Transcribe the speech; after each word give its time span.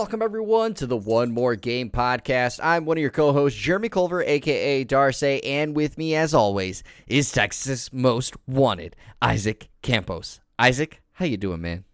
Welcome, 0.00 0.22
everyone, 0.22 0.72
to 0.74 0.86
the 0.86 0.96
One 0.96 1.30
More 1.30 1.54
Game 1.56 1.90
podcast. 1.90 2.58
I'm 2.62 2.86
one 2.86 2.96
of 2.96 3.02
your 3.02 3.10
co 3.10 3.34
hosts, 3.34 3.60
Jeremy 3.60 3.90
Culver, 3.90 4.22
aka 4.22 4.82
Darcy, 4.82 5.44
and 5.44 5.76
with 5.76 5.98
me, 5.98 6.14
as 6.14 6.32
always, 6.32 6.82
is 7.06 7.30
Texas' 7.30 7.92
most 7.92 8.34
wanted, 8.46 8.96
Isaac 9.20 9.68
Campos. 9.82 10.40
Isaac, 10.58 11.02
how 11.12 11.26
you 11.26 11.36
doing, 11.36 11.60
man? 11.60 11.84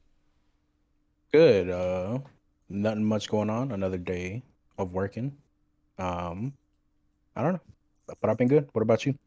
Good. 1.32 1.68
Uh, 1.68 2.20
nothing 2.68 3.02
much 3.04 3.28
going 3.28 3.50
on. 3.50 3.72
Another 3.72 3.98
day 3.98 4.44
of 4.78 4.92
working. 4.92 5.36
Um, 5.98 6.52
I 7.34 7.42
don't 7.42 7.54
know, 7.54 7.60
but 8.20 8.30
I've 8.30 8.38
been 8.38 8.46
good. 8.46 8.68
What 8.72 8.82
about 8.82 9.04
you? 9.04 9.18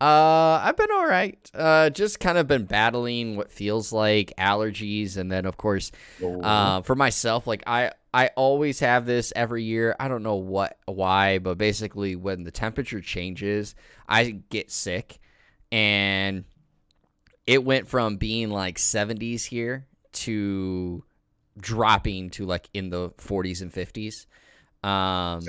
Uh, 0.00 0.60
I've 0.62 0.76
been 0.76 0.92
all 0.92 1.06
right. 1.06 1.36
Uh, 1.52 1.90
just 1.90 2.20
kind 2.20 2.38
of 2.38 2.46
been 2.46 2.64
battling 2.64 3.36
what 3.36 3.50
feels 3.50 3.92
like 3.92 4.32
allergies, 4.38 5.16
and 5.16 5.32
then 5.32 5.46
of 5.46 5.56
course, 5.56 5.90
Oh. 6.22 6.40
uh, 6.42 6.82
for 6.82 6.94
myself, 6.94 7.48
like 7.48 7.64
I 7.66 7.90
I 8.12 8.28
always 8.36 8.80
have 8.80 9.06
this 9.06 9.32
every 9.36 9.62
year. 9.62 9.94
I 10.00 10.08
don't 10.08 10.22
know 10.22 10.36
what 10.36 10.78
why, 10.86 11.38
but 11.38 11.58
basically 11.58 12.16
when 12.16 12.42
the 12.44 12.50
temperature 12.50 13.00
changes, 13.00 13.74
I 14.08 14.42
get 14.50 14.70
sick, 14.70 15.20
and 15.70 16.44
it 17.46 17.64
went 17.64 17.88
from 17.88 18.16
being 18.16 18.50
like 18.50 18.78
70s 18.78 19.44
here 19.44 19.86
to 20.12 21.04
dropping 21.58 22.30
to 22.30 22.46
like 22.46 22.68
in 22.74 22.90
the 22.90 23.10
40s 23.10 23.62
and 23.62 23.72
50s. 23.72 24.26
Um, 24.82 25.40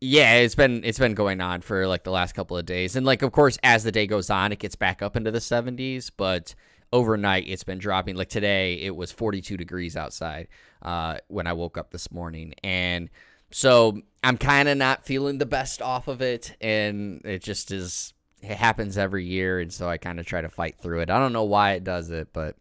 yeah, 0.00 0.34
it's 0.34 0.54
been 0.54 0.84
it's 0.84 0.98
been 0.98 1.14
going 1.14 1.40
on 1.40 1.62
for 1.62 1.86
like 1.86 2.04
the 2.04 2.10
last 2.10 2.34
couple 2.34 2.56
of 2.56 2.66
days, 2.66 2.96
and 2.96 3.06
like 3.06 3.22
of 3.22 3.32
course 3.32 3.58
as 3.62 3.84
the 3.84 3.92
day 3.92 4.06
goes 4.06 4.28
on, 4.30 4.52
it 4.52 4.58
gets 4.58 4.76
back 4.76 5.02
up 5.02 5.16
into 5.16 5.30
the 5.30 5.40
70s, 5.40 6.10
but 6.16 6.54
overnight 6.92 7.44
it's 7.48 7.64
been 7.64 7.78
dropping. 7.78 8.16
Like 8.16 8.28
today, 8.28 8.74
it 8.74 8.94
was 8.94 9.10
42 9.12 9.56
degrees 9.56 9.96
outside 9.96 10.48
uh, 10.86 11.18
when 11.28 11.46
I 11.46 11.52
woke 11.52 11.76
up 11.76 11.90
this 11.90 12.10
morning, 12.10 12.54
and 12.64 13.10
so 13.50 14.00
I'm 14.24 14.38
kind 14.38 14.68
of 14.68 14.78
not 14.78 15.04
feeling 15.04 15.38
the 15.38 15.46
best 15.46 15.82
off 15.82 16.08
of 16.08 16.22
it, 16.22 16.56
and 16.60 17.20
it 17.24 17.42
just 17.42 17.70
is. 17.70 18.14
It 18.40 18.56
happens 18.56 18.96
every 18.96 19.24
year, 19.24 19.58
and 19.60 19.72
so 19.72 19.88
I 19.88 19.98
kind 19.98 20.20
of 20.20 20.26
try 20.26 20.40
to 20.40 20.48
fight 20.48 20.76
through 20.78 21.00
it. 21.00 21.10
I 21.10 21.18
don't 21.18 21.32
know 21.32 21.44
why 21.44 21.72
it 21.72 21.84
does 21.84 22.10
it, 22.10 22.28
but 22.32 22.56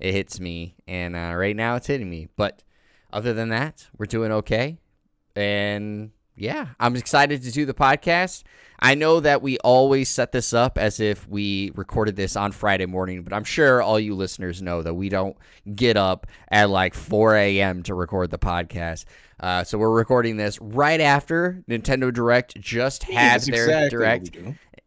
it 0.00 0.12
hits 0.12 0.40
me, 0.40 0.74
and 0.88 1.14
uh, 1.14 1.34
right 1.36 1.54
now 1.54 1.76
it's 1.76 1.86
hitting 1.86 2.10
me. 2.10 2.28
But 2.36 2.62
other 3.12 3.32
than 3.32 3.50
that, 3.50 3.86
we're 3.96 4.06
doing 4.06 4.32
okay, 4.32 4.78
and 5.36 6.10
yeah, 6.36 6.68
I'm 6.80 6.96
excited 6.96 7.42
to 7.42 7.50
do 7.50 7.66
the 7.66 7.74
podcast. 7.74 8.44
I 8.80 8.96
know 8.96 9.20
that 9.20 9.42
we 9.42 9.58
always 9.58 10.08
set 10.08 10.32
this 10.32 10.52
up 10.52 10.76
as 10.76 10.98
if 10.98 11.28
we 11.28 11.70
recorded 11.76 12.16
this 12.16 12.34
on 12.34 12.50
Friday 12.50 12.86
morning, 12.86 13.22
but 13.22 13.32
I'm 13.32 13.44
sure 13.44 13.80
all 13.80 14.00
you 14.00 14.16
listeners 14.16 14.60
know 14.60 14.82
that 14.82 14.94
we 14.94 15.08
don't 15.08 15.36
get 15.74 15.96
up 15.96 16.26
at 16.50 16.68
like 16.68 16.94
4 16.94 17.36
a.m. 17.36 17.84
to 17.84 17.94
record 17.94 18.30
the 18.30 18.38
podcast. 18.38 19.04
Uh, 19.38 19.62
so 19.62 19.78
we're 19.78 19.90
recording 19.90 20.36
this 20.36 20.60
right 20.60 21.00
after 21.00 21.62
Nintendo 21.68 22.12
Direct 22.12 22.58
just 22.60 23.04
had 23.04 23.34
That's 23.42 23.46
their 23.46 23.64
exactly 23.64 23.88
Direct. 23.90 24.36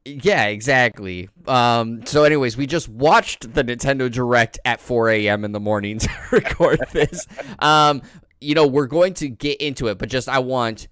Yeah, 0.04 0.46
exactly. 0.46 1.30
Um, 1.48 2.06
so, 2.06 2.26
anyways, 2.26 2.58
we 2.58 2.68
just 2.68 2.90
watched 2.90 3.54
the 3.54 3.64
Nintendo 3.64 4.12
Direct 4.12 4.60
at 4.66 4.80
4 4.82 5.10
a.m. 5.10 5.46
in 5.46 5.52
the 5.52 5.60
morning 5.60 6.00
to 6.00 6.10
record 6.32 6.80
this. 6.92 7.26
um, 7.60 8.02
you 8.42 8.56
know, 8.56 8.68
we're 8.68 8.88
going 8.88 9.14
to 9.16 9.30
get 9.30 9.62
into 9.62 9.88
it, 9.88 9.98
but 9.98 10.10
just 10.10 10.28
I 10.30 10.40
want 10.40 10.88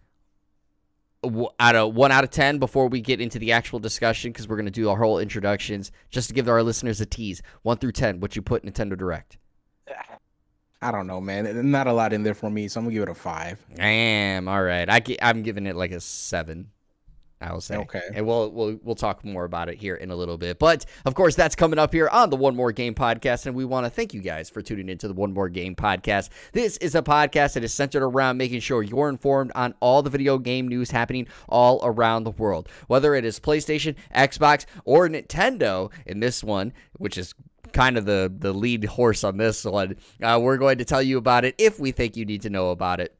out 1.60 1.76
of 1.76 1.96
one 1.96 2.12
out 2.12 2.24
of 2.24 2.30
10 2.30 2.60
before 2.60 2.88
we 2.88 3.02
get 3.02 3.22
into 3.22 3.40
the 3.40 3.52
actual 3.52 3.80
discussion 3.80 4.32
because 4.32 4.48
we're 4.48 4.56
going 4.56 4.66
to 4.66 4.72
do 4.72 4.90
our 4.90 4.98
whole 4.98 5.20
introductions 5.20 5.92
just 6.10 6.28
to 6.28 6.34
give 6.34 6.48
our 6.48 6.64
listeners 6.64 7.00
a 7.02 7.06
tease. 7.06 7.42
One 7.62 7.78
through 7.78 7.94
10, 7.94 8.20
what 8.20 8.36
you 8.36 8.42
put 8.42 8.64
Nintendo 8.64 8.98
Direct. 8.98 9.38
I 10.82 10.92
don't 10.92 11.08
know, 11.08 11.22
man. 11.22 11.72
Not 11.72 11.88
a 11.88 11.94
lot 11.94 12.12
in 12.12 12.24
there 12.24 12.34
for 12.34 12.50
me, 12.50 12.68
so 12.68 12.80
I'm 12.80 12.86
gonna 12.86 12.94
give 12.94 13.04
it 13.04 13.10
a 13.10 13.16
five. 13.16 13.66
I 13.80 13.88
am 13.88 14.50
all 14.50 14.62
right. 14.62 14.90
I 14.90 15.02
I'm 15.22 15.42
giving 15.42 15.66
it 15.66 15.78
like 15.78 15.92
a 15.92 16.02
seven. 16.02 16.72
I 17.44 17.52
will 17.52 17.62
say. 17.62 17.76
Okay. 17.76 18.02
And 18.14 18.26
we'll 18.26 18.50
we'll 18.52 18.80
we'll 18.84 18.96
talk 18.96 19.24
more 19.26 19.44
about 19.44 19.68
it 19.68 19.78
here 19.78 19.96
in 19.96 20.12
a 20.12 20.16
little 20.16 20.38
bit. 20.38 20.60
But 20.60 20.86
of 21.06 21.14
course, 21.14 21.36
that's 21.36 21.56
coming 21.56 21.78
up 21.78 21.94
here 21.94 22.08
on 22.08 22.30
the 22.30 22.38
One 22.38 22.56
More 22.56 22.72
Game 22.72 22.96
podcast, 22.96 23.46
and 23.46 23.56
we 23.56 23.66
want 23.66 23.86
to 23.86 23.90
thank 23.90 24.14
you 24.14 24.22
guys 24.22 24.50
for 24.50 24.62
tuning 24.62 24.88
into 24.88 25.10
the 25.10 25.14
One 25.14 25.34
More 25.34 25.50
Game 25.50 25.76
podcast. 25.76 26.30
This 26.54 26.78
is 26.78 26.96
a 26.96 27.02
podcast 27.02 27.54
that 27.54 27.64
is 27.64 27.74
centered 27.74 28.04
around 28.04 28.38
making 28.38 28.62
sure 28.62 28.82
you're 28.82 29.10
informed 29.10 29.52
on 29.56 29.74
all 29.82 30.02
the 30.02 30.10
video 30.10 30.38
game 30.38 30.70
news 30.70 30.92
happening 30.92 31.28
all 31.50 31.82
around 31.84 32.24
the 32.24 32.32
world, 32.32 32.70
whether 32.88 33.14
it 33.14 33.26
is 33.26 33.40
PlayStation, 33.40 33.96
Xbox, 34.16 34.66
or 34.86 35.10
Nintendo. 35.10 35.92
In 36.06 36.20
this 36.22 36.44
one, 36.44 36.72
which 36.94 37.18
is 37.18 37.36
kind 37.74 37.98
of 37.98 38.06
the 38.06 38.34
the 38.34 38.54
lead 38.54 38.86
horse 38.86 39.24
on 39.24 39.38
this 39.38 39.66
one. 39.66 39.98
Uh, 40.22 40.40
we're 40.42 40.58
going 40.58 40.78
to 40.78 40.86
tell 40.86 41.02
you 41.02 41.18
about 41.18 41.44
it 41.44 41.56
if 41.58 41.80
we 41.80 41.92
think 41.92 42.16
you 42.16 42.26
need 42.26 42.44
to 42.44 42.50
know 42.50 42.70
about 42.70 43.02
it. 43.02 43.18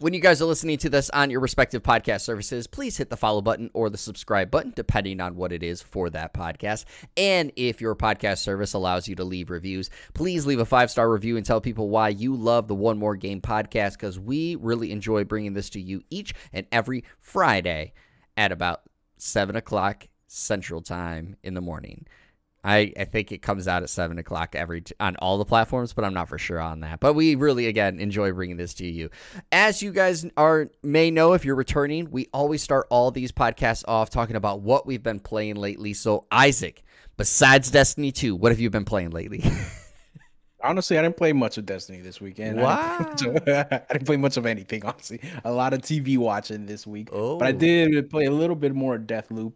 When 0.00 0.14
you 0.14 0.20
guys 0.20 0.40
are 0.40 0.44
listening 0.44 0.78
to 0.78 0.88
this 0.88 1.10
on 1.10 1.28
your 1.28 1.40
respective 1.40 1.82
podcast 1.82 2.20
services, 2.20 2.68
please 2.68 2.96
hit 2.96 3.10
the 3.10 3.16
follow 3.16 3.40
button 3.40 3.68
or 3.74 3.90
the 3.90 3.98
subscribe 3.98 4.48
button, 4.48 4.72
depending 4.76 5.20
on 5.20 5.34
what 5.34 5.50
it 5.50 5.64
is 5.64 5.82
for 5.82 6.08
that 6.10 6.32
podcast. 6.32 6.84
And 7.16 7.50
if 7.56 7.80
your 7.80 7.96
podcast 7.96 8.38
service 8.38 8.74
allows 8.74 9.08
you 9.08 9.16
to 9.16 9.24
leave 9.24 9.50
reviews, 9.50 9.90
please 10.14 10.46
leave 10.46 10.60
a 10.60 10.64
five 10.64 10.92
star 10.92 11.10
review 11.10 11.36
and 11.36 11.44
tell 11.44 11.60
people 11.60 11.88
why 11.88 12.10
you 12.10 12.36
love 12.36 12.68
the 12.68 12.76
One 12.76 12.96
More 12.96 13.16
Game 13.16 13.40
podcast 13.40 13.94
because 13.94 14.20
we 14.20 14.54
really 14.54 14.92
enjoy 14.92 15.24
bringing 15.24 15.54
this 15.54 15.70
to 15.70 15.80
you 15.80 16.04
each 16.10 16.32
and 16.52 16.64
every 16.70 17.02
Friday 17.18 17.92
at 18.36 18.52
about 18.52 18.82
7 19.16 19.56
o'clock 19.56 20.06
Central 20.28 20.80
Time 20.80 21.34
in 21.42 21.54
the 21.54 21.60
morning. 21.60 22.06
I, 22.64 22.92
I 22.98 23.04
think 23.04 23.30
it 23.30 23.38
comes 23.38 23.68
out 23.68 23.82
at 23.82 23.90
seven 23.90 24.18
o'clock 24.18 24.54
every 24.54 24.80
t- 24.80 24.94
on 24.98 25.16
all 25.16 25.38
the 25.38 25.44
platforms, 25.44 25.92
but 25.92 26.04
I'm 26.04 26.14
not 26.14 26.28
for 26.28 26.38
sure 26.38 26.60
on 26.60 26.80
that. 26.80 27.00
But 27.00 27.14
we 27.14 27.34
really 27.34 27.66
again 27.66 28.00
enjoy 28.00 28.32
bringing 28.32 28.56
this 28.56 28.74
to 28.74 28.86
you. 28.86 29.10
As 29.52 29.82
you 29.82 29.92
guys 29.92 30.26
are 30.36 30.70
may 30.82 31.10
know, 31.10 31.34
if 31.34 31.44
you're 31.44 31.54
returning, 31.54 32.10
we 32.10 32.28
always 32.32 32.62
start 32.62 32.86
all 32.90 33.10
these 33.10 33.32
podcasts 33.32 33.84
off 33.86 34.10
talking 34.10 34.36
about 34.36 34.60
what 34.60 34.86
we've 34.86 35.02
been 35.02 35.20
playing 35.20 35.56
lately. 35.56 35.94
So 35.94 36.26
Isaac, 36.32 36.82
besides 37.16 37.70
Destiny 37.70 38.10
2, 38.10 38.34
what 38.34 38.50
have 38.52 38.60
you 38.60 38.70
been 38.70 38.84
playing 38.84 39.10
lately? 39.10 39.42
Honestly, 40.60 40.98
I 40.98 41.02
didn't 41.02 41.16
play 41.16 41.32
much 41.32 41.56
of 41.56 41.66
Destiny 41.66 42.00
this 42.00 42.20
weekend. 42.20 42.60
I 42.60 43.14
didn't, 43.14 43.48
of, 43.48 43.48
I 43.70 43.92
didn't 43.92 44.06
play 44.06 44.16
much 44.16 44.36
of 44.36 44.44
anything. 44.44 44.84
Honestly, 44.84 45.20
a 45.44 45.52
lot 45.52 45.72
of 45.72 45.82
TV 45.82 46.18
watching 46.18 46.66
this 46.66 46.84
week. 46.84 47.10
oh, 47.12 47.38
but 47.38 47.46
I 47.46 47.50
oh. 47.52 47.58
did 47.58 48.10
play 48.10 48.24
a 48.24 48.32
little 48.32 48.56
bit 48.56 48.74
more 48.74 48.98
Deathloop. 48.98 49.54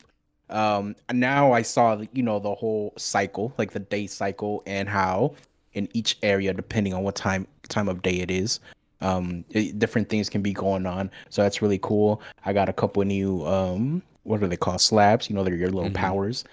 Um, 0.52 0.94
now 1.12 1.52
I 1.52 1.62
saw 1.62 2.00
you 2.12 2.22
know 2.22 2.38
the 2.38 2.54
whole 2.54 2.92
cycle, 2.96 3.52
like 3.58 3.72
the 3.72 3.80
day 3.80 4.06
cycle, 4.06 4.62
and 4.66 4.88
how 4.88 5.34
in 5.74 5.88
each 5.94 6.18
area, 6.22 6.52
depending 6.52 6.92
on 6.94 7.02
what 7.02 7.14
time 7.16 7.46
time 7.68 7.88
of 7.88 8.02
day 8.02 8.16
it 8.20 8.30
is, 8.30 8.60
um, 9.00 9.44
it- 9.50 9.78
different 9.78 10.08
things 10.10 10.28
can 10.28 10.42
be 10.42 10.52
going 10.52 10.84
on. 10.86 11.10
So 11.30 11.42
that's 11.42 11.62
really 11.62 11.78
cool. 11.78 12.20
I 12.44 12.52
got 12.52 12.68
a 12.68 12.72
couple 12.72 13.00
of 13.02 13.08
new 13.08 13.44
um, 13.46 14.02
what 14.24 14.42
are 14.42 14.46
they 14.46 14.56
called 14.56 14.80
slabs? 14.80 15.28
You 15.28 15.34
know, 15.34 15.42
they're 15.42 15.56
your 15.56 15.70
little 15.70 15.90
Mhm. 15.90 15.94
powers. 15.94 16.44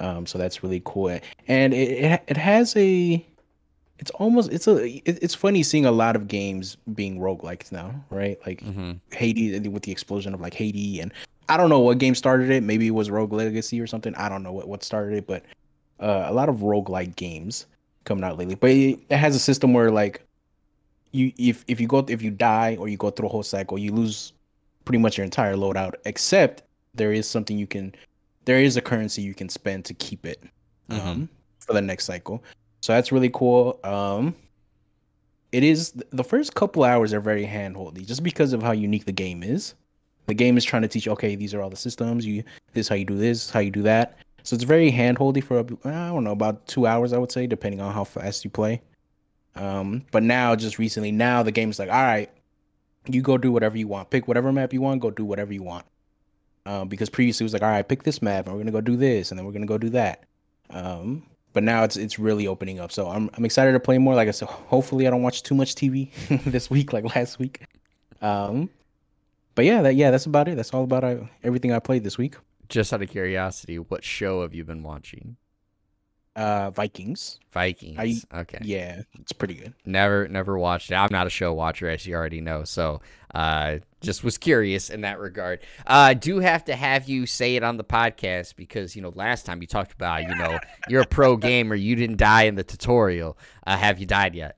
Um, 0.00 0.24
so 0.26 0.38
that's 0.38 0.62
really 0.62 0.80
cool, 0.84 1.18
and 1.48 1.74
it 1.74 1.90
it, 1.90 2.22
it 2.28 2.36
has 2.36 2.76
a 2.76 3.24
it's 3.98 4.12
almost 4.12 4.52
it's 4.52 4.68
a 4.68 4.76
it- 4.86 5.18
it's 5.20 5.34
funny 5.34 5.64
seeing 5.64 5.84
a 5.86 5.90
lot 5.90 6.14
of 6.14 6.28
games 6.28 6.76
being 6.94 7.18
roguelikes 7.18 7.72
now, 7.72 7.92
right? 8.10 8.38
Like 8.46 8.60
hmm 8.62 8.92
Hades 9.10 9.68
with 9.68 9.82
the 9.82 9.90
explosion 9.90 10.34
of 10.34 10.40
like 10.40 10.54
Hades 10.54 11.00
and 11.00 11.12
I 11.48 11.56
don't 11.56 11.70
know 11.70 11.80
what 11.80 11.98
game 11.98 12.14
started 12.14 12.50
it. 12.50 12.62
Maybe 12.62 12.86
it 12.86 12.92
was 12.92 13.10
Rogue 13.10 13.32
Legacy 13.32 13.80
or 13.80 13.86
something. 13.86 14.14
I 14.16 14.28
don't 14.28 14.42
know 14.42 14.52
what, 14.52 14.68
what 14.68 14.82
started 14.82 15.16
it, 15.16 15.26
but 15.26 15.44
uh, 16.00 16.26
a 16.26 16.32
lot 16.32 16.48
of 16.48 16.56
roguelike 16.56 17.16
games 17.16 17.66
coming 18.04 18.24
out 18.24 18.38
lately. 18.38 18.54
But 18.54 18.70
it, 18.70 19.00
it 19.08 19.16
has 19.16 19.34
a 19.34 19.38
system 19.38 19.72
where 19.72 19.90
like 19.90 20.22
you 21.12 21.32
if 21.38 21.64
if 21.68 21.80
you 21.80 21.86
go 21.86 22.04
if 22.08 22.22
you 22.22 22.30
die 22.30 22.76
or 22.78 22.88
you 22.88 22.96
go 22.96 23.10
through 23.10 23.28
a 23.28 23.30
whole 23.30 23.42
cycle, 23.42 23.78
you 23.78 23.92
lose 23.92 24.32
pretty 24.84 24.98
much 24.98 25.16
your 25.16 25.24
entire 25.24 25.54
loadout, 25.54 25.94
except 26.04 26.62
there 26.94 27.12
is 27.12 27.28
something 27.28 27.58
you 27.58 27.66
can 27.66 27.94
there 28.44 28.58
is 28.58 28.76
a 28.76 28.80
currency 28.80 29.22
you 29.22 29.34
can 29.34 29.48
spend 29.48 29.84
to 29.84 29.94
keep 29.94 30.24
it 30.24 30.42
um, 30.90 31.28
for 31.60 31.74
the 31.74 31.82
next 31.82 32.04
cycle. 32.04 32.42
So 32.80 32.92
that's 32.92 33.12
really 33.12 33.30
cool. 33.30 33.78
Um 33.84 34.34
it 35.52 35.62
is 35.64 35.92
the 36.10 36.24
first 36.24 36.54
couple 36.54 36.84
hours 36.84 37.14
are 37.14 37.20
very 37.20 37.46
handholdy 37.46 38.06
just 38.06 38.22
because 38.22 38.52
of 38.52 38.62
how 38.62 38.72
unique 38.72 39.06
the 39.06 39.12
game 39.12 39.42
is. 39.42 39.74
The 40.28 40.34
game 40.34 40.56
is 40.56 40.64
trying 40.64 40.82
to 40.82 40.88
teach 40.88 41.08
okay, 41.08 41.34
these 41.34 41.54
are 41.54 41.62
all 41.62 41.70
the 41.70 41.76
systems. 41.76 42.24
You 42.24 42.44
this 42.72 42.86
is 42.86 42.88
how 42.88 42.94
you 42.94 43.04
do 43.04 43.16
this, 43.16 43.50
how 43.50 43.60
you 43.60 43.70
do 43.70 43.82
that. 43.82 44.18
So 44.44 44.54
it's 44.54 44.64
very 44.64 44.92
handholdy 44.92 45.42
for 45.42 45.58
I 45.58 46.08
don't 46.08 46.24
know 46.24 46.32
about 46.32 46.66
two 46.66 46.86
hours, 46.86 47.12
I 47.12 47.18
would 47.18 47.32
say, 47.32 47.46
depending 47.46 47.80
on 47.80 47.92
how 47.92 48.04
fast 48.04 48.44
you 48.44 48.50
play. 48.50 48.80
Um, 49.56 50.04
but 50.12 50.22
now, 50.22 50.54
just 50.54 50.78
recently, 50.78 51.10
now 51.10 51.42
the 51.42 51.50
game's 51.50 51.78
like, 51.78 51.90
all 51.90 52.02
right, 52.02 52.30
you 53.08 53.22
go 53.22 53.38
do 53.38 53.50
whatever 53.50 53.76
you 53.76 53.88
want, 53.88 54.10
pick 54.10 54.28
whatever 54.28 54.52
map 54.52 54.72
you 54.72 54.80
want, 54.80 55.00
go 55.00 55.10
do 55.10 55.24
whatever 55.24 55.52
you 55.52 55.62
want. 55.62 55.84
Um, 56.66 56.88
because 56.88 57.08
previously 57.08 57.44
it 57.44 57.46
was 57.46 57.52
like, 57.54 57.62
all 57.62 57.70
right, 57.70 57.86
pick 57.86 58.02
this 58.02 58.22
map, 58.22 58.46
and 58.46 58.54
we're 58.54 58.60
gonna 58.60 58.72
go 58.72 58.80
do 58.80 58.96
this, 58.96 59.30
and 59.30 59.38
then 59.38 59.46
we're 59.46 59.52
gonna 59.52 59.66
go 59.66 59.78
do 59.78 59.90
that. 59.90 60.24
Um, 60.70 61.24
but 61.54 61.62
now 61.62 61.82
it's 61.82 61.96
it's 61.96 62.18
really 62.18 62.46
opening 62.46 62.78
up. 62.78 62.92
So 62.92 63.08
I'm 63.08 63.30
I'm 63.34 63.44
excited 63.44 63.72
to 63.72 63.80
play 63.80 63.98
more. 63.98 64.14
Like 64.14 64.28
I 64.28 64.32
said, 64.32 64.48
hopefully 64.48 65.06
I 65.06 65.10
don't 65.10 65.22
watch 65.22 65.42
too 65.42 65.54
much 65.54 65.74
TV 65.74 66.10
this 66.44 66.70
week, 66.70 66.92
like 66.92 67.16
last 67.16 67.38
week. 67.38 67.62
Um, 68.20 68.70
but 69.58 69.64
yeah, 69.64 69.82
that 69.82 69.96
yeah, 69.96 70.12
that's 70.12 70.26
about 70.26 70.46
it. 70.46 70.54
That's 70.54 70.72
all 70.72 70.84
about 70.84 71.02
I, 71.02 71.28
everything 71.42 71.72
I 71.72 71.80
played 71.80 72.04
this 72.04 72.16
week. 72.16 72.36
Just 72.68 72.92
out 72.92 73.02
of 73.02 73.10
curiosity, 73.10 73.76
what 73.76 74.04
show 74.04 74.42
have 74.42 74.54
you 74.54 74.62
been 74.62 74.84
watching? 74.84 75.36
Uh, 76.36 76.70
Vikings. 76.70 77.40
Vikings. 77.50 78.24
okay. 78.32 78.58
Yeah, 78.62 79.02
it's 79.18 79.32
pretty 79.32 79.54
good. 79.54 79.74
Never, 79.84 80.28
never 80.28 80.56
watched 80.56 80.92
it. 80.92 80.94
I'm 80.94 81.08
not 81.10 81.26
a 81.26 81.30
show 81.30 81.52
watcher, 81.54 81.90
as 81.90 82.06
you 82.06 82.14
already 82.14 82.40
know. 82.40 82.62
So, 82.62 83.00
uh, 83.34 83.78
just 84.00 84.22
was 84.22 84.38
curious 84.38 84.90
in 84.90 85.00
that 85.00 85.18
regard. 85.18 85.58
Uh, 85.88 86.14
do 86.14 86.38
have 86.38 86.64
to 86.66 86.76
have 86.76 87.08
you 87.08 87.26
say 87.26 87.56
it 87.56 87.64
on 87.64 87.78
the 87.78 87.84
podcast 87.84 88.54
because 88.54 88.94
you 88.94 89.02
know 89.02 89.12
last 89.16 89.44
time 89.44 89.60
you 89.60 89.66
talked 89.66 89.90
about 89.90 90.22
you 90.22 90.36
know 90.36 90.60
you're 90.88 91.02
a 91.02 91.06
pro 91.06 91.36
gamer, 91.48 91.74
you 91.74 91.96
didn't 91.96 92.18
die 92.18 92.44
in 92.44 92.54
the 92.54 92.62
tutorial. 92.62 93.36
Uh, 93.66 93.76
have 93.76 93.98
you 93.98 94.06
died 94.06 94.36
yet? 94.36 94.57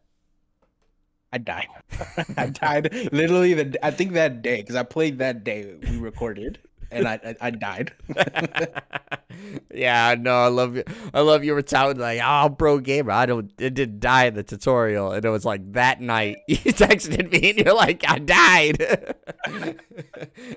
I 1.32 1.38
died. 1.38 1.68
I 2.36 2.46
died 2.46 3.12
literally 3.12 3.54
the 3.54 3.86
I 3.86 3.90
think 3.90 4.12
that 4.14 4.42
day 4.42 4.60
because 4.60 4.76
I 4.76 4.82
played 4.82 5.18
that 5.18 5.44
day 5.44 5.76
we 5.82 5.96
recorded 5.96 6.58
and 6.90 7.06
I 7.06 7.20
I, 7.24 7.36
I 7.40 7.50
died. 7.50 7.92
yeah, 9.74 10.16
no, 10.18 10.34
I 10.34 10.48
love 10.48 10.76
you. 10.76 10.84
I 11.14 11.20
love 11.20 11.44
you 11.44 11.54
were 11.54 11.62
touting 11.62 12.00
like, 12.00 12.20
oh, 12.22 12.54
pro 12.56 12.78
gamer. 12.78 13.12
I 13.12 13.26
don't. 13.26 13.52
It 13.58 13.74
didn't 13.74 14.00
die 14.00 14.26
in 14.26 14.34
the 14.34 14.42
tutorial, 14.42 15.12
and 15.12 15.24
it 15.24 15.30
was 15.30 15.44
like 15.44 15.72
that 15.72 16.00
night 16.00 16.38
you 16.48 16.56
texted 16.56 17.30
me 17.30 17.50
and 17.50 17.58
you're 17.60 17.74
like, 17.74 18.04
I 18.08 18.18
died. 18.18 19.14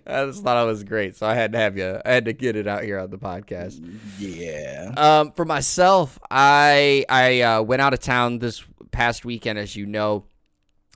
I 0.08 0.25
just 0.25 0.44
thought 0.44 0.64
it 0.64 0.68
was 0.68 0.84
great, 0.84 1.16
so 1.16 1.28
I 1.28 1.36
had 1.36 1.52
to 1.54 1.60
have 1.60 1.78
you. 1.78 2.02
I 2.04 2.12
had 2.12 2.25
to 2.25 2.34
get 2.34 2.56
it 2.56 2.68
out 2.68 2.84
here 2.84 3.00
on 3.00 3.10
the 3.10 3.18
podcast. 3.18 3.80
Yeah. 4.18 4.94
Um, 4.98 5.31
for 5.34 5.46
myself, 5.46 6.18
I 6.31 7.06
I 7.10 7.42
uh, 7.42 7.62
went 7.62 7.81
out 7.81 7.94
of 7.94 8.00
town 8.00 8.40
this 8.40 8.64
past 8.92 9.25
weekend, 9.25 9.60
as 9.60 9.75
you 9.75 9.86
know 9.86 10.25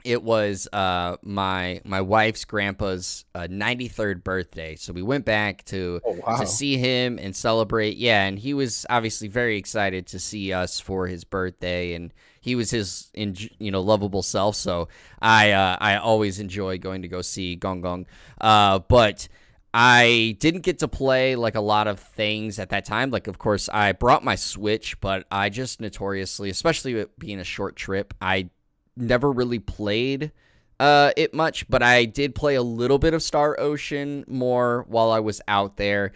it 0.08 0.24
was 0.24 0.70
uh, 0.72 1.18
my 1.22 1.82
my 1.84 2.00
wife's 2.00 2.46
grandpa's 2.46 3.26
uh, 3.36 3.42
93rd 3.42 4.24
birthday 4.24 4.76
so 4.76 4.94
we 4.94 5.02
went 5.02 5.26
back 5.26 5.66
to 5.66 6.00
oh, 6.06 6.18
wow. 6.26 6.38
to 6.38 6.48
see 6.48 6.78
him 6.78 7.20
and 7.20 7.36
celebrate 7.36 7.98
yeah 7.98 8.26
and 8.26 8.40
he 8.40 8.54
was 8.54 8.86
obviously 8.90 9.28
very 9.28 9.58
excited 9.58 10.08
to 10.08 10.18
see 10.18 10.54
us 10.54 10.80
for 10.80 11.08
his 11.08 11.26
birthday 11.26 11.94
and 11.94 12.14
he 12.40 12.56
was 12.56 12.72
his 12.72 13.12
in 13.14 13.36
you 13.60 13.70
know 13.70 13.82
lovable 13.82 14.24
self 14.24 14.56
so 14.56 14.88
i 15.22 15.52
uh, 15.52 15.76
i 15.82 15.98
always 15.98 16.40
enjoy 16.40 16.78
going 16.78 17.02
to 17.02 17.10
go 17.10 17.22
see 17.22 17.56
gong 17.56 17.82
gong 17.82 18.06
uh, 18.40 18.80
but 18.80 19.28
I 19.74 20.36
didn't 20.40 20.62
get 20.62 20.80
to 20.80 20.88
play 20.88 21.36
like 21.36 21.54
a 21.54 21.62
lot 21.62 21.88
of 21.88 22.00
things 22.00 22.58
at 22.58 22.70
that 22.70 22.86
time. 22.86 23.12
Like, 23.12 23.28
of 23.28 23.38
course, 23.38 23.70
I 23.70 23.92
brought 23.92 24.24
my 24.24 24.34
Switch, 24.34 25.00
but 25.02 25.28
I 25.30 25.50
just 25.50 25.82
notoriously, 25.82 26.50
especially 26.50 27.06
being 27.20 27.40
a 27.40 27.44
short 27.44 27.76
trip, 27.76 28.14
I 28.20 28.50
never 28.98 29.32
really 29.32 29.60
played 29.60 30.32
uh, 30.80 31.12
it 31.18 31.34
much, 31.34 31.68
but 31.70 31.82
I 31.82 32.06
did 32.06 32.36
play 32.36 32.56
a 32.56 32.62
little 32.62 33.00
bit 33.00 33.14
of 33.14 33.24
Star 33.24 33.60
Ocean 33.60 34.24
more 34.28 34.86
while 34.88 35.12
I 35.12 35.20
was 35.20 35.42
out 35.48 35.78
there. 35.78 36.12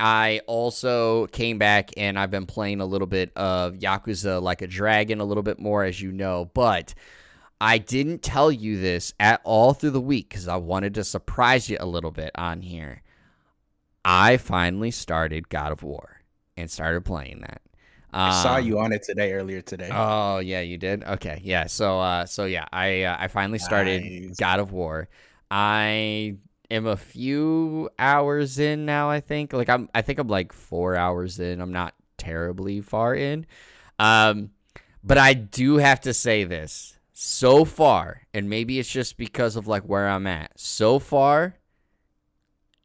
I 0.00 0.40
also 0.46 1.26
came 1.28 1.58
back 1.58 1.90
and 1.96 2.18
I've 2.18 2.30
been 2.30 2.46
playing 2.46 2.80
a 2.80 2.86
little 2.86 3.06
bit 3.06 3.32
of 3.36 3.74
Yakuza 3.74 4.40
Like 4.40 4.62
a 4.62 4.66
Dragon 4.66 5.20
a 5.20 5.24
little 5.24 5.42
bit 5.42 5.60
more, 5.60 5.84
as 5.84 6.00
you 6.00 6.10
know, 6.10 6.50
but 6.54 6.94
I 7.60 7.78
didn't 7.78 8.22
tell 8.22 8.50
you 8.50 8.80
this 8.80 9.12
at 9.20 9.42
all 9.44 9.74
through 9.74 9.90
the 9.90 10.00
week 10.00 10.30
because 10.30 10.48
I 10.48 10.56
wanted 10.56 10.94
to 10.94 11.04
surprise 11.04 11.68
you 11.68 11.76
a 11.78 11.86
little 11.86 12.10
bit 12.10 12.30
on 12.34 12.62
here. 12.62 13.02
I 14.02 14.38
finally 14.38 14.90
started 14.90 15.50
God 15.50 15.70
of 15.70 15.82
War 15.82 16.22
and 16.56 16.70
started 16.70 17.04
playing 17.04 17.40
that. 17.42 17.60
I 18.12 18.42
saw 18.42 18.56
um, 18.56 18.64
you 18.64 18.78
on 18.78 18.92
it 18.92 19.02
today, 19.02 19.32
earlier 19.32 19.60
today. 19.60 19.88
Oh 19.92 20.38
yeah, 20.38 20.60
you 20.60 20.76
did. 20.76 21.04
Okay, 21.04 21.40
yeah. 21.44 21.66
So, 21.66 22.00
uh, 22.00 22.26
so 22.26 22.44
yeah, 22.44 22.66
I 22.72 23.02
uh, 23.02 23.16
I 23.18 23.28
finally 23.28 23.58
started 23.58 24.02
nice. 24.02 24.36
God 24.36 24.60
of 24.60 24.72
War. 24.72 25.08
I 25.50 26.36
am 26.70 26.86
a 26.86 26.96
few 26.96 27.90
hours 27.98 28.58
in 28.58 28.84
now. 28.86 29.10
I 29.10 29.20
think. 29.20 29.52
Like 29.52 29.68
I'm. 29.68 29.88
I 29.94 30.02
think 30.02 30.18
I'm 30.18 30.28
like 30.28 30.52
four 30.52 30.96
hours 30.96 31.38
in. 31.38 31.60
I'm 31.60 31.72
not 31.72 31.94
terribly 32.16 32.80
far 32.80 33.14
in. 33.14 33.46
Um, 33.98 34.50
but 35.04 35.18
I 35.18 35.34
do 35.34 35.76
have 35.76 36.00
to 36.02 36.14
say 36.14 36.44
this. 36.44 36.96
So 37.12 37.64
far, 37.64 38.22
and 38.32 38.48
maybe 38.48 38.78
it's 38.78 38.90
just 38.90 39.18
because 39.18 39.54
of 39.56 39.66
like 39.66 39.82
where 39.82 40.08
I'm 40.08 40.26
at. 40.26 40.58
So 40.58 40.98
far, 40.98 41.56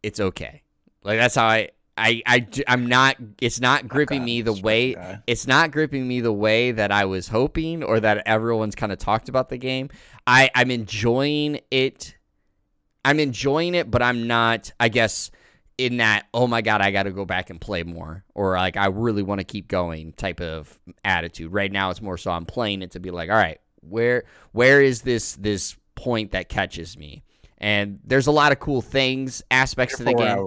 it's 0.03 0.19
okay. 0.19 0.61
Like 1.03 1.19
that's 1.19 1.35
how 1.35 1.45
I 1.45 1.69
I, 1.97 2.21
I 2.25 2.47
I'm 2.67 2.87
not 2.87 3.15
it's 3.41 3.61
not 3.61 3.87
gripping 3.87 4.25
me 4.25 4.41
the 4.41 4.53
way 4.53 4.95
it's 5.27 5.47
not 5.47 5.71
gripping 5.71 6.07
me 6.07 6.19
the 6.19 6.33
way 6.33 6.71
that 6.71 6.91
I 6.91 7.05
was 7.05 7.27
hoping 7.29 7.83
or 7.83 7.99
that 8.01 8.23
everyone's 8.27 8.75
kind 8.75 8.91
of 8.91 8.97
talked 8.99 9.29
about 9.29 9.49
the 9.49 9.57
game. 9.57 9.89
I 10.27 10.49
I'm 10.53 10.71
enjoying 10.71 11.61
it. 11.71 12.17
I'm 13.05 13.19
enjoying 13.19 13.75
it, 13.75 13.89
but 13.89 14.01
I'm 14.01 14.27
not 14.27 14.73
I 14.79 14.89
guess 14.89 15.31
in 15.77 15.97
that 15.97 16.27
oh 16.33 16.47
my 16.47 16.61
god, 16.61 16.81
I 16.81 16.91
got 16.91 17.03
to 17.03 17.11
go 17.11 17.23
back 17.23 17.49
and 17.49 17.61
play 17.61 17.83
more 17.83 18.25
or 18.33 18.55
like 18.55 18.75
I 18.75 18.87
really 18.87 19.23
want 19.23 19.39
to 19.39 19.45
keep 19.45 19.69
going 19.69 20.11
type 20.13 20.41
of 20.41 20.77
attitude. 21.05 21.53
Right 21.53 21.71
now 21.71 21.91
it's 21.91 22.01
more 22.01 22.17
so 22.17 22.31
I'm 22.31 22.45
playing 22.45 22.81
it 22.81 22.91
to 22.91 22.99
be 22.99 23.11
like, 23.11 23.29
all 23.29 23.37
right, 23.37 23.59
where 23.81 24.25
where 24.51 24.81
is 24.81 25.01
this 25.01 25.35
this 25.37 25.77
point 25.95 26.31
that 26.31 26.49
catches 26.49 26.97
me? 26.97 27.23
And 27.57 27.99
there's 28.03 28.27
a 28.27 28.31
lot 28.31 28.51
of 28.51 28.59
cool 28.59 28.81
things, 28.81 29.41
aspects 29.49 29.95
to 29.97 30.03
the 30.03 30.11
game. 30.13 30.37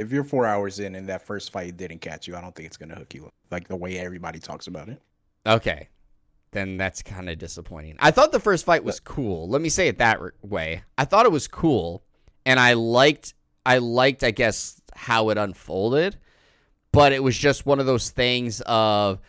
If 0.00 0.10
you're 0.10 0.24
four 0.24 0.46
hours 0.46 0.80
in 0.80 0.94
and 0.94 1.08
that 1.08 1.22
first 1.22 1.52
fight 1.52 1.76
didn't 1.76 2.00
catch 2.00 2.26
you, 2.26 2.34
I 2.34 2.40
don't 2.40 2.54
think 2.54 2.66
it's 2.66 2.76
gonna 2.76 2.94
hook 2.96 3.14
you 3.14 3.26
up. 3.26 3.34
like 3.50 3.68
the 3.68 3.76
way 3.76 3.98
everybody 3.98 4.38
talks 4.38 4.66
about 4.66 4.88
it. 4.88 5.00
Okay, 5.46 5.88
then 6.52 6.76
that's 6.76 7.02
kind 7.02 7.28
of 7.28 7.38
disappointing. 7.38 7.96
I 7.98 8.10
thought 8.10 8.32
the 8.32 8.40
first 8.40 8.64
fight 8.64 8.84
was 8.84 9.00
cool. 9.00 9.48
Let 9.48 9.60
me 9.60 9.68
say 9.68 9.88
it 9.88 9.98
that 9.98 10.20
way. 10.42 10.82
I 10.96 11.04
thought 11.04 11.26
it 11.26 11.32
was 11.32 11.48
cool, 11.48 12.02
and 12.46 12.58
I 12.58 12.74
liked, 12.74 13.34
I 13.66 13.78
liked, 13.78 14.24
I 14.24 14.30
guess, 14.30 14.80
how 14.94 15.30
it 15.30 15.38
unfolded. 15.38 16.16
But 16.92 17.12
it 17.12 17.22
was 17.22 17.36
just 17.38 17.66
one 17.66 17.78
of 17.78 17.86
those 17.86 18.10
things 18.10 18.60
of, 18.66 19.20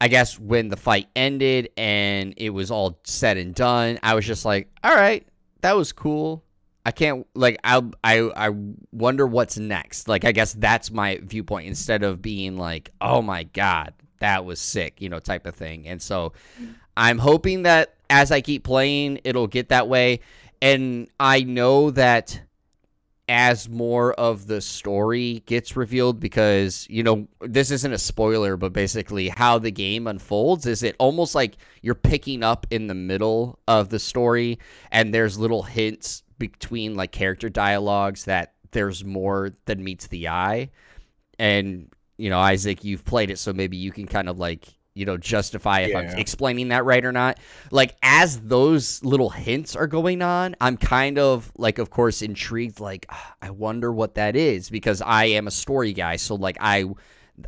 I 0.00 0.08
guess, 0.08 0.38
when 0.38 0.68
the 0.68 0.76
fight 0.76 1.08
ended 1.14 1.70
and 1.76 2.34
it 2.36 2.50
was 2.50 2.70
all 2.70 2.98
said 3.04 3.36
and 3.36 3.54
done, 3.54 4.00
I 4.02 4.14
was 4.14 4.26
just 4.26 4.44
like, 4.44 4.68
all 4.82 4.94
right, 4.94 5.26
that 5.60 5.76
was 5.76 5.92
cool. 5.92 6.42
I 6.86 6.92
can't 6.92 7.26
like 7.34 7.58
I 7.64 7.82
I 8.04 8.30
I 8.36 8.54
wonder 8.92 9.26
what's 9.26 9.58
next. 9.58 10.06
Like 10.06 10.24
I 10.24 10.30
guess 10.30 10.52
that's 10.52 10.92
my 10.92 11.18
viewpoint 11.20 11.66
instead 11.66 12.04
of 12.04 12.22
being 12.22 12.56
like, 12.56 12.92
"Oh 13.00 13.20
my 13.22 13.42
god, 13.42 13.92
that 14.20 14.44
was 14.44 14.60
sick," 14.60 15.00
you 15.00 15.08
know, 15.08 15.18
type 15.18 15.46
of 15.46 15.56
thing. 15.56 15.88
And 15.88 16.00
so 16.00 16.32
I'm 16.96 17.18
hoping 17.18 17.64
that 17.64 17.94
as 18.08 18.30
I 18.30 18.40
keep 18.40 18.62
playing, 18.62 19.18
it'll 19.24 19.48
get 19.48 19.70
that 19.70 19.88
way. 19.88 20.20
And 20.62 21.08
I 21.18 21.40
know 21.40 21.90
that 21.90 22.40
as 23.28 23.68
more 23.68 24.12
of 24.12 24.46
the 24.46 24.60
story 24.60 25.42
gets 25.46 25.74
revealed 25.74 26.20
because 26.20 26.86
you 26.88 27.02
know 27.02 27.26
this 27.40 27.72
isn't 27.72 27.92
a 27.92 27.98
spoiler 27.98 28.56
but 28.56 28.72
basically 28.72 29.28
how 29.28 29.58
the 29.58 29.72
game 29.72 30.06
unfolds 30.06 30.64
is 30.64 30.84
it 30.84 30.94
almost 31.00 31.34
like 31.34 31.56
you're 31.82 31.96
picking 31.96 32.44
up 32.44 32.68
in 32.70 32.86
the 32.86 32.94
middle 32.94 33.58
of 33.66 33.88
the 33.88 33.98
story 33.98 34.60
and 34.92 35.12
there's 35.12 35.40
little 35.40 35.64
hints 35.64 36.22
between 36.38 36.94
like 36.94 37.12
character 37.12 37.48
dialogues 37.48 38.24
that 38.24 38.54
there's 38.72 39.04
more 39.04 39.52
than 39.64 39.82
meets 39.82 40.06
the 40.08 40.28
eye. 40.28 40.70
And 41.38 41.90
you 42.18 42.30
know, 42.30 42.38
Isaac, 42.38 42.84
you've 42.84 43.04
played 43.04 43.30
it, 43.30 43.38
so 43.38 43.52
maybe 43.52 43.76
you 43.76 43.92
can 43.92 44.06
kind 44.06 44.28
of 44.28 44.38
like 44.38 44.66
you 44.94 45.04
know 45.04 45.18
justify 45.18 45.80
if 45.80 45.90
yeah. 45.90 45.98
I'm 45.98 46.18
explaining 46.18 46.68
that 46.68 46.84
right 46.84 47.04
or 47.04 47.12
not. 47.12 47.38
Like 47.70 47.96
as 48.02 48.40
those 48.40 49.04
little 49.04 49.30
hints 49.30 49.76
are 49.76 49.86
going 49.86 50.22
on, 50.22 50.56
I'm 50.60 50.76
kind 50.76 51.18
of 51.18 51.52
like, 51.56 51.78
of 51.78 51.90
course, 51.90 52.22
intrigued. 52.22 52.80
Like, 52.80 53.06
ah, 53.10 53.36
I 53.42 53.50
wonder 53.50 53.92
what 53.92 54.14
that 54.14 54.36
is 54.36 54.70
because 54.70 55.02
I 55.02 55.26
am 55.26 55.46
a 55.46 55.50
story 55.50 55.92
guy, 55.92 56.16
so 56.16 56.34
like 56.34 56.56
I 56.60 56.86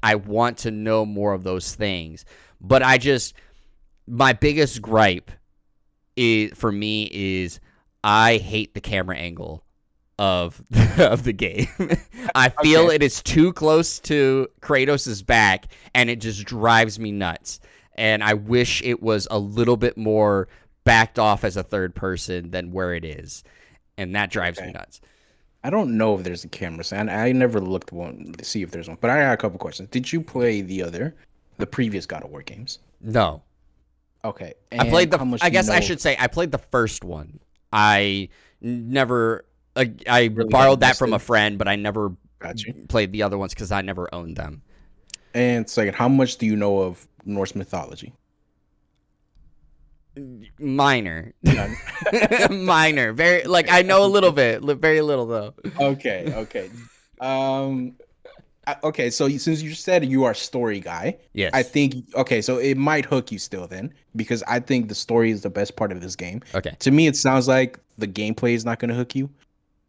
I 0.02 0.16
want 0.16 0.58
to 0.58 0.70
know 0.70 1.06
more 1.06 1.32
of 1.32 1.42
those 1.42 1.74
things. 1.74 2.24
But 2.60 2.82
I 2.82 2.98
just 2.98 3.34
my 4.06 4.32
biggest 4.32 4.82
gripe 4.82 5.30
is 6.16 6.52
for 6.54 6.72
me 6.72 7.08
is 7.12 7.60
I 8.04 8.36
hate 8.38 8.74
the 8.74 8.80
camera 8.80 9.16
angle 9.16 9.64
of 10.18 10.62
of 10.98 11.24
the 11.24 11.32
game. 11.32 11.68
I 12.34 12.48
feel 12.48 12.86
okay. 12.86 12.96
it 12.96 13.02
is 13.02 13.22
too 13.22 13.52
close 13.52 13.98
to 14.00 14.48
Kratos's 14.60 15.22
back 15.22 15.66
and 15.94 16.10
it 16.10 16.20
just 16.20 16.44
drives 16.44 16.98
me 16.98 17.12
nuts. 17.12 17.60
And 17.96 18.22
I 18.22 18.34
wish 18.34 18.82
it 18.82 19.02
was 19.02 19.26
a 19.30 19.38
little 19.38 19.76
bit 19.76 19.96
more 19.96 20.48
backed 20.84 21.18
off 21.18 21.44
as 21.44 21.56
a 21.56 21.62
third 21.62 21.94
person 21.94 22.50
than 22.50 22.72
where 22.72 22.94
it 22.94 23.04
is. 23.04 23.42
And 23.96 24.14
that 24.14 24.30
drives 24.30 24.58
okay. 24.58 24.68
me 24.68 24.72
nuts. 24.72 25.00
I 25.64 25.70
don't 25.70 25.98
know 25.98 26.14
if 26.14 26.22
there's 26.22 26.44
a 26.44 26.48
camera 26.48 26.84
and 26.92 27.10
I 27.10 27.32
never 27.32 27.60
looked 27.60 27.92
one 27.92 28.32
to 28.38 28.44
see 28.44 28.62
if 28.62 28.70
there's 28.70 28.88
one. 28.88 28.98
But 29.00 29.10
I 29.10 29.18
got 29.18 29.32
a 29.32 29.36
couple 29.36 29.58
questions. 29.58 29.88
Did 29.90 30.12
you 30.12 30.20
play 30.20 30.60
the 30.60 30.82
other 30.82 31.16
the 31.58 31.66
previous 31.66 32.06
God 32.06 32.22
of 32.22 32.30
War 32.30 32.42
games? 32.42 32.78
No. 33.00 33.42
Okay. 34.24 34.54
And 34.70 34.80
I 34.80 34.88
played 34.88 35.10
the 35.10 35.38
I 35.42 35.50
guess 35.50 35.68
I 35.68 35.80
should 35.80 36.00
say 36.00 36.16
I 36.18 36.28
played 36.28 36.52
the 36.52 36.58
first 36.58 37.04
one. 37.04 37.40
I 37.72 38.28
never. 38.60 39.44
Uh, 39.76 39.84
I 40.08 40.24
really 40.24 40.50
borrowed 40.50 40.80
that 40.80 40.96
from 40.96 41.12
a 41.12 41.18
friend, 41.18 41.58
but 41.58 41.68
I 41.68 41.76
never 41.76 42.12
played 42.88 43.12
the 43.12 43.22
other 43.22 43.38
ones 43.38 43.54
because 43.54 43.72
I 43.72 43.82
never 43.82 44.12
owned 44.12 44.36
them. 44.36 44.62
And 45.34 45.68
second, 45.68 45.94
how 45.94 46.08
much 46.08 46.36
do 46.38 46.46
you 46.46 46.56
know 46.56 46.80
of 46.80 47.06
Norse 47.24 47.54
mythology? 47.54 48.14
Minor, 50.58 51.32
minor, 52.50 53.12
very 53.12 53.44
like 53.44 53.70
I 53.70 53.82
know 53.82 54.04
a 54.04 54.08
little 54.08 54.32
bit, 54.32 54.62
very 54.62 55.00
little 55.00 55.26
though. 55.26 55.54
Okay, 55.78 56.32
okay. 56.34 56.70
Um, 57.20 57.94
I, 58.00 58.07
okay, 58.82 59.10
so 59.10 59.28
since 59.28 59.62
you 59.62 59.74
said 59.74 60.04
you 60.04 60.24
are 60.24 60.34
story 60.34 60.80
guy, 60.80 61.16
Yes. 61.32 61.50
I 61.54 61.62
think 61.62 61.94
okay, 62.14 62.40
so 62.42 62.58
it 62.58 62.76
might 62.76 63.04
hook 63.04 63.30
you 63.32 63.38
still 63.38 63.66
then 63.66 63.92
because 64.16 64.42
I 64.48 64.60
think 64.60 64.88
the 64.88 64.94
story 64.94 65.30
is 65.30 65.42
the 65.42 65.50
best 65.50 65.76
part 65.76 65.92
of 65.92 66.00
this 66.00 66.16
game. 66.16 66.42
okay. 66.54 66.76
To 66.80 66.90
me, 66.90 67.06
it 67.06 67.16
sounds 67.16 67.48
like 67.48 67.78
the 67.98 68.08
gameplay 68.08 68.52
is 68.54 68.64
not 68.64 68.78
going 68.78 68.88
to 68.90 68.94
hook 68.94 69.14
you, 69.14 69.30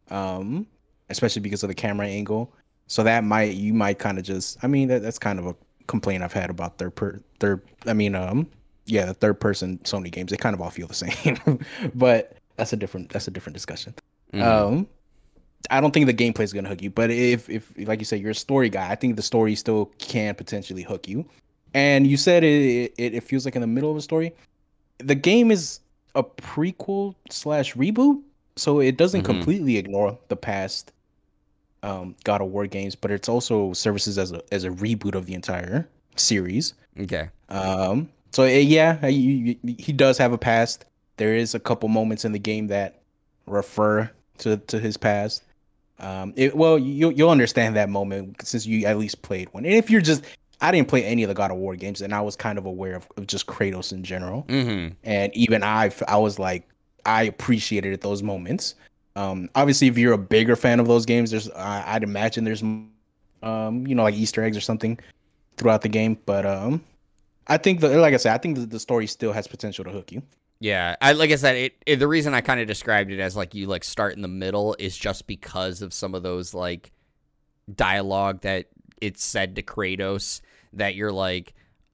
um, 0.09 0.65
especially 1.09 1.41
because 1.41 1.63
of 1.63 1.69
the 1.69 1.75
camera 1.75 2.07
angle. 2.07 2.53
So 2.87 3.03
that 3.03 3.23
might 3.23 3.53
you 3.55 3.73
might 3.73 3.99
kind 3.99 4.17
of 4.17 4.23
just. 4.23 4.57
I 4.63 4.67
mean, 4.67 4.87
that, 4.87 5.01
that's 5.01 5.19
kind 5.19 5.39
of 5.39 5.45
a 5.47 5.55
complaint 5.87 6.23
I've 6.23 6.33
had 6.33 6.49
about 6.49 6.77
third 6.77 6.95
per 6.95 7.19
third. 7.39 7.61
I 7.85 7.93
mean, 7.93 8.15
um, 8.15 8.47
yeah, 8.85 9.05
the 9.05 9.13
third 9.13 9.39
person 9.39 9.77
Sony 9.79 10.11
games 10.11 10.31
they 10.31 10.37
kind 10.37 10.53
of 10.55 10.61
all 10.61 10.69
feel 10.71 10.87
the 10.87 10.93
same, 10.93 11.59
but 11.95 12.37
that's 12.55 12.73
a 12.73 12.77
different 12.77 13.09
that's 13.09 13.27
a 13.27 13.31
different 13.31 13.53
discussion. 13.55 13.93
Mhm. 14.33 14.43
Um, 14.43 14.87
I 15.69 15.81
don't 15.81 15.91
think 15.93 16.05
the 16.05 16.13
gameplay 16.13 16.41
is 16.43 16.53
gonna 16.53 16.69
hook 16.69 16.81
you, 16.81 16.89
but 16.89 17.09
if 17.11 17.49
if 17.49 17.71
like 17.77 17.99
you 17.99 18.05
said 18.05 18.19
you're 18.21 18.31
a 18.31 18.35
story 18.35 18.69
guy, 18.69 18.89
I 18.89 18.95
think 18.95 19.15
the 19.15 19.21
story 19.21 19.55
still 19.55 19.85
can 19.99 20.35
potentially 20.35 20.83
hook 20.83 21.07
you. 21.07 21.25
And 21.73 22.07
you 22.07 22.17
said 22.17 22.43
it 22.43 22.93
it, 22.97 23.13
it 23.15 23.23
feels 23.23 23.45
like 23.45 23.55
in 23.55 23.61
the 23.61 23.67
middle 23.67 23.91
of 23.91 23.97
a 23.97 24.01
story. 24.01 24.33
The 24.99 25.15
game 25.15 25.51
is 25.51 25.79
a 26.15 26.23
prequel 26.23 27.15
slash 27.29 27.73
reboot, 27.75 28.21
so 28.55 28.79
it 28.79 28.97
doesn't 28.97 29.21
Mhm. 29.21 29.25
completely 29.25 29.77
ignore 29.77 30.17
the 30.29 30.35
past 30.35 30.91
um 31.83 32.15
God 32.23 32.41
of 32.41 32.47
War 32.49 32.67
games, 32.67 32.95
but 32.95 33.11
it's 33.11 33.29
also 33.29 33.73
services 33.73 34.17
as 34.17 34.31
a 34.31 34.41
as 34.51 34.63
a 34.63 34.69
reboot 34.69 35.15
of 35.15 35.25
the 35.25 35.33
entire 35.33 35.87
series. 36.15 36.73
okay. 36.99 37.29
Um, 37.49 38.09
so 38.31 38.43
uh, 38.43 38.47
yeah, 38.47 39.05
he, 39.07 39.57
he 39.77 39.91
does 39.93 40.17
have 40.17 40.33
a 40.33 40.37
past. 40.37 40.85
There 41.17 41.35
is 41.35 41.55
a 41.55 41.59
couple 41.59 41.89
moments 41.89 42.25
in 42.25 42.31
the 42.31 42.39
game 42.39 42.67
that 42.67 43.01
refer 43.47 44.09
to, 44.39 44.57
to 44.57 44.79
his 44.79 44.97
past. 44.97 45.43
Um, 45.99 46.33
it, 46.35 46.55
well, 46.55 46.79
you 46.79 47.09
you'll 47.11 47.29
understand 47.29 47.75
that 47.75 47.89
moment 47.89 48.45
since 48.45 48.65
you 48.65 48.85
at 48.85 48.97
least 48.97 49.21
played 49.21 49.51
one. 49.53 49.65
And 49.65 49.73
if 49.73 49.89
you're 49.89 50.01
just, 50.01 50.23
I 50.61 50.71
didn't 50.71 50.87
play 50.87 51.03
any 51.03 51.23
of 51.23 51.29
the 51.29 51.33
God 51.33 51.51
of 51.51 51.57
War 51.57 51.75
games, 51.75 52.01
and 52.01 52.13
I 52.13 52.21
was 52.21 52.35
kind 52.35 52.57
of 52.57 52.65
aware 52.65 52.95
of, 52.95 53.07
of 53.17 53.27
just 53.27 53.47
Kratos 53.47 53.91
in 53.91 54.03
general. 54.03 54.43
Mm-hmm. 54.47 54.93
And 55.03 55.35
even 55.35 55.63
I, 55.63 55.91
I 56.07 56.17
was 56.17 56.39
like, 56.39 56.67
I 57.05 57.23
appreciated 57.23 57.93
at 57.93 58.01
those 58.01 58.23
moments. 58.23 58.75
Um, 59.15 59.49
obviously, 59.55 59.87
if 59.87 59.97
you're 59.97 60.13
a 60.13 60.17
bigger 60.17 60.55
fan 60.55 60.79
of 60.79 60.87
those 60.87 61.05
games, 61.05 61.31
there's, 61.31 61.49
I, 61.51 61.95
I'd 61.95 62.03
imagine 62.03 62.43
there's, 62.43 62.61
um, 62.61 63.85
you 63.87 63.95
know, 63.95 64.03
like 64.03 64.15
Easter 64.15 64.43
eggs 64.43 64.55
or 64.55 64.61
something 64.61 64.99
throughout 65.57 65.81
the 65.81 65.89
game. 65.89 66.17
But 66.25 66.45
um, 66.45 66.81
I 67.47 67.57
think 67.57 67.81
the 67.81 67.97
like 67.97 68.13
I 68.13 68.17
said, 68.17 68.33
I 68.33 68.37
think 68.37 68.57
the, 68.57 68.65
the 68.65 68.79
story 68.79 69.07
still 69.07 69.33
has 69.33 69.47
potential 69.47 69.83
to 69.83 69.91
hook 69.91 70.11
you. 70.11 70.21
Yeah, 70.59 70.95
I 71.01 71.13
like 71.13 71.31
I 71.31 71.35
said, 71.35 71.55
it, 71.55 71.83
it 71.85 71.95
the 71.97 72.07
reason 72.07 72.33
I 72.33 72.41
kind 72.41 72.59
of 72.59 72.67
described 72.67 73.11
it 73.11 73.19
as 73.19 73.35
like 73.35 73.55
you 73.55 73.67
like 73.67 73.83
start 73.83 74.15
in 74.15 74.21
the 74.21 74.27
middle 74.27 74.75
is 74.77 74.97
just 74.97 75.25
because 75.25 75.81
of 75.81 75.93
some 75.93 76.13
of 76.13 76.23
those 76.23 76.53
like 76.53 76.91
dialogue 77.73 78.41
that 78.41 78.67
it's 79.01 79.23
said 79.23 79.55
to 79.55 79.63
Kratos 79.63 80.41
that 80.73 80.95
you're 80.95 81.13
like, 81.13 81.53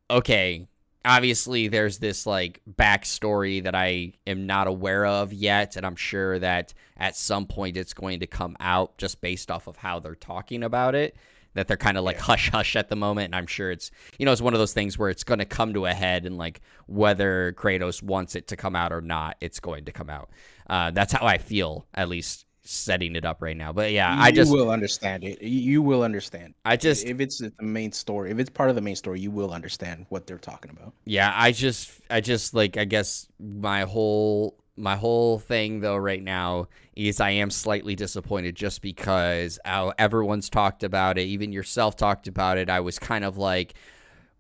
okay, 0.10 0.68
obviously 1.06 1.68
there's 1.68 2.00
this 2.00 2.26
like 2.26 2.62
backstory 2.70 3.62
that 3.64 3.76
I 3.76 4.14
am 4.26 4.48
not 4.48 4.68
aware 4.68 5.06
of 5.06 5.32
yet, 5.32 5.76
and 5.76 5.86
I'm 5.86 5.96
sure 5.96 6.40
that 6.40 6.74
at 6.98 7.16
some 7.16 7.46
point 7.46 7.78
it's 7.78 7.94
going 7.94 8.20
to 8.22 8.28
come 8.28 8.58
out 8.60 8.98
just 8.98 9.22
based 9.22 9.52
off 9.52 9.68
of 9.68 9.78
how 9.78 10.00
they're 10.00 10.16
talking 10.16 10.64
about 10.64 10.96
it. 10.96 11.16
That 11.56 11.68
they're 11.68 11.78
kind 11.78 11.98
of 11.98 12.04
like 12.04 12.18
Yeah. 12.18 12.22
hush 12.24 12.50
hush 12.52 12.76
at 12.76 12.90
the 12.90 12.96
moment, 12.96 13.26
and 13.26 13.36
I'm 13.36 13.48
sure 13.48 13.72
it's 13.72 13.90
you 14.20 14.26
know 14.26 14.32
it's 14.32 14.42
one 14.42 14.54
of 14.54 14.60
those 14.60 14.74
things 14.74 14.98
where 14.98 15.10
it's 15.10 15.24
going 15.24 15.40
to 15.40 15.46
come 15.46 15.74
to 15.74 15.86
a 15.88 15.94
head, 15.94 16.26
and 16.26 16.38
like 16.38 16.62
whether 16.86 17.54
Kratos 17.58 18.04
wants 18.04 18.36
it 18.36 18.48
to 18.50 18.56
come 18.56 18.76
out 18.76 18.94
or 18.94 19.02
not, 19.02 19.38
it's 19.42 19.60
going 19.60 19.86
to 19.86 19.92
come 19.92 20.10
out. 20.10 20.30
Uh, 20.70 20.92
that's 20.92 21.12
how 21.14 21.26
I 21.26 21.38
feel, 21.38 21.86
at 21.94 22.10
least 22.10 22.46
setting 22.68 23.16
it 23.16 23.24
up 23.26 23.42
right 23.44 23.56
now. 23.56 23.72
But 23.72 23.92
yeah, 23.92 24.14
I 24.20 24.32
just 24.32 24.52
will 24.52 24.72
understand 24.72 25.24
it. 25.24 25.42
You- 25.42 25.62
You 25.76 25.82
will 25.82 26.02
understand. 26.04 26.56
I 26.66 26.76
just 26.78 27.06
if 27.06 27.20
it's 27.20 27.38
the 27.38 27.54
main 27.62 27.92
story, 27.92 28.32
if 28.32 28.40
it's 28.40 28.50
part 28.50 28.70
of 28.70 28.76
the 28.76 28.82
main 28.82 28.96
story, 28.96 29.20
you 29.20 29.30
will 29.32 29.52
understand 29.52 30.08
what 30.10 30.26
they're 30.28 30.38
talking 30.40 30.72
about. 30.72 30.94
Yeah, 31.06 31.32
I 31.36 31.52
just 31.52 31.92
I 32.10 32.22
just 32.22 32.54
like 32.54 32.76
I 32.76 32.86
guess 32.86 33.28
my 33.40 33.82
whole 33.84 34.58
my 34.78 34.96
whole 34.96 35.40
thing 35.40 35.80
though 35.80 35.96
right 35.98 36.22
now 36.24 36.68
is 36.96 37.20
I 37.20 37.32
am 37.32 37.50
slightly 37.50 37.96
disappointed 37.96 38.56
just 38.56 38.82
because 38.82 39.60
everyone's 39.66 40.50
talked 40.50 40.84
about 40.84 41.18
it, 41.18 41.24
even 41.24 41.52
yourself 41.52 41.96
talked 41.96 42.28
about 42.28 42.58
it. 42.58 42.70
I 42.70 42.80
was 42.80 43.00
kind 43.00 43.26
of 43.26 43.38
like 43.38 43.76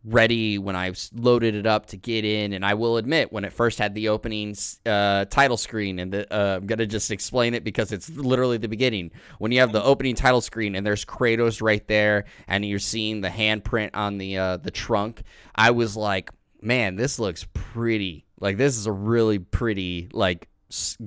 ready 0.05 0.59
when 0.59 0.75
I 0.75 0.93
loaded 1.13 1.55
it 1.55 1.65
up 1.65 1.87
to 1.87 1.97
get 1.97 2.23
in, 2.23 2.53
and 2.53 2.63
I 2.65 2.75
will 2.75 2.97
admit 2.97 3.33
when 3.33 3.43
it 3.43 3.51
first 3.51 3.79
had 3.79 3.95
the 3.95 4.09
opening 4.09 4.55
uh, 4.85 5.25
title 5.25 5.57
screen, 5.57 5.99
and 5.99 6.13
the, 6.13 6.33
uh, 6.33 6.57
I'm 6.57 6.67
gonna 6.67 6.85
just 6.85 7.11
explain 7.11 7.53
it 7.53 7.63
because 7.63 7.91
it's 7.91 8.09
literally 8.09 8.57
the 8.57 8.67
beginning. 8.67 9.11
When 9.39 9.51
you 9.51 9.59
have 9.59 9.71
the 9.71 9.83
opening 9.83 10.15
title 10.15 10.41
screen 10.41 10.75
and 10.75 10.85
there's 10.85 11.03
Kratos 11.03 11.61
right 11.61 11.85
there, 11.87 12.25
and 12.47 12.63
you're 12.63 12.79
seeing 12.79 13.21
the 13.21 13.29
handprint 13.29 13.91
on 13.93 14.17
the 14.17 14.37
uh, 14.37 14.57
the 14.57 14.71
trunk, 14.71 15.23
I 15.55 15.71
was 15.71 15.97
like, 15.97 16.29
man, 16.61 16.95
this 16.95 17.19
looks 17.19 17.45
pretty. 17.53 18.24
Like 18.39 18.57
this 18.57 18.77
is 18.77 18.85
a 18.85 18.91
really 18.91 19.39
pretty 19.39 20.09
like 20.13 20.49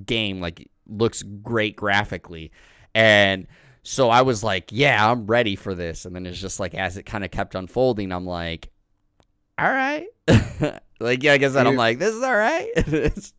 game. 0.07 0.41
Like 0.41 0.69
looks 0.87 1.23
great 1.23 1.77
graphically, 1.77 2.53
and 2.95 3.47
so 3.83 4.11
I 4.11 4.23
was 4.23 4.45
like, 4.45 4.71
yeah, 4.71 5.11
I'm 5.11 5.27
ready 5.27 5.57
for 5.57 5.75
this. 5.75 6.05
And 6.05 6.15
then 6.15 6.27
it's 6.27 6.39
just 6.39 6.61
like 6.61 6.75
as 6.75 6.97
it 6.97 7.05
kind 7.05 7.25
of 7.25 7.31
kept 7.31 7.55
unfolding, 7.55 8.13
I'm 8.13 8.27
like, 8.27 8.71
all 9.59 9.71
right. 9.71 10.07
like 11.01 11.23
yeah, 11.23 11.33
I 11.33 11.39
guess 11.39 11.55
that 11.55 11.67
I'm 11.67 11.77
like, 11.77 11.99
this 11.99 12.15
is 12.15 12.23
all 12.23 12.37
right. 12.37 12.69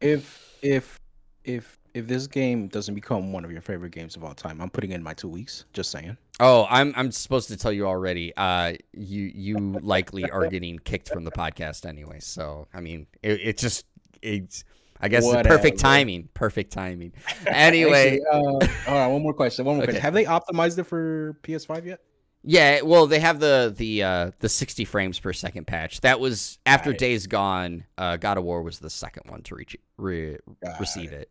If 0.00 0.58
if 0.62 0.98
if 1.44 1.78
if 1.94 2.08
this 2.08 2.26
game 2.26 2.66
doesn't 2.66 2.96
become 2.96 3.32
one 3.32 3.44
of 3.44 3.52
your 3.52 3.60
favorite 3.60 3.92
games 3.92 4.16
of 4.16 4.24
all 4.24 4.34
time, 4.34 4.60
I'm 4.60 4.68
putting 4.68 4.90
in 4.90 5.00
my 5.00 5.14
two 5.14 5.28
weeks. 5.28 5.64
Just 5.72 5.92
saying. 5.92 6.16
Oh, 6.40 6.66
I'm 6.68 6.92
I'm 6.96 7.12
supposed 7.12 7.48
to 7.48 7.56
tell 7.56 7.72
you 7.72 7.86
already. 7.86 8.32
Uh, 8.36 8.74
you 8.92 9.22
you 9.34 9.56
likely 9.82 10.30
are 10.30 10.46
getting 10.48 10.78
kicked 10.78 11.08
from 11.08 11.24
the 11.24 11.30
podcast 11.32 11.86
anyway. 11.86 12.20
So 12.20 12.68
I 12.74 12.80
mean, 12.80 13.06
it, 13.22 13.40
it 13.42 13.58
just 13.58 13.86
it's. 14.20 14.64
I 15.04 15.08
guess 15.08 15.24
it's 15.26 15.48
perfect 15.48 15.80
timing. 15.80 16.28
Perfect 16.32 16.72
timing. 16.72 17.12
Anyway, 17.48 18.20
uh, 18.32 18.36
all 18.36 18.58
right. 18.86 19.06
One 19.08 19.20
more 19.22 19.34
question. 19.34 19.64
One 19.64 19.74
more 19.76 19.82
Okay. 19.82 19.92
question. 19.98 20.02
Have 20.02 20.14
they 20.14 20.24
optimized 20.24 20.78
it 20.78 20.84
for 20.84 21.36
PS5 21.42 21.86
yet? 21.86 22.00
Yeah, 22.44 22.82
well, 22.82 23.08
they 23.08 23.18
have 23.18 23.40
the 23.40 23.74
the 23.76 24.04
uh, 24.04 24.30
the 24.38 24.48
60 24.48 24.84
frames 24.84 25.18
per 25.18 25.32
second 25.32 25.66
patch. 25.66 26.02
That 26.02 26.20
was 26.20 26.58
after 26.66 26.90
Right. 26.90 26.98
Days 27.00 27.26
Gone. 27.26 27.82
Uh, 27.98 28.16
God 28.16 28.38
of 28.38 28.44
War 28.44 28.62
was 28.62 28.78
the 28.78 28.90
second 28.90 29.28
one 29.28 29.42
to 29.42 29.56
reach 29.56 29.76
re- 29.96 30.38
receive 30.78 31.10
it. 31.12 31.28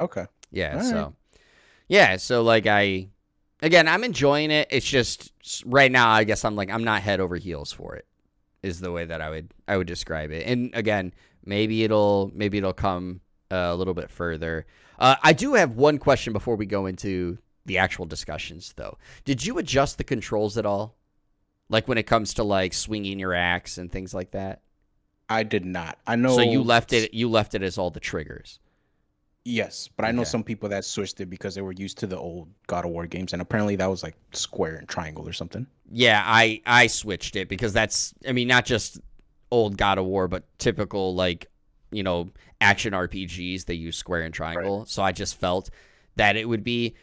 Okay. 0.00 0.26
Yeah, 0.52 0.76
All 0.76 0.82
so 0.84 1.14
yeah, 1.88 2.16
so 2.18 2.42
like 2.42 2.66
I 2.68 3.08
again, 3.62 3.88
I'm 3.88 4.04
enjoying 4.04 4.50
it. 4.50 4.68
It's 4.70 4.86
just 4.86 5.32
right 5.64 5.90
now, 5.90 6.10
I 6.10 6.24
guess 6.24 6.44
I'm 6.44 6.56
like 6.56 6.70
I'm 6.70 6.84
not 6.84 7.02
head 7.02 7.20
over 7.20 7.36
heels 7.36 7.72
for 7.72 7.94
it. 7.94 8.06
Is 8.62 8.80
the 8.80 8.92
way 8.92 9.06
that 9.06 9.20
I 9.20 9.30
would 9.30 9.54
I 9.66 9.76
would 9.76 9.86
describe 9.86 10.30
it. 10.30 10.46
And 10.46 10.70
again, 10.74 11.14
maybe 11.44 11.84
it'll 11.84 12.30
maybe 12.34 12.58
it'll 12.58 12.72
come 12.72 13.20
uh, 13.50 13.70
a 13.70 13.76
little 13.76 13.94
bit 13.94 14.10
further. 14.10 14.66
Uh, 14.98 15.16
I 15.22 15.32
do 15.32 15.54
have 15.54 15.72
one 15.72 15.98
question 15.98 16.32
before 16.32 16.56
we 16.56 16.66
go 16.66 16.86
into 16.86 17.38
the 17.64 17.78
actual 17.78 18.06
discussions, 18.06 18.72
though. 18.76 18.98
Did 19.24 19.44
you 19.44 19.58
adjust 19.58 19.98
the 19.98 20.04
controls 20.04 20.58
at 20.58 20.66
all? 20.66 20.96
Like 21.68 21.88
when 21.88 21.98
it 21.98 22.04
comes 22.04 22.34
to 22.34 22.44
like 22.44 22.74
swinging 22.74 23.18
your 23.18 23.34
axe 23.34 23.78
and 23.78 23.90
things 23.90 24.12
like 24.12 24.32
that. 24.32 24.62
I 25.28 25.44
did 25.44 25.64
not. 25.64 25.98
I 26.06 26.16
know. 26.16 26.36
So 26.36 26.42
you 26.42 26.62
left 26.62 26.92
it. 26.92 27.14
You 27.14 27.30
left 27.30 27.54
it 27.54 27.62
as 27.62 27.78
all 27.78 27.90
the 27.90 28.00
triggers. 28.00 28.58
Yes, 29.44 29.88
but 29.96 30.04
I 30.04 30.12
know 30.12 30.22
Okay. 30.22 30.30
some 30.30 30.44
people 30.44 30.68
that 30.68 30.84
switched 30.84 31.20
it 31.20 31.26
because 31.26 31.54
they 31.54 31.62
were 31.62 31.72
used 31.72 31.98
to 31.98 32.06
the 32.06 32.16
old 32.18 32.48
God 32.68 32.84
of 32.84 32.92
War 32.92 33.06
games, 33.06 33.32
and 33.32 33.42
apparently 33.42 33.74
that 33.76 33.86
was 33.86 34.02
like 34.02 34.16
square 34.32 34.76
and 34.76 34.88
triangle 34.88 35.28
or 35.28 35.32
something. 35.32 35.66
Yeah, 35.90 36.22
I 36.24 36.62
I 36.66 36.86
switched 36.86 37.36
it 37.36 37.48
because 37.48 37.72
that's 37.72 38.14
I 38.26 38.32
mean 38.32 38.48
not 38.48 38.64
just 38.64 39.00
old 39.50 39.76
God 39.76 39.98
of 39.98 40.06
War, 40.06 40.28
but 40.28 40.44
typical 40.58 41.14
like 41.14 41.46
you 41.90 42.02
know 42.02 42.30
action 42.60 42.94
RPGs 42.94 43.64
they 43.66 43.74
use 43.74 43.96
square 43.96 44.22
and 44.22 44.32
triangle. 44.32 44.86
So 44.86 45.02
I 45.02 45.12
just 45.12 45.38
felt 45.38 45.70
that 46.16 46.36
it 46.36 46.48
would 46.48 46.64
be 46.64 46.94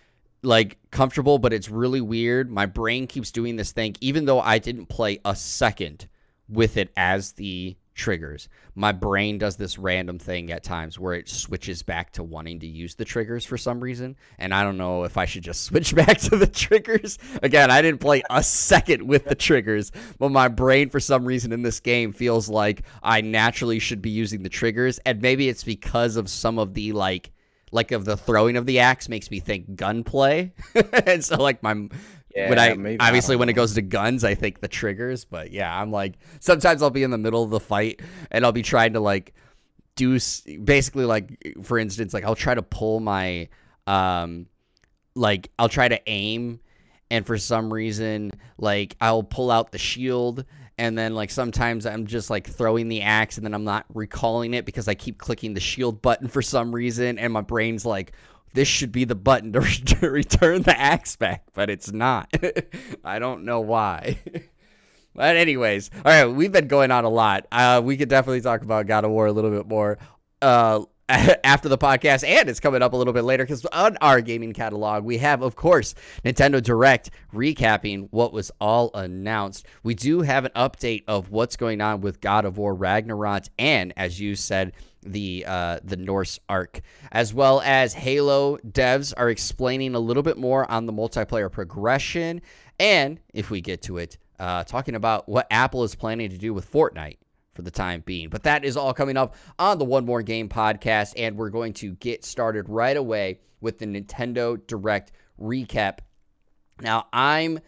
like 0.42 0.78
comfortable, 0.92 1.38
but 1.40 1.54
it's 1.54 1.70
really 1.70 2.02
weird. 2.02 2.50
My 2.50 2.66
brain 2.66 3.06
keeps 3.08 3.32
doing 3.32 3.58
this 3.58 3.72
thing, 3.74 3.96
even 4.02 4.26
though 4.26 4.40
I 4.40 4.58
didn't 4.60 4.88
play 4.88 5.20
a 5.26 5.36
second 5.36 6.08
with 6.48 6.78
it 6.78 6.92
as 6.96 7.34
the 7.34 7.76
triggers. 8.00 8.48
My 8.76 8.94
brain 8.94 9.38
does 9.38 9.58
this 9.58 9.78
random 9.78 10.18
thing 10.18 10.52
at 10.52 10.64
times 10.64 10.98
where 10.98 11.14
it 11.14 11.28
switches 11.28 11.84
back 11.84 12.12
to 12.14 12.24
wanting 12.24 12.60
to 12.62 12.68
use 12.68 12.96
the 12.96 13.06
triggers 13.06 13.46
for 13.46 13.58
some 13.58 13.82
reason. 13.82 14.16
And 14.40 14.54
I 14.54 14.64
don't 14.64 14.78
know 14.78 15.04
if 15.04 15.18
I 15.18 15.26
should 15.26 15.44
just 15.44 15.64
switch 15.66 15.94
back 15.94 16.18
to 16.22 16.38
the 16.38 16.48
triggers. 16.48 17.20
Again, 17.44 17.70
I 17.70 17.82
didn't 17.82 18.00
play 18.00 18.24
a 18.30 18.42
second 18.42 19.06
with 19.06 19.26
the 19.26 19.36
triggers, 19.36 19.92
but 20.18 20.32
my 20.32 20.48
brain, 20.48 20.90
for 20.90 21.00
some 21.00 21.26
reason 21.26 21.52
in 21.52 21.62
this 21.62 21.80
game, 21.80 22.14
feels 22.14 22.50
like 22.50 22.84
I 23.04 23.22
naturally 23.22 23.80
should 23.80 24.02
be 24.02 24.10
using 24.10 24.42
the 24.42 24.50
triggers. 24.50 24.98
And 25.06 25.22
maybe 25.22 25.50
it's 25.50 25.64
because 25.64 26.16
of 26.16 26.30
some 26.30 26.58
of 26.58 26.74
the 26.74 26.94
like 26.94 27.32
like 27.72 27.92
of 27.92 28.04
the 28.04 28.18
throwing 28.18 28.58
of 28.58 28.66
the 28.66 28.80
axe 28.80 29.10
makes 29.10 29.30
me 29.30 29.40
think 29.40 29.76
gunplay. 29.76 30.52
and 31.06 31.24
so 31.24 31.36
like 31.36 31.62
my 31.62 31.88
when 32.36 32.60
I 32.60 32.74
maybe, 32.76 33.00
obviously 33.00 33.34
don't 33.34 33.40
when 33.40 33.50
it 33.50 33.54
goes 33.54 33.74
to 33.74 33.82
guns, 33.82 34.24
I 34.24 34.36
think 34.36 34.62
the 34.62 34.68
triggers. 34.68 35.26
But 35.26 35.52
yeah, 35.52 35.74
I'm 35.74 35.92
like 35.92 36.16
sometimes 36.40 36.82
I'll 36.82 36.90
be 36.90 37.04
in 37.04 37.12
the 37.12 37.18
middle 37.18 37.44
of 37.44 37.50
the 37.50 37.60
fight 37.60 38.02
and 38.32 38.46
I'll 38.46 38.52
be 38.52 38.64
trying 38.64 38.94
to 38.94 39.00
like 39.00 39.34
do 39.96 40.20
basically 40.64 41.06
like 41.06 41.56
for 41.64 41.78
instance 41.78 42.14
like 42.14 42.24
I'll 42.24 42.36
try 42.36 42.56
to 42.56 42.62
pull 42.62 43.02
my 43.02 43.50
um 43.86 44.46
like 45.16 45.52
I'll 45.60 45.70
try 45.70 45.88
to 45.88 46.00
aim 46.08 46.60
and 47.12 47.26
for 47.26 47.38
some 47.38 47.74
reason, 47.74 48.32
like 48.58 48.96
I'll 49.02 49.24
pull 49.24 49.52
out 49.52 49.72
the 49.72 49.78
shield 49.78 50.46
and 50.80 50.98
then 50.98 51.14
like 51.14 51.30
sometimes 51.30 51.86
I'm 51.86 52.08
just 52.08 52.30
like 52.30 52.48
throwing 52.48 52.88
the 52.88 53.02
axe 53.02 53.36
and 53.36 53.46
then 53.46 53.54
I'm 53.54 53.66
not 53.66 53.86
recalling 53.94 54.54
it 54.54 54.66
because 54.66 54.88
I 54.88 54.96
keep 54.96 55.18
clicking 55.18 55.54
the 55.54 55.60
shield 55.60 56.02
button 56.02 56.30
for 56.30 56.42
some 56.42 56.74
reason 56.74 57.20
and 57.20 57.34
my 57.34 57.42
brain's 57.42 57.86
like 57.86 58.14
this 58.54 58.68
should 58.68 58.92
be 58.92 59.04
the 59.04 59.14
button 59.14 59.52
to, 59.54 59.60
to 59.86 60.10
return 60.10 60.64
the 60.64 60.80
axe 60.80 61.18
back, 61.18 61.44
but 61.54 61.70
it's 61.70 61.92
not. 61.92 62.34
I 63.04 63.20
don't 63.20 63.44
know 63.44 63.60
why. 63.60 64.20
but 65.14 65.36
anyways, 65.36 65.92
all 65.98 66.12
right, 66.12 66.26
we've 66.26 66.52
been 66.52 66.68
going 66.68 66.92
on 66.92 67.04
a 67.04 67.10
lot. 67.10 67.46
Uh, 67.52 67.82
we 67.84 67.98
could 67.98 68.10
definitely 68.10 68.42
talk 68.42 68.62
about 68.62 68.88
God 68.88 69.04
of 69.04 69.12
War 69.12 69.28
a 69.28 69.32
little 69.34 69.52
bit 69.52 69.68
more. 69.68 70.00
Uh, 70.42 70.82
after 71.44 71.68
the 71.68 71.78
podcast, 71.78 72.24
and 72.24 72.48
it's 72.48 72.60
coming 72.60 72.84
up 72.84 72.94
a 72.94 72.96
little 72.96 73.14
bit 73.14 73.24
later 73.24 73.44
because 73.44 73.66
on 73.68 73.98
our 74.00 74.22
gaming 74.22 74.54
catalog, 74.54 75.04
we 75.04 75.18
have, 75.18 75.42
of 75.42 75.56
course, 75.56 75.96
Nintendo 76.24 76.62
Direct 76.62 77.10
recapping 77.34 78.10
what 78.12 78.32
was 78.32 78.52
all 78.62 78.92
announced. 78.94 79.66
We 79.82 79.96
do 79.96 80.22
have 80.22 80.46
an 80.46 80.52
update 80.56 81.06
of 81.08 81.32
what's 81.32 81.56
going 81.56 81.82
on 81.82 82.02
with 82.02 82.22
God 82.22 82.46
of 82.46 82.60
War 82.60 82.76
Ragnarok, 82.76 83.46
and 83.58 83.92
as 83.98 84.20
you 84.20 84.36
said, 84.36 84.74
the 85.02 85.46
uh, 85.48 85.80
the 85.84 85.98
Norse 85.98 86.40
arc, 86.48 86.82
as 87.12 87.34
well 87.34 87.60
as 87.62 87.96
Halo 87.96 88.58
devs 88.58 89.12
are 89.18 89.32
explaining 89.32 89.96
a 89.96 90.00
little 90.00 90.22
bit 90.22 90.38
more 90.38 90.70
on 90.70 90.86
the 90.86 90.94
multiplayer 90.94 91.52
progression, 91.52 92.40
and 92.80 93.20
if 93.34 93.50
we 93.50 93.62
get 93.62 93.82
to 93.84 93.98
it, 93.98 94.20
uh, 94.40 94.64
talking 94.64 94.94
about 94.94 95.28
what 95.28 95.48
Apple 95.50 95.84
is 95.84 95.96
planning 95.96 96.30
to 96.30 96.38
do 96.38 96.54
with 96.54 96.72
Fortnite 96.72 97.18
for 97.54 97.62
the 97.62 97.72
time 97.72 98.04
being. 98.06 98.30
But 98.30 98.44
that 98.44 98.64
is 98.64 98.78
all 98.78 98.94
coming 98.94 99.18
up 99.18 99.36
on 99.58 99.80
the 99.80 99.86
One 99.86 100.06
More 100.06 100.22
Game 100.22 100.50
podcast, 100.50 101.14
and 101.18 101.38
we're 101.38 101.50
going 101.50 101.74
to 101.74 101.94
get 101.96 102.24
started 102.24 102.70
right 102.70 102.96
away 102.96 103.40
with 103.62 103.80
the 103.80 103.86
Nintendo 103.86 104.66
Direct 104.68 105.12
recap. 105.40 106.00
Now, 106.82 107.08
I'm 107.12 107.60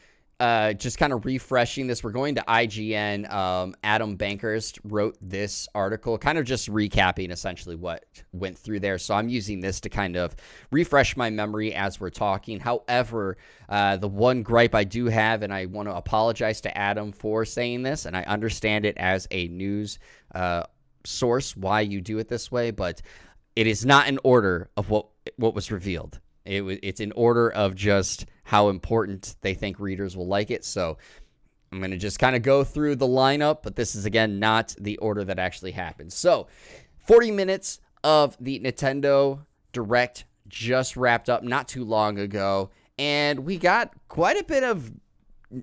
uh, 0.41 0.73
just 0.73 0.97
kind 0.97 1.13
of 1.13 1.23
refreshing 1.23 1.85
this. 1.85 2.03
We're 2.03 2.09
going 2.09 2.33
to 2.33 2.41
IGN. 2.47 3.31
Um, 3.31 3.75
Adam 3.83 4.17
Bankhurst 4.17 4.79
wrote 4.83 5.15
this 5.21 5.67
article, 5.75 6.17
kind 6.17 6.39
of 6.39 6.45
just 6.45 6.67
recapping 6.67 7.29
essentially 7.31 7.75
what 7.75 8.05
went 8.33 8.57
through 8.57 8.79
there. 8.79 8.97
So 8.97 9.13
I'm 9.13 9.29
using 9.29 9.59
this 9.59 9.79
to 9.81 9.89
kind 9.89 10.15
of 10.15 10.35
refresh 10.71 11.15
my 11.15 11.29
memory 11.29 11.75
as 11.75 11.99
we're 11.99 12.09
talking. 12.09 12.59
However, 12.59 13.37
uh, 13.69 13.97
the 13.97 14.07
one 14.07 14.41
gripe 14.41 14.73
I 14.73 14.83
do 14.83 15.05
have, 15.05 15.43
and 15.43 15.53
I 15.53 15.67
want 15.67 15.87
to 15.87 15.95
apologize 15.95 16.59
to 16.61 16.75
Adam 16.75 17.11
for 17.11 17.45
saying 17.45 17.83
this, 17.83 18.07
and 18.07 18.17
I 18.17 18.23
understand 18.23 18.83
it 18.83 18.97
as 18.97 19.27
a 19.29 19.47
news 19.49 19.99
uh, 20.33 20.63
source 21.05 21.55
why 21.55 21.81
you 21.81 22.01
do 22.01 22.17
it 22.17 22.27
this 22.27 22.51
way, 22.51 22.71
but 22.71 23.03
it 23.55 23.67
is 23.67 23.85
not 23.85 24.07
in 24.07 24.17
order 24.23 24.71
of 24.75 24.89
what 24.89 25.05
what 25.35 25.53
was 25.53 25.71
revealed. 25.71 26.19
It, 26.45 26.63
it's 26.83 26.99
in 26.99 27.11
order 27.13 27.51
of 27.51 27.75
just 27.75 28.25
how 28.43 28.69
important 28.69 29.35
they 29.41 29.53
think 29.53 29.79
readers 29.79 30.17
will 30.17 30.27
like 30.27 30.51
it. 30.51 30.65
So 30.65 30.97
I'm 31.71 31.79
going 31.79 31.91
to 31.91 31.97
just 31.97 32.19
kind 32.19 32.35
of 32.35 32.41
go 32.41 32.63
through 32.63 32.95
the 32.95 33.07
lineup, 33.07 33.59
but 33.63 33.75
this 33.75 33.95
is 33.95 34.05
again 34.05 34.39
not 34.39 34.75
the 34.79 34.97
order 34.97 35.23
that 35.23 35.39
actually 35.39 35.71
happened. 35.71 36.11
So 36.11 36.47
40 37.07 37.31
minutes 37.31 37.79
of 38.03 38.35
the 38.39 38.59
Nintendo 38.59 39.45
Direct 39.71 40.25
just 40.47 40.97
wrapped 40.97 41.29
up 41.29 41.43
not 41.43 41.67
too 41.67 41.85
long 41.85 42.19
ago, 42.19 42.71
and 42.99 43.39
we 43.39 43.57
got 43.57 43.93
quite 44.09 44.37
a 44.37 44.43
bit 44.43 44.63
of 44.63 44.91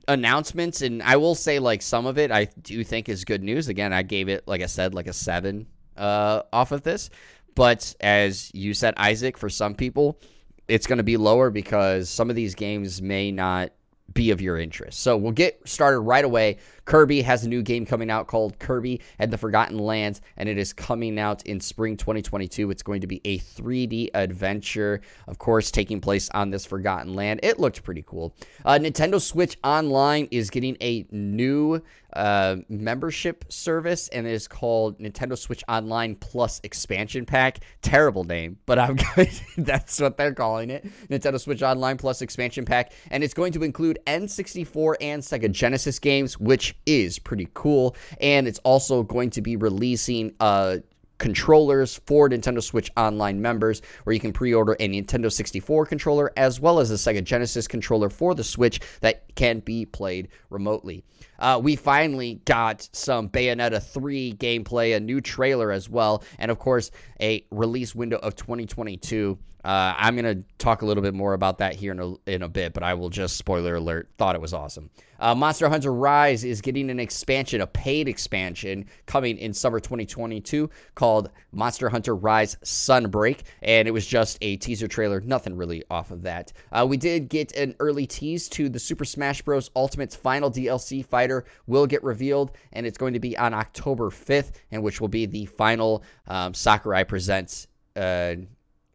announcements 0.06 0.82
and 0.82 1.02
I 1.02 1.16
will 1.16 1.34
say 1.34 1.58
like 1.58 1.80
some 1.80 2.04
of 2.04 2.18
it 2.18 2.30
I 2.30 2.44
do 2.60 2.84
think 2.84 3.08
is 3.08 3.24
good 3.24 3.42
news. 3.42 3.68
Again, 3.68 3.92
I 3.92 4.02
gave 4.02 4.28
it 4.28 4.46
like 4.46 4.62
I 4.62 4.66
said 4.66 4.94
like 4.94 5.06
a 5.06 5.12
7 5.12 5.66
uh 5.96 6.42
off 6.52 6.72
of 6.72 6.82
this. 6.82 7.10
But 7.54 7.94
as 8.00 8.50
you 8.54 8.74
said 8.74 8.94
Isaac 8.96 9.36
for 9.38 9.48
some 9.48 9.74
people, 9.74 10.20
it's 10.68 10.86
going 10.86 10.98
to 10.98 11.04
be 11.04 11.16
lower 11.16 11.50
because 11.50 12.08
some 12.08 12.30
of 12.30 12.36
these 12.36 12.54
games 12.54 13.02
may 13.02 13.32
not 13.32 13.72
be 14.12 14.30
of 14.30 14.40
your 14.40 14.58
interest. 14.58 15.00
So 15.00 15.16
we'll 15.16 15.32
get 15.32 15.60
started 15.66 16.00
right 16.00 16.24
away. 16.24 16.58
Kirby 16.88 17.20
has 17.20 17.44
a 17.44 17.48
new 17.50 17.60
game 17.60 17.84
coming 17.84 18.10
out 18.10 18.28
called 18.28 18.58
Kirby 18.58 19.02
and 19.18 19.30
the 19.30 19.36
Forgotten 19.36 19.76
Lands, 19.76 20.22
and 20.38 20.48
it 20.48 20.56
is 20.56 20.72
coming 20.72 21.18
out 21.18 21.44
in 21.46 21.60
spring 21.60 21.98
2022. 21.98 22.70
It's 22.70 22.82
going 22.82 23.02
to 23.02 23.06
be 23.06 23.20
a 23.26 23.38
3D 23.40 24.08
adventure, 24.14 25.02
of 25.26 25.36
course, 25.36 25.70
taking 25.70 26.00
place 26.00 26.30
on 26.30 26.48
this 26.48 26.64
Forgotten 26.64 27.14
Land. 27.14 27.40
It 27.42 27.60
looked 27.60 27.82
pretty 27.82 28.02
cool. 28.06 28.34
Uh, 28.64 28.78
Nintendo 28.78 29.20
Switch 29.20 29.58
Online 29.62 30.28
is 30.30 30.48
getting 30.48 30.78
a 30.80 31.04
new 31.10 31.82
uh, 32.14 32.56
membership 32.70 33.44
service, 33.50 34.08
and 34.08 34.26
it 34.26 34.32
is 34.32 34.48
called 34.48 34.98
Nintendo 34.98 35.36
Switch 35.36 35.62
Online 35.68 36.14
Plus 36.14 36.58
Expansion 36.64 37.26
Pack. 37.26 37.60
Terrible 37.82 38.24
name, 38.24 38.58
but 38.64 38.78
I'm 38.78 38.96
going. 39.16 39.28
that's 39.58 40.00
what 40.00 40.16
they're 40.16 40.34
calling 40.34 40.70
it. 40.70 40.86
Nintendo 41.08 41.38
Switch 41.38 41.62
Online 41.62 41.98
Plus 41.98 42.22
Expansion 42.22 42.64
Pack, 42.64 42.92
and 43.10 43.22
it's 43.22 43.34
going 43.34 43.52
to 43.52 43.62
include 43.62 43.98
N64 44.06 44.94
and 45.02 45.22
Sega 45.22 45.52
Genesis 45.52 45.98
games, 45.98 46.40
which 46.40 46.74
is 46.86 47.18
pretty 47.18 47.48
cool. 47.54 47.96
And 48.20 48.46
it's 48.48 48.60
also 48.60 49.02
going 49.02 49.30
to 49.30 49.42
be 49.42 49.56
releasing 49.56 50.32
uh, 50.40 50.78
controllers 51.18 52.00
for 52.06 52.28
Nintendo 52.28 52.62
Switch 52.62 52.90
Online 52.96 53.42
members, 53.42 53.82
where 54.04 54.14
you 54.14 54.20
can 54.20 54.32
pre 54.32 54.54
order 54.54 54.72
a 54.80 54.88
Nintendo 54.88 55.30
64 55.30 55.86
controller 55.86 56.32
as 56.36 56.60
well 56.60 56.78
as 56.80 56.90
a 56.90 56.94
Sega 56.94 57.22
Genesis 57.22 57.68
controller 57.68 58.08
for 58.08 58.34
the 58.34 58.44
Switch 58.44 58.80
that 59.00 59.34
can 59.34 59.60
be 59.60 59.84
played 59.84 60.28
remotely. 60.50 61.04
Uh, 61.38 61.60
we 61.62 61.76
finally 61.76 62.40
got 62.44 62.88
some 62.92 63.28
Bayonetta 63.28 63.82
3 63.82 64.34
gameplay, 64.34 64.96
a 64.96 65.00
new 65.00 65.20
trailer 65.20 65.70
as 65.70 65.88
well, 65.88 66.22
and 66.38 66.50
of 66.50 66.58
course, 66.58 66.90
a 67.20 67.44
release 67.50 67.94
window 67.94 68.18
of 68.18 68.34
2022. 68.36 69.38
Uh, 69.68 69.94
I'm 69.98 70.16
to 70.16 70.42
talk 70.56 70.80
a 70.80 70.86
little 70.86 71.02
bit 71.02 71.12
more 71.12 71.34
about 71.34 71.58
that 71.58 71.74
here 71.74 71.92
in 71.92 72.00
a, 72.00 72.14
in 72.24 72.40
a 72.40 72.48
bit, 72.48 72.72
but 72.72 72.82
I 72.82 72.94
will 72.94 73.10
just 73.10 73.36
spoiler 73.36 73.74
alert, 73.74 74.08
thought 74.16 74.34
it 74.34 74.40
was 74.40 74.54
awesome. 74.54 74.88
Uh, 75.20 75.34
Monster 75.34 75.68
Hunter 75.68 75.92
Rise 75.92 76.42
is 76.42 76.62
getting 76.62 76.88
an 76.88 76.98
expansion, 76.98 77.60
a 77.60 77.66
paid 77.66 78.08
expansion, 78.08 78.86
coming 79.04 79.36
in 79.36 79.52
summer 79.52 79.78
2022 79.78 80.70
called 80.94 81.28
Monster 81.52 81.90
Hunter 81.90 82.16
Rise 82.16 82.56
Sunbreak, 82.64 83.40
and 83.60 83.86
it 83.86 83.90
was 83.90 84.06
just 84.06 84.38
a 84.40 84.56
teaser 84.56 84.88
trailer, 84.88 85.20
nothing 85.20 85.54
really 85.54 85.84
off 85.90 86.12
of 86.12 86.22
that. 86.22 86.50
Uh, 86.72 86.86
we 86.88 86.96
did 86.96 87.28
get 87.28 87.54
an 87.54 87.74
early 87.78 88.06
tease 88.06 88.48
to 88.48 88.70
the 88.70 88.78
Super 88.78 89.04
Smash 89.04 89.42
Bros. 89.42 89.70
Ultimate's 89.76 90.16
final 90.16 90.50
DLC 90.50 91.04
fighter 91.04 91.44
will 91.66 91.86
get 91.86 92.02
revealed, 92.02 92.52
and 92.72 92.86
it's 92.86 92.96
going 92.96 93.12
to 93.12 93.20
be 93.20 93.36
on 93.36 93.52
October 93.52 94.08
5th, 94.08 94.52
and 94.70 94.82
which 94.82 94.98
will 94.98 95.08
be 95.08 95.26
the 95.26 95.44
final 95.44 96.02
um, 96.26 96.54
Sakurai 96.54 97.04
Presents 97.04 97.66
uh, 97.96 98.36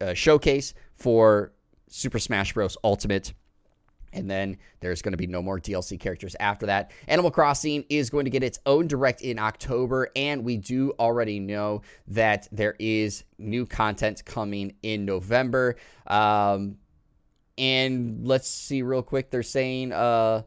uh, 0.03 0.13
showcase 0.13 0.73
for 0.95 1.53
Super 1.87 2.19
Smash 2.19 2.53
Bros. 2.53 2.77
Ultimate. 2.83 3.33
And 4.15 4.29
then 4.29 4.57
there's 4.79 5.01
going 5.01 5.13
to 5.13 5.17
be 5.17 5.25
no 5.25 5.41
more 5.41 5.59
DLC 5.59 5.99
characters 5.99 6.35
after 6.39 6.67
that. 6.67 6.91
Animal 7.07 7.31
Crossing 7.31 7.83
is 7.89 8.11
going 8.11 8.25
to 8.25 8.31
get 8.31 8.43
its 8.43 8.59
own 8.67 8.87
direct 8.87 9.21
in 9.21 9.39
October, 9.39 10.11
and 10.15 10.43
we 10.43 10.57
do 10.57 10.93
already 10.99 11.39
know 11.39 11.81
that 12.07 12.47
there 12.51 12.75
is 12.77 13.23
new 13.39 13.65
content 13.65 14.23
coming 14.23 14.75
in 14.83 15.05
November. 15.05 15.77
Um, 16.05 16.77
and 17.57 18.27
let's 18.27 18.47
see 18.47 18.83
real 18.83 19.01
quick. 19.01 19.31
They're 19.31 19.41
saying 19.41 19.93
uh, 19.93 20.43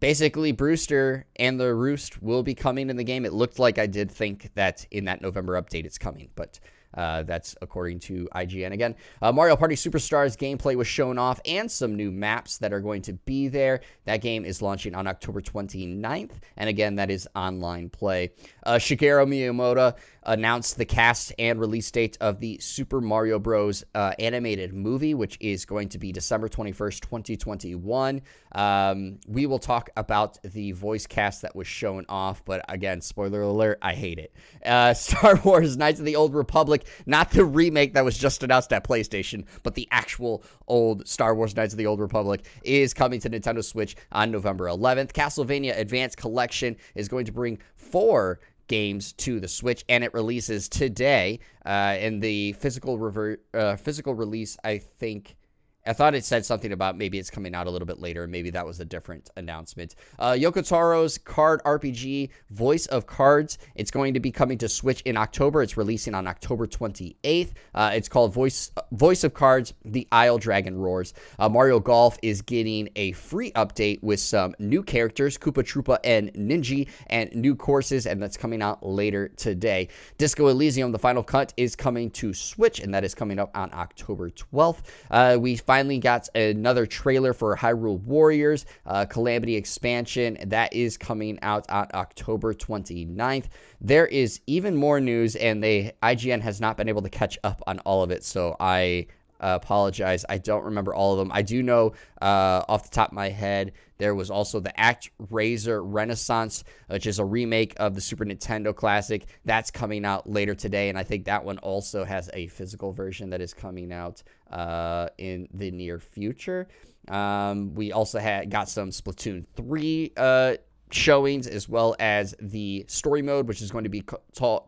basically 0.00 0.50
Brewster 0.52 1.26
and 1.36 1.60
the 1.60 1.72
Roost 1.72 2.22
will 2.22 2.42
be 2.42 2.54
coming 2.54 2.90
in 2.90 2.96
the 2.96 3.04
game. 3.04 3.24
It 3.24 3.32
looked 3.32 3.58
like 3.58 3.78
I 3.78 3.86
did 3.86 4.10
think 4.10 4.50
that 4.54 4.86
in 4.90 5.04
that 5.04 5.20
November 5.20 5.60
update 5.60 5.84
it's 5.84 5.98
coming, 5.98 6.30
but 6.34 6.58
uh, 6.94 7.22
that's 7.22 7.56
according 7.62 8.00
to 8.00 8.28
IGN 8.34 8.72
again. 8.72 8.94
Uh, 9.22 9.32
Mario 9.32 9.56
Party 9.56 9.74
Superstars 9.74 10.36
gameplay 10.36 10.74
was 10.74 10.86
shown 10.86 11.18
off 11.18 11.40
and 11.44 11.70
some 11.70 11.96
new 11.96 12.10
maps 12.10 12.58
that 12.58 12.72
are 12.72 12.80
going 12.80 13.02
to 13.02 13.12
be 13.12 13.48
there. 13.48 13.80
That 14.04 14.18
game 14.18 14.44
is 14.44 14.60
launching 14.62 14.94
on 14.94 15.06
October 15.06 15.40
29th. 15.40 16.32
And 16.56 16.68
again, 16.68 16.96
that 16.96 17.10
is 17.10 17.28
online 17.34 17.90
play. 17.90 18.30
Uh, 18.64 18.74
Shigeru 18.74 19.26
Miyamoto 19.26 19.96
announced 20.24 20.76
the 20.76 20.84
cast 20.84 21.32
and 21.38 21.60
release 21.60 21.90
date 21.90 22.16
of 22.20 22.40
the 22.40 22.58
Super 22.58 23.00
Mario 23.00 23.38
Bros. 23.38 23.84
Uh, 23.94 24.12
animated 24.18 24.72
movie, 24.72 25.14
which 25.14 25.36
is 25.40 25.64
going 25.64 25.88
to 25.88 25.98
be 25.98 26.12
December 26.12 26.48
21st, 26.48 27.00
2021. 27.00 28.22
Um, 28.52 29.18
we 29.26 29.46
will 29.46 29.58
talk 29.58 29.90
about 29.96 30.38
the 30.42 30.72
voice 30.72 31.06
cast 31.06 31.42
that 31.42 31.54
was 31.54 31.66
shown 31.66 32.04
off, 32.08 32.44
but 32.44 32.64
again, 32.68 33.00
spoiler 33.00 33.42
alert, 33.42 33.78
I 33.82 33.94
hate 33.94 34.18
it. 34.18 34.34
Uh, 34.64 34.94
Star 35.00 35.40
Wars 35.44 35.76
Knights 35.76 36.00
of 36.00 36.06
the 36.06 36.16
Old 36.16 36.34
Republic, 36.34 36.86
not 37.06 37.30
the 37.30 37.44
remake 37.44 37.94
that 37.94 38.04
was 38.04 38.18
just 38.18 38.42
announced 38.42 38.72
at 38.72 38.84
PlayStation, 38.84 39.44
but 39.62 39.74
the 39.74 39.88
actual 39.90 40.42
old 40.68 41.06
Star 41.08 41.34
Wars 41.34 41.56
Knights 41.56 41.72
of 41.72 41.78
the 41.78 41.86
Old 41.86 42.00
Republic, 42.00 42.44
is 42.62 42.94
coming 42.94 43.20
to 43.20 43.30
Nintendo 43.30 43.64
Switch 43.64 43.96
on 44.12 44.30
November 44.30 44.66
11th. 44.66 45.12
Castlevania 45.12 45.78
Advanced 45.78 46.16
Collection 46.16 46.76
is 46.94 47.08
going 47.08 47.24
to 47.26 47.32
bring 47.32 47.58
four 47.76 48.40
games 48.70 49.12
to 49.14 49.40
the 49.40 49.48
Switch, 49.48 49.84
and 49.88 50.04
it 50.04 50.14
releases 50.14 50.68
today. 50.68 51.40
Uh, 51.66 51.98
and 51.98 52.22
the 52.22 52.52
physical 52.52 52.98
rever- 52.98 53.40
uh, 53.52 53.74
physical 53.76 54.14
release, 54.14 54.56
I 54.64 54.78
think, 54.78 55.36
I 55.86 55.94
thought 55.94 56.14
it 56.14 56.24
said 56.24 56.44
something 56.44 56.72
about 56.72 56.98
maybe 56.98 57.18
it's 57.18 57.30
coming 57.30 57.54
out 57.54 57.66
a 57.66 57.70
little 57.70 57.86
bit 57.86 57.98
later. 57.98 58.26
Maybe 58.26 58.50
that 58.50 58.66
was 58.66 58.80
a 58.80 58.84
different 58.84 59.30
announcement. 59.36 59.94
Uh, 60.18 60.32
Yoko 60.32 60.66
Taro's 60.66 61.16
card 61.16 61.62
RPG, 61.64 62.28
Voice 62.50 62.84
of 62.86 63.06
Cards. 63.06 63.56
It's 63.74 63.90
going 63.90 64.12
to 64.14 64.20
be 64.20 64.30
coming 64.30 64.58
to 64.58 64.68
Switch 64.68 65.00
in 65.02 65.16
October. 65.16 65.62
It's 65.62 65.78
releasing 65.78 66.14
on 66.14 66.26
October 66.26 66.66
28th. 66.66 67.52
Uh, 67.74 67.92
it's 67.94 68.08
called 68.08 68.34
Voice 68.34 68.70
Voice 68.92 69.24
of 69.24 69.32
Cards: 69.32 69.72
The 69.84 70.06
Isle 70.12 70.36
Dragon 70.36 70.76
Roars. 70.76 71.14
Uh, 71.38 71.48
Mario 71.48 71.80
Golf 71.80 72.18
is 72.22 72.42
getting 72.42 72.90
a 72.96 73.12
free 73.12 73.50
update 73.52 74.02
with 74.02 74.20
some 74.20 74.54
new 74.58 74.82
characters, 74.82 75.38
Koopa 75.38 75.64
Troopa 75.64 75.98
and 76.04 76.30
Ninji, 76.34 76.88
and 77.06 77.34
new 77.34 77.56
courses, 77.56 78.06
and 78.06 78.22
that's 78.22 78.36
coming 78.36 78.60
out 78.60 78.84
later 78.86 79.28
today. 79.28 79.88
Disco 80.18 80.48
Elysium: 80.48 80.92
The 80.92 80.98
Final 80.98 81.22
Cut 81.22 81.54
is 81.56 81.74
coming 81.74 82.10
to 82.12 82.34
Switch, 82.34 82.80
and 82.80 82.92
that 82.92 83.02
is 83.02 83.14
coming 83.14 83.38
up 83.38 83.50
on 83.56 83.70
October 83.72 84.28
12th. 84.28 84.82
Uh, 85.10 85.38
we 85.40 85.56
finally 85.70 85.98
got 85.98 86.28
another 86.34 86.84
trailer 86.84 87.32
for 87.32 87.56
Hyrule 87.56 88.00
Warriors 88.00 88.66
uh, 88.86 89.04
Calamity 89.04 89.54
Expansion. 89.54 90.36
That 90.46 90.72
is 90.72 90.96
coming 90.96 91.38
out 91.42 91.70
on 91.70 91.86
October 91.94 92.52
29th. 92.52 93.44
There 93.80 94.08
is 94.08 94.40
even 94.48 94.74
more 94.74 94.98
news, 94.98 95.36
and 95.36 95.62
they 95.62 95.92
IGN 96.02 96.40
has 96.40 96.60
not 96.60 96.76
been 96.76 96.88
able 96.88 97.02
to 97.02 97.08
catch 97.08 97.38
up 97.44 97.62
on 97.68 97.78
all 97.86 98.02
of 98.02 98.10
it. 98.10 98.24
So 98.24 98.56
I 98.58 99.06
uh, 99.40 99.58
apologize. 99.60 100.24
I 100.28 100.38
don't 100.38 100.64
remember 100.64 100.94
all 100.94 101.12
of 101.12 101.18
them. 101.18 101.30
I 101.32 101.42
do 101.42 101.62
know 101.62 101.92
uh, 102.20 102.62
off 102.68 102.84
the 102.84 102.94
top 102.94 103.08
of 103.08 103.14
my 103.14 103.30
head, 103.30 103.72
there 103.98 104.14
was 104.14 104.30
also 104.30 104.60
the 104.60 104.72
ActRaiser 104.78 105.82
Renaissance, 105.84 106.64
which 106.88 107.06
is 107.06 107.18
a 107.18 107.24
remake 107.24 107.74
of 107.78 107.94
the 107.94 108.00
Super 108.00 108.24
Nintendo 108.24 108.74
classic. 108.74 109.26
That's 109.44 109.70
coming 109.70 110.04
out 110.04 110.28
later 110.28 110.54
today, 110.54 110.88
and 110.88 110.98
I 110.98 111.02
think 111.02 111.26
that 111.26 111.44
one 111.44 111.58
also 111.58 112.04
has 112.04 112.30
a 112.32 112.46
physical 112.46 112.92
version 112.92 113.30
that 113.30 113.42
is 113.42 113.52
coming 113.52 113.92
out 113.92 114.22
uh, 114.50 115.08
in 115.18 115.48
the 115.52 115.70
near 115.70 115.98
future. 115.98 116.68
Um, 117.08 117.74
we 117.74 117.92
also 117.92 118.18
had 118.18 118.50
got 118.50 118.68
some 118.68 118.90
Splatoon 118.90 119.44
3 119.56 120.12
uh, 120.16 120.54
showings 120.90 121.46
as 121.46 121.68
well 121.68 121.96
as 121.98 122.34
the 122.40 122.84
story 122.88 123.22
mode, 123.22 123.46
which 123.48 123.62
is 123.62 123.70
going 123.70 123.84
to 123.84 123.90
be 123.90 124.04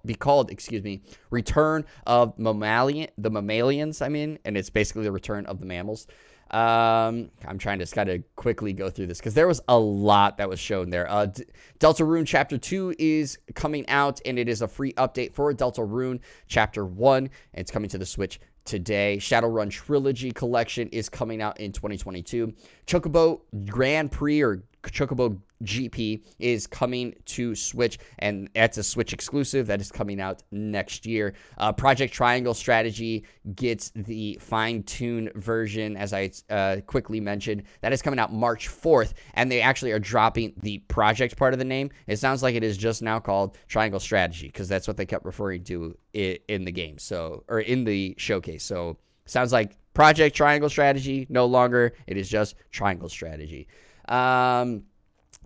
be 0.04 0.14
called, 0.14 0.50
excuse 0.50 0.82
me, 0.82 1.02
Return 1.30 1.84
of 2.06 2.38
Mammalian, 2.38 3.08
the 3.18 3.30
Mammalians. 3.30 4.02
I 4.02 4.08
mean, 4.08 4.38
and 4.44 4.56
it's 4.56 4.70
basically 4.70 5.04
the 5.04 5.12
return 5.12 5.46
of 5.46 5.60
the 5.60 5.66
mammals. 5.66 6.06
Um, 6.50 7.30
I'm 7.46 7.56
trying 7.56 7.78
to 7.78 7.86
kind 7.86 8.10
of 8.10 8.22
quickly 8.36 8.74
go 8.74 8.90
through 8.90 9.06
this 9.06 9.18
because 9.18 9.32
there 9.32 9.48
was 9.48 9.62
a 9.68 9.78
lot 9.78 10.36
that 10.36 10.50
was 10.50 10.60
shown 10.60 10.90
there. 10.90 11.10
Uh, 11.10 11.26
D- 11.26 11.44
Deltarune 11.80 12.26
Chapter 12.26 12.58
2 12.58 12.96
is 12.98 13.38
coming 13.54 13.88
out, 13.88 14.20
and 14.26 14.38
it 14.38 14.50
is 14.50 14.60
a 14.60 14.68
free 14.68 14.92
update 14.94 15.32
for 15.32 15.52
Deltarune 15.54 16.20
Chapter 16.48 16.84
1. 16.84 17.30
It's 17.54 17.70
coming 17.70 17.88
to 17.88 17.96
the 17.96 18.04
Switch 18.04 18.38
today. 18.66 19.16
Shadowrun 19.18 19.70
Trilogy 19.70 20.30
Collection 20.30 20.88
is 20.88 21.08
coming 21.08 21.40
out 21.40 21.58
in 21.58 21.72
2022. 21.72 22.52
Chocobo 22.86 23.40
Grand 23.66 24.12
Prix 24.12 24.42
or 24.42 24.62
Chocobo 24.82 25.38
GP 25.62 26.22
is 26.38 26.66
coming 26.66 27.14
to 27.26 27.54
Switch, 27.54 27.98
and 28.18 28.48
that's 28.54 28.78
a 28.78 28.82
Switch 28.82 29.12
exclusive 29.12 29.66
that 29.68 29.80
is 29.80 29.92
coming 29.92 30.20
out 30.20 30.42
next 30.50 31.06
year. 31.06 31.34
Uh, 31.58 31.72
Project 31.72 32.12
Triangle 32.12 32.54
Strategy 32.54 33.24
gets 33.54 33.90
the 33.94 34.38
fine 34.40 34.82
tuned 34.82 35.32
version, 35.34 35.96
as 35.96 36.12
I 36.12 36.30
uh, 36.50 36.76
quickly 36.86 37.20
mentioned. 37.20 37.62
That 37.80 37.92
is 37.92 38.02
coming 38.02 38.18
out 38.18 38.32
March 38.32 38.68
4th, 38.68 39.14
and 39.34 39.50
they 39.50 39.60
actually 39.60 39.92
are 39.92 39.98
dropping 39.98 40.54
the 40.62 40.78
project 40.78 41.36
part 41.36 41.52
of 41.52 41.58
the 41.58 41.64
name. 41.64 41.90
It 42.06 42.16
sounds 42.18 42.42
like 42.42 42.54
it 42.54 42.64
is 42.64 42.76
just 42.76 43.02
now 43.02 43.20
called 43.20 43.56
Triangle 43.68 44.00
Strategy 44.00 44.48
because 44.48 44.68
that's 44.68 44.88
what 44.88 44.96
they 44.96 45.06
kept 45.06 45.24
referring 45.24 45.64
to 45.64 45.96
in 46.12 46.64
the 46.64 46.72
game, 46.72 46.98
so 46.98 47.44
or 47.48 47.60
in 47.60 47.84
the 47.84 48.14
showcase. 48.18 48.64
So 48.64 48.98
sounds 49.26 49.52
like 49.52 49.78
Project 49.94 50.34
Triangle 50.34 50.68
Strategy 50.68 51.26
no 51.28 51.46
longer. 51.46 51.92
It 52.06 52.16
is 52.16 52.28
just 52.28 52.56
Triangle 52.70 53.08
Strategy. 53.08 53.68
Um, 54.08 54.84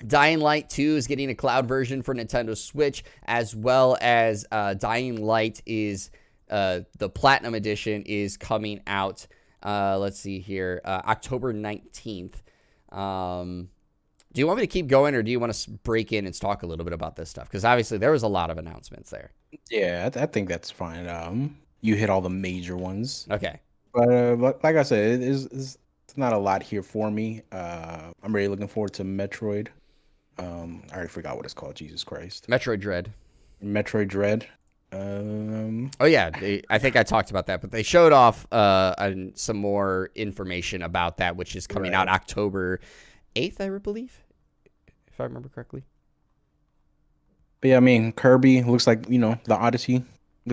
Dying 0.06 0.40
Light 0.40 0.68
2 0.68 0.96
is 0.96 1.06
getting 1.06 1.30
a 1.30 1.34
cloud 1.34 1.66
version 1.66 2.02
for 2.02 2.14
Nintendo 2.14 2.56
Switch, 2.56 3.04
as 3.24 3.56
well 3.56 3.96
as 4.00 4.44
uh, 4.52 4.74
Dying 4.74 5.24
Light 5.24 5.62
is 5.64 6.10
uh, 6.50 6.80
the 6.98 7.08
Platinum 7.08 7.54
Edition 7.54 8.02
is 8.02 8.36
coming 8.36 8.80
out. 8.86 9.26
Uh, 9.62 9.98
let's 9.98 10.18
see 10.18 10.38
here, 10.38 10.80
uh, 10.84 11.02
October 11.06 11.52
19th. 11.52 12.34
Um, 12.92 13.68
do 14.32 14.40
you 14.40 14.46
want 14.46 14.58
me 14.58 14.62
to 14.64 14.66
keep 14.66 14.86
going, 14.86 15.14
or 15.14 15.22
do 15.22 15.30
you 15.30 15.40
want 15.40 15.54
to 15.54 15.70
break 15.70 16.12
in 16.12 16.26
and 16.26 16.38
talk 16.38 16.62
a 16.62 16.66
little 16.66 16.84
bit 16.84 16.92
about 16.92 17.16
this 17.16 17.30
stuff? 17.30 17.48
Because 17.48 17.64
obviously 17.64 17.96
there 17.96 18.10
was 18.10 18.22
a 18.22 18.28
lot 18.28 18.50
of 18.50 18.58
announcements 18.58 19.08
there. 19.10 19.32
Yeah, 19.70 20.04
I, 20.06 20.10
th- 20.10 20.22
I 20.22 20.26
think 20.26 20.48
that's 20.48 20.70
fine. 20.70 21.08
Um, 21.08 21.56
you 21.80 21.94
hit 21.94 22.10
all 22.10 22.20
the 22.20 22.28
major 22.28 22.76
ones. 22.76 23.26
Okay. 23.30 23.60
But 23.94 24.12
uh, 24.12 24.52
like 24.62 24.76
I 24.76 24.82
said, 24.82 25.22
it 25.22 25.22
is 25.22 25.78
it's 26.16 26.18
not 26.18 26.32
a 26.32 26.38
lot 26.38 26.62
here 26.62 26.82
for 26.82 27.10
me. 27.10 27.42
Uh, 27.52 28.10
I'm 28.22 28.34
really 28.34 28.48
looking 28.48 28.68
forward 28.68 28.94
to 28.94 29.04
Metroid. 29.04 29.68
Um, 30.38 30.82
I 30.90 30.94
already 30.94 31.10
forgot 31.10 31.36
what 31.36 31.44
it's 31.44 31.52
called. 31.52 31.74
Jesus 31.74 32.04
Christ. 32.04 32.48
Metroid 32.48 32.80
Dread. 32.80 33.12
Metroid 33.62 34.08
Dread. 34.08 34.46
Um, 34.92 35.90
oh 36.00 36.06
yeah, 36.06 36.30
they, 36.30 36.62
I 36.70 36.78
think 36.78 36.96
I 36.96 37.02
talked 37.02 37.28
about 37.28 37.48
that, 37.48 37.60
but 37.60 37.70
they 37.70 37.82
showed 37.82 38.14
off 38.14 38.46
uh, 38.50 38.94
some 39.34 39.58
more 39.58 40.10
information 40.14 40.80
about 40.80 41.18
that, 41.18 41.36
which 41.36 41.54
is 41.54 41.66
coming 41.66 41.92
right. 41.92 41.98
out 41.98 42.08
October 42.08 42.80
eighth, 43.34 43.60
I 43.60 43.68
believe, 43.68 44.24
if 45.08 45.20
I 45.20 45.24
remember 45.24 45.50
correctly. 45.50 45.82
But 47.60 47.68
yeah, 47.68 47.76
I 47.76 47.80
mean 47.80 48.12
Kirby 48.12 48.62
looks 48.62 48.86
like 48.86 49.06
you 49.10 49.18
know 49.18 49.38
the 49.44 49.54
Odyssey 49.54 50.02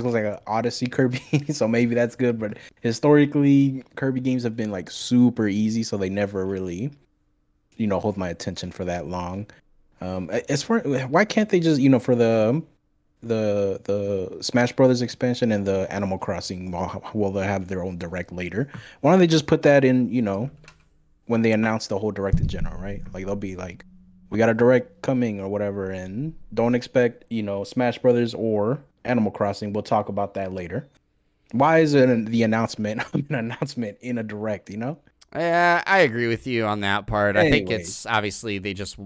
looks 0.01 0.13
like 0.13 0.25
an 0.25 0.37
Odyssey 0.47 0.87
Kirby, 0.87 1.21
so 1.51 1.67
maybe 1.67 1.95
that's 1.95 2.15
good. 2.15 2.39
But 2.39 2.57
historically, 2.81 3.83
Kirby 3.95 4.19
games 4.19 4.43
have 4.43 4.55
been 4.55 4.71
like 4.71 4.89
super 4.89 5.47
easy, 5.47 5.83
so 5.83 5.97
they 5.97 6.09
never 6.09 6.45
really, 6.45 6.91
you 7.77 7.87
know, 7.87 7.99
hold 7.99 8.17
my 8.17 8.29
attention 8.29 8.71
for 8.71 8.85
that 8.85 9.07
long. 9.07 9.47
Um, 10.01 10.29
as 10.49 10.63
far 10.63 10.79
why 10.79 11.23
can't 11.23 11.49
they 11.49 11.61
just 11.61 11.79
you 11.79 11.87
know 11.87 11.99
for 11.99 12.13
the 12.13 12.61
the 13.21 13.79
the 13.85 14.43
Smash 14.43 14.73
Brothers 14.73 15.01
expansion 15.01 15.51
and 15.51 15.65
the 15.65 15.87
Animal 15.89 16.17
Crossing 16.17 16.71
while 16.71 17.01
will 17.13 17.31
they 17.31 17.45
have 17.45 17.67
their 17.67 17.83
own 17.83 17.97
direct 17.97 18.31
later? 18.31 18.67
Why 19.01 19.11
don't 19.11 19.19
they 19.19 19.27
just 19.27 19.47
put 19.47 19.61
that 19.61 19.85
in 19.85 20.09
you 20.11 20.21
know 20.21 20.49
when 21.27 21.41
they 21.41 21.51
announce 21.53 21.87
the 21.87 21.97
whole 21.97 22.11
direct 22.11 22.39
in 22.41 22.47
general, 22.47 22.77
right? 22.81 23.01
Like 23.13 23.25
they'll 23.25 23.35
be 23.35 23.55
like, 23.55 23.85
we 24.29 24.37
got 24.37 24.49
a 24.49 24.53
direct 24.53 25.01
coming 25.03 25.39
or 25.39 25.47
whatever, 25.47 25.91
and 25.91 26.33
don't 26.53 26.75
expect 26.75 27.23
you 27.29 27.43
know 27.43 27.63
Smash 27.63 27.99
Brothers 27.99 28.33
or 28.33 28.83
Animal 29.05 29.31
Crossing. 29.31 29.73
We'll 29.73 29.83
talk 29.83 30.09
about 30.09 30.33
that 30.35 30.53
later. 30.53 30.87
Why 31.51 31.79
is 31.79 31.93
it 31.93 32.25
the 32.27 32.43
announcement 32.43 33.03
an 33.13 33.35
announcement 33.35 33.97
in 34.01 34.17
a 34.17 34.23
direct? 34.23 34.69
You 34.69 34.77
know. 34.77 34.99
Yeah, 35.35 35.83
I 35.85 35.99
agree 35.99 36.27
with 36.27 36.45
you 36.45 36.65
on 36.65 36.81
that 36.81 37.07
part. 37.07 37.35
I 37.37 37.49
think 37.49 37.71
it's 37.71 38.05
obviously 38.05 38.59
they 38.59 38.73
just 38.73 38.97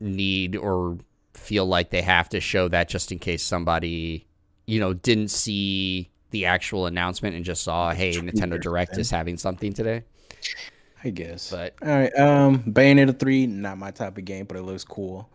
need 0.00 0.56
or 0.56 0.98
feel 1.34 1.66
like 1.66 1.90
they 1.90 2.02
have 2.02 2.28
to 2.30 2.40
show 2.40 2.68
that 2.68 2.88
just 2.88 3.12
in 3.12 3.18
case 3.18 3.42
somebody, 3.42 4.26
you 4.66 4.80
know, 4.80 4.94
didn't 4.94 5.28
see 5.28 6.10
the 6.30 6.46
actual 6.46 6.86
announcement 6.86 7.36
and 7.36 7.44
just 7.44 7.62
saw, 7.62 7.92
hey, 7.92 8.12
Nintendo 8.12 8.60
Direct 8.60 8.96
is 8.96 9.10
having 9.10 9.36
something 9.36 9.72
today. 9.72 10.04
I 11.04 11.10
guess. 11.10 11.50
But 11.50 11.74
all 11.82 11.88
right, 11.88 12.18
um, 12.18 12.62
Bayonetta 12.64 13.18
three, 13.18 13.46
not 13.46 13.78
my 13.78 13.90
type 13.90 14.18
of 14.18 14.24
game, 14.24 14.46
but 14.46 14.56
it 14.56 14.62
looks 14.62 14.84
cool. 14.84 15.28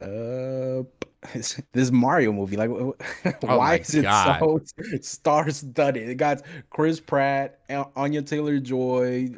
Uh, 0.00 0.82
this 1.72 1.90
Mario 1.90 2.32
movie, 2.32 2.56
like, 2.56 2.70
oh 2.70 2.96
why 3.40 3.76
is 3.76 3.94
it 3.94 4.02
God. 4.02 4.40
so 4.40 4.60
star 5.02 5.50
studded? 5.50 6.08
It 6.08 6.16
got 6.16 6.42
Chris 6.70 7.00
Pratt, 7.00 7.60
Anya 7.96 8.22
Taylor 8.22 8.58
Joy, 8.58 9.30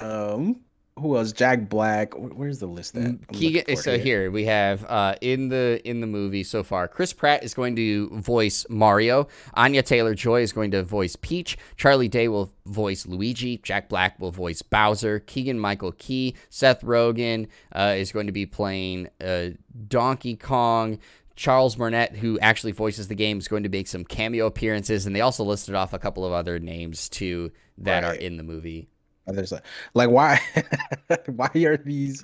um, 0.00 0.60
who 0.98 1.16
else? 1.16 1.32
Jack 1.32 1.68
Black. 1.68 2.14
Where's 2.14 2.60
the 2.60 2.66
list? 2.66 2.94
That 2.94 3.26
Keegan. 3.32 3.76
So 3.76 3.92
here. 3.92 4.22
here 4.22 4.30
we 4.30 4.44
have 4.44 4.84
uh, 4.84 5.16
in 5.20 5.48
the 5.48 5.80
in 5.84 6.00
the 6.00 6.06
movie 6.06 6.44
so 6.44 6.62
far. 6.62 6.86
Chris 6.86 7.12
Pratt 7.12 7.42
is 7.42 7.52
going 7.52 7.74
to 7.76 8.08
voice 8.10 8.64
Mario. 8.68 9.26
Anya 9.54 9.82
Taylor 9.82 10.14
Joy 10.14 10.42
is 10.42 10.52
going 10.52 10.70
to 10.70 10.84
voice 10.84 11.16
Peach. 11.16 11.58
Charlie 11.76 12.08
Day 12.08 12.28
will 12.28 12.52
voice 12.66 13.06
Luigi. 13.06 13.58
Jack 13.58 13.88
Black 13.88 14.18
will 14.20 14.30
voice 14.30 14.62
Bowser. 14.62 15.18
Keegan 15.20 15.58
Michael 15.58 15.92
Key. 15.92 16.36
Seth 16.48 16.82
Rogen 16.82 17.48
uh, 17.72 17.94
is 17.96 18.12
going 18.12 18.26
to 18.26 18.32
be 18.32 18.46
playing 18.46 19.08
uh, 19.20 19.48
Donkey 19.88 20.36
Kong. 20.36 20.98
Charles 21.36 21.76
Martinet, 21.76 22.14
who 22.14 22.38
actually 22.38 22.70
voices 22.70 23.08
the 23.08 23.16
game, 23.16 23.38
is 23.38 23.48
going 23.48 23.64
to 23.64 23.68
make 23.68 23.88
some 23.88 24.04
cameo 24.04 24.46
appearances, 24.46 25.04
and 25.04 25.16
they 25.16 25.20
also 25.20 25.42
listed 25.42 25.74
off 25.74 25.92
a 25.92 25.98
couple 25.98 26.24
of 26.24 26.32
other 26.32 26.60
names 26.60 27.08
too 27.08 27.50
that 27.78 28.04
right. 28.04 28.10
are 28.10 28.14
in 28.14 28.36
the 28.36 28.44
movie. 28.44 28.88
There's 29.26 29.52
like, 29.52 29.64
like 29.94 30.10
why 30.10 30.40
why 31.26 31.50
are 31.54 31.76
these 31.76 32.22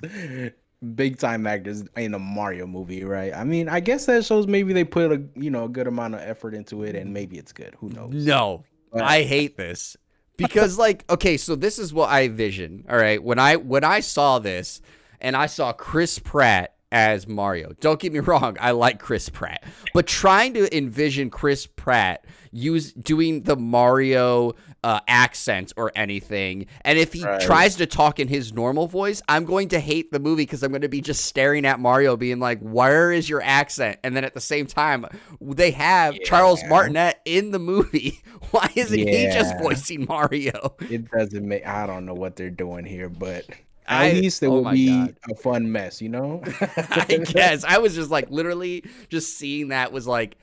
big 0.95 1.17
time 1.17 1.47
actors 1.47 1.83
in 1.95 2.13
a 2.13 2.19
Mario 2.19 2.67
movie, 2.67 3.03
right? 3.03 3.33
I 3.33 3.43
mean, 3.43 3.69
I 3.69 3.79
guess 3.79 4.05
that 4.05 4.25
shows 4.25 4.47
maybe 4.47 4.73
they 4.73 4.83
put 4.83 5.11
a 5.11 5.23
you 5.35 5.49
know 5.49 5.65
a 5.65 5.69
good 5.69 5.87
amount 5.87 6.15
of 6.15 6.21
effort 6.21 6.53
into 6.53 6.83
it, 6.83 6.95
and 6.95 7.13
maybe 7.13 7.37
it's 7.37 7.51
good. 7.51 7.75
Who 7.79 7.89
knows? 7.89 8.11
No, 8.13 8.63
but, 8.91 9.03
I 9.03 9.23
hate 9.23 9.57
this 9.57 9.97
because 10.37 10.77
like 10.77 11.09
okay, 11.09 11.37
so 11.37 11.55
this 11.55 11.79
is 11.79 11.93
what 11.93 12.09
I 12.09 12.27
vision. 12.27 12.85
All 12.89 12.97
right, 12.97 13.21
when 13.21 13.39
I 13.39 13.55
when 13.55 13.83
I 13.83 13.99
saw 13.99 14.39
this 14.39 14.81
and 15.19 15.35
I 15.35 15.45
saw 15.45 15.71
Chris 15.73 16.19
Pratt 16.19 16.75
as 16.91 17.27
Mario. 17.27 17.73
Don't 17.79 17.99
get 17.99 18.11
me 18.13 18.19
wrong, 18.21 18.57
I 18.59 18.71
like 18.71 18.99
Chris 18.99 19.29
Pratt. 19.29 19.63
But 19.93 20.07
trying 20.07 20.53
to 20.55 20.75
envision 20.75 21.29
Chris 21.29 21.65
Pratt 21.67 22.25
use 22.51 22.91
doing 22.93 23.43
the 23.43 23.55
Mario 23.55 24.53
uh, 24.83 24.99
accent 25.07 25.71
or 25.77 25.91
anything, 25.95 26.65
and 26.81 26.97
if 26.97 27.13
he 27.13 27.23
Right. 27.23 27.39
tries 27.39 27.75
to 27.75 27.85
talk 27.85 28.19
in 28.19 28.27
his 28.27 28.51
normal 28.51 28.87
voice, 28.87 29.21
I'm 29.29 29.45
going 29.45 29.69
to 29.69 29.79
hate 29.79 30.11
the 30.11 30.19
movie 30.19 30.41
because 30.43 30.63
I'm 30.63 30.71
going 30.71 30.81
to 30.81 30.89
be 30.89 31.01
just 31.01 31.23
staring 31.25 31.65
at 31.65 31.79
Mario, 31.79 32.17
being 32.17 32.39
like, 32.39 32.59
"Where 32.61 33.11
is 33.11 33.29
your 33.29 33.41
accent?" 33.43 33.99
And 34.03 34.15
then 34.15 34.25
at 34.25 34.33
the 34.33 34.41
same 34.41 34.65
time, 34.65 35.05
they 35.39 35.69
have 35.71 36.15
Charles 36.25 36.61
Yeah. 36.63 36.69
Martinet 36.69 37.19
in 37.25 37.51
the 37.51 37.59
movie. 37.59 38.21
Why 38.51 38.69
isn't 38.75 38.97
he 38.97 39.27
just 39.27 39.55
voicing 39.59 40.05
Mario? 40.09 40.75
It 40.89 41.09
doesn't 41.11 41.47
make. 41.47 41.65
I 41.65 41.85
don't 41.85 42.05
know 42.07 42.15
what 42.15 42.35
they're 42.35 42.49
doing 42.49 42.83
here, 42.83 43.07
but 43.07 43.45
I- 43.91 44.09
at 44.09 44.15
least 44.15 44.43
it 44.43 44.47
oh 44.47 44.61
will 44.61 44.71
be 44.71 44.87
God. 44.87 45.15
a 45.29 45.35
fun 45.35 45.71
mess, 45.71 46.01
you 46.01 46.09
know. 46.09 46.41
I 46.61 47.19
guess 47.25 47.63
I 47.63 47.77
was 47.79 47.95
just 47.95 48.09
like 48.09 48.29
literally 48.29 48.83
just 49.09 49.37
seeing 49.37 49.69
that 49.69 49.91
was 49.91 50.07
like 50.07 50.37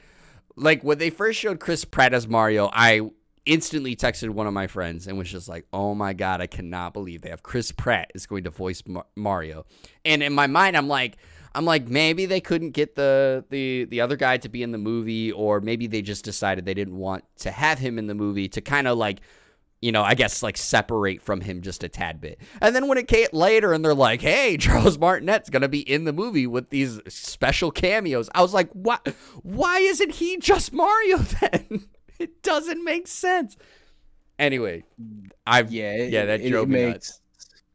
like 0.57 0.83
when 0.83 0.99
they 0.99 1.11
first 1.11 1.39
showed 1.39 1.61
Chris 1.61 1.85
Pratt 1.85 2.13
as 2.15 2.27
Mario, 2.27 2.69
I 2.73 3.03
instantly 3.47 3.97
texted 3.97 4.29
one 4.31 4.47
of 4.47 4.53
my 4.53 4.67
friends 4.67 5.07
and 5.07 5.17
was 5.17 5.31
just 5.31 5.49
like, 5.49 5.67
"Oh 5.73 5.95
my 5.95 6.13
god, 6.13 6.41
I 6.41 6.47
cannot 6.47 6.93
believe 6.93 7.23
they 7.23 7.31
have 7.31 7.43
Chris 7.43 7.73
Pratt 7.73 8.11
is 8.15 8.27
going 8.27 8.45
to 8.45 8.51
voice 8.51 8.83
Mar- 8.87 9.07
Mario." 9.17 9.65
And 10.05 10.23
in 10.23 10.33
my 10.33 10.47
mind, 10.47 10.77
I'm 10.77 10.89
like 10.89 11.17
I'm 11.55 11.65
like 11.65 11.89
maybe 11.89 12.27
they 12.27 12.41
couldn't 12.41 12.71
get 12.71 12.95
the 12.95 13.45
the 13.51 13.85
the 13.87 14.01
other 14.01 14.17
guy 14.17 14.37
to 14.39 14.49
be 14.49 14.63
in 14.63 14.73
the 14.73 14.79
movie 14.79 15.33
or 15.33 15.61
maybe 15.61 15.87
they 15.87 16.03
just 16.03 16.25
decided 16.25 16.65
they 16.65 16.75
didn't 16.75 16.97
want 16.97 17.25
to 17.39 17.51
have 17.51 17.79
him 17.79 17.99
in 17.99 18.07
the 18.07 18.15
movie 18.15 18.49
to 18.49 18.61
kind 18.61 18.87
of 18.87 18.99
like 18.99 19.21
you 19.81 19.93
know, 19.93 20.03
I 20.03 20.15
guess 20.15 20.43
like 20.43 20.57
separate 20.57 21.23
from 21.23 21.41
him 21.41 21.63
just 21.63 21.85
a 21.85 21.89
tad 21.89 22.21
bit. 22.21 22.41
And 22.61 22.75
then 22.75 22.89
when 22.89 22.99
it 22.99 23.07
came 23.09 23.29
later 23.33 23.73
and 23.73 23.85
they're 23.85 23.95
like, 23.95 24.21
hey, 24.21 24.57
Charles 24.61 24.99
Martinet's 24.99 25.51
going 25.51 25.63
to 25.63 25.69
be 25.69 25.81
in 25.81 26.05
the 26.05 26.13
movie 26.13 26.47
with 26.47 26.71
these 26.71 27.01
special 27.09 27.71
cameos, 27.71 28.29
I 28.35 28.43
was 28.43 28.53
like, 28.55 28.71
what? 28.73 29.07
Why 29.43 29.79
isn't 29.79 30.13
he 30.15 30.37
just 30.39 30.73
Mario 30.73 31.19
then? 31.41 31.87
it 32.19 32.43
doesn't 32.43 32.83
make 32.85 33.07
sense. 33.07 33.57
Anyway, 34.39 34.85
I've, 35.47 35.71
yeah, 35.73 35.93
it, 35.93 36.13
Yeah, 36.13 36.25
that 36.27 36.41
it, 36.41 36.51
drove 36.51 36.65
it 36.69 36.73
makes. 36.73 36.93
nuts. 36.95 37.21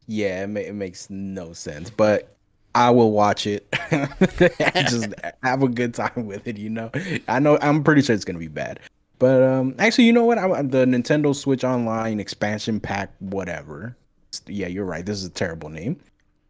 Yeah, 0.06 0.44
it, 0.44 0.46
ma- 0.48 0.60
it 0.60 0.74
makes 0.74 1.08
no 1.10 1.52
sense, 1.54 1.88
but 1.90 2.36
I 2.74 2.90
will 2.90 3.12
watch 3.12 3.46
it. 3.46 3.66
and 3.90 4.08
just 4.88 5.14
have 5.42 5.62
a 5.62 5.68
good 5.68 5.94
time 5.94 6.26
with 6.26 6.46
it. 6.48 6.58
You 6.58 6.68
know, 6.70 6.90
I 7.28 7.38
know 7.38 7.58
I'm 7.62 7.82
pretty 7.84 8.02
sure 8.02 8.14
it's 8.14 8.24
gonna 8.26 8.38
be 8.38 8.48
bad, 8.48 8.80
but 9.18 9.42
um, 9.42 9.74
actually, 9.78 10.04
you 10.04 10.12
know 10.12 10.24
what? 10.24 10.38
I, 10.38 10.46
the 10.62 10.84
Nintendo 10.84 11.34
Switch 11.34 11.64
Online 11.64 12.20
expansion 12.20 12.80
pack, 12.80 13.10
whatever. 13.20 13.96
Yeah, 14.46 14.66
you're 14.66 14.84
right. 14.84 15.04
This 15.06 15.18
is 15.18 15.24
a 15.24 15.30
terrible 15.30 15.68
name, 15.68 16.00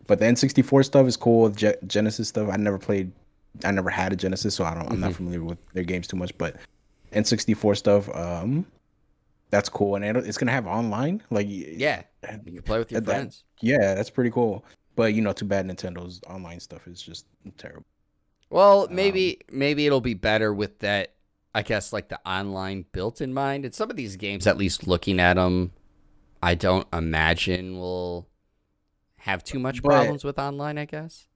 but 0.07 0.19
the 0.19 0.25
N64 0.27 0.85
stuff 0.85 1.07
is 1.07 1.17
cool. 1.17 1.51
Ge- 1.51 1.77
Genesis 1.87 2.29
stuff, 2.29 2.49
I 2.51 2.57
never 2.57 2.79
played. 2.79 3.13
I 3.65 3.71
never 3.71 3.91
had 3.91 4.13
a 4.13 4.17
Genesis, 4.17 4.55
so 4.55 4.65
I 4.65 4.75
don't. 4.75 4.91
I'm 4.91 5.01
not 5.01 5.13
familiar 5.15 5.43
with 5.45 5.59
their 5.75 5.85
games 5.85 6.07
too 6.07 6.17
much, 6.17 6.37
but 6.39 6.57
N64 7.13 7.77
stuff, 7.77 8.09
um, 8.17 8.67
that's 9.51 9.69
cool, 9.69 9.95
and 9.95 10.05
it- 10.05 10.27
it's 10.27 10.39
gonna 10.39 10.51
have 10.53 10.67
online. 10.67 11.23
Like, 11.31 11.47
yeah, 11.49 12.03
you 12.45 12.53
can 12.53 12.63
play 12.63 12.79
with 12.79 12.91
your 12.91 13.01
That- 13.03 13.11
friends. 13.15 13.45
yeah, 13.61 13.95
that's 13.95 14.11
pretty 14.11 14.31
cool. 14.31 14.65
But 14.97 15.13
you 15.15 15.23
know, 15.23 15.33
too 15.33 15.45
bad 15.45 15.67
Nintendo's 15.67 16.21
online 16.29 16.61
stuff 16.61 16.87
is 16.89 17.03
just 17.03 17.27
terrible. 17.59 17.85
Well, 18.51 18.87
maybe 18.91 19.41
maybe 19.51 19.87
it'll 19.87 20.01
be 20.01 20.15
better 20.15 20.55
with 20.55 20.79
that. 20.81 21.14
I 21.55 21.63
guess 21.63 21.93
like 21.93 22.09
the 22.09 22.19
online 22.29 22.85
built 22.93 23.21
in 23.21 23.33
mind. 23.33 23.65
And 23.65 23.75
some 23.75 23.91
of 23.91 23.97
these 23.97 24.17
games, 24.17 24.47
at 24.47 24.57
least 24.57 24.87
looking 24.87 25.21
at 25.21 25.35
them, 25.35 25.73
I 26.43 26.55
don't 26.55 26.87
imagine 26.93 27.79
will 27.79 28.29
have 29.19 29.45
too 29.45 29.59
much 29.59 29.83
But- 29.83 29.89
problems 29.91 30.25
with 30.25 30.39
online. 30.39 30.79
I 30.79 30.85
guess. 30.85 31.27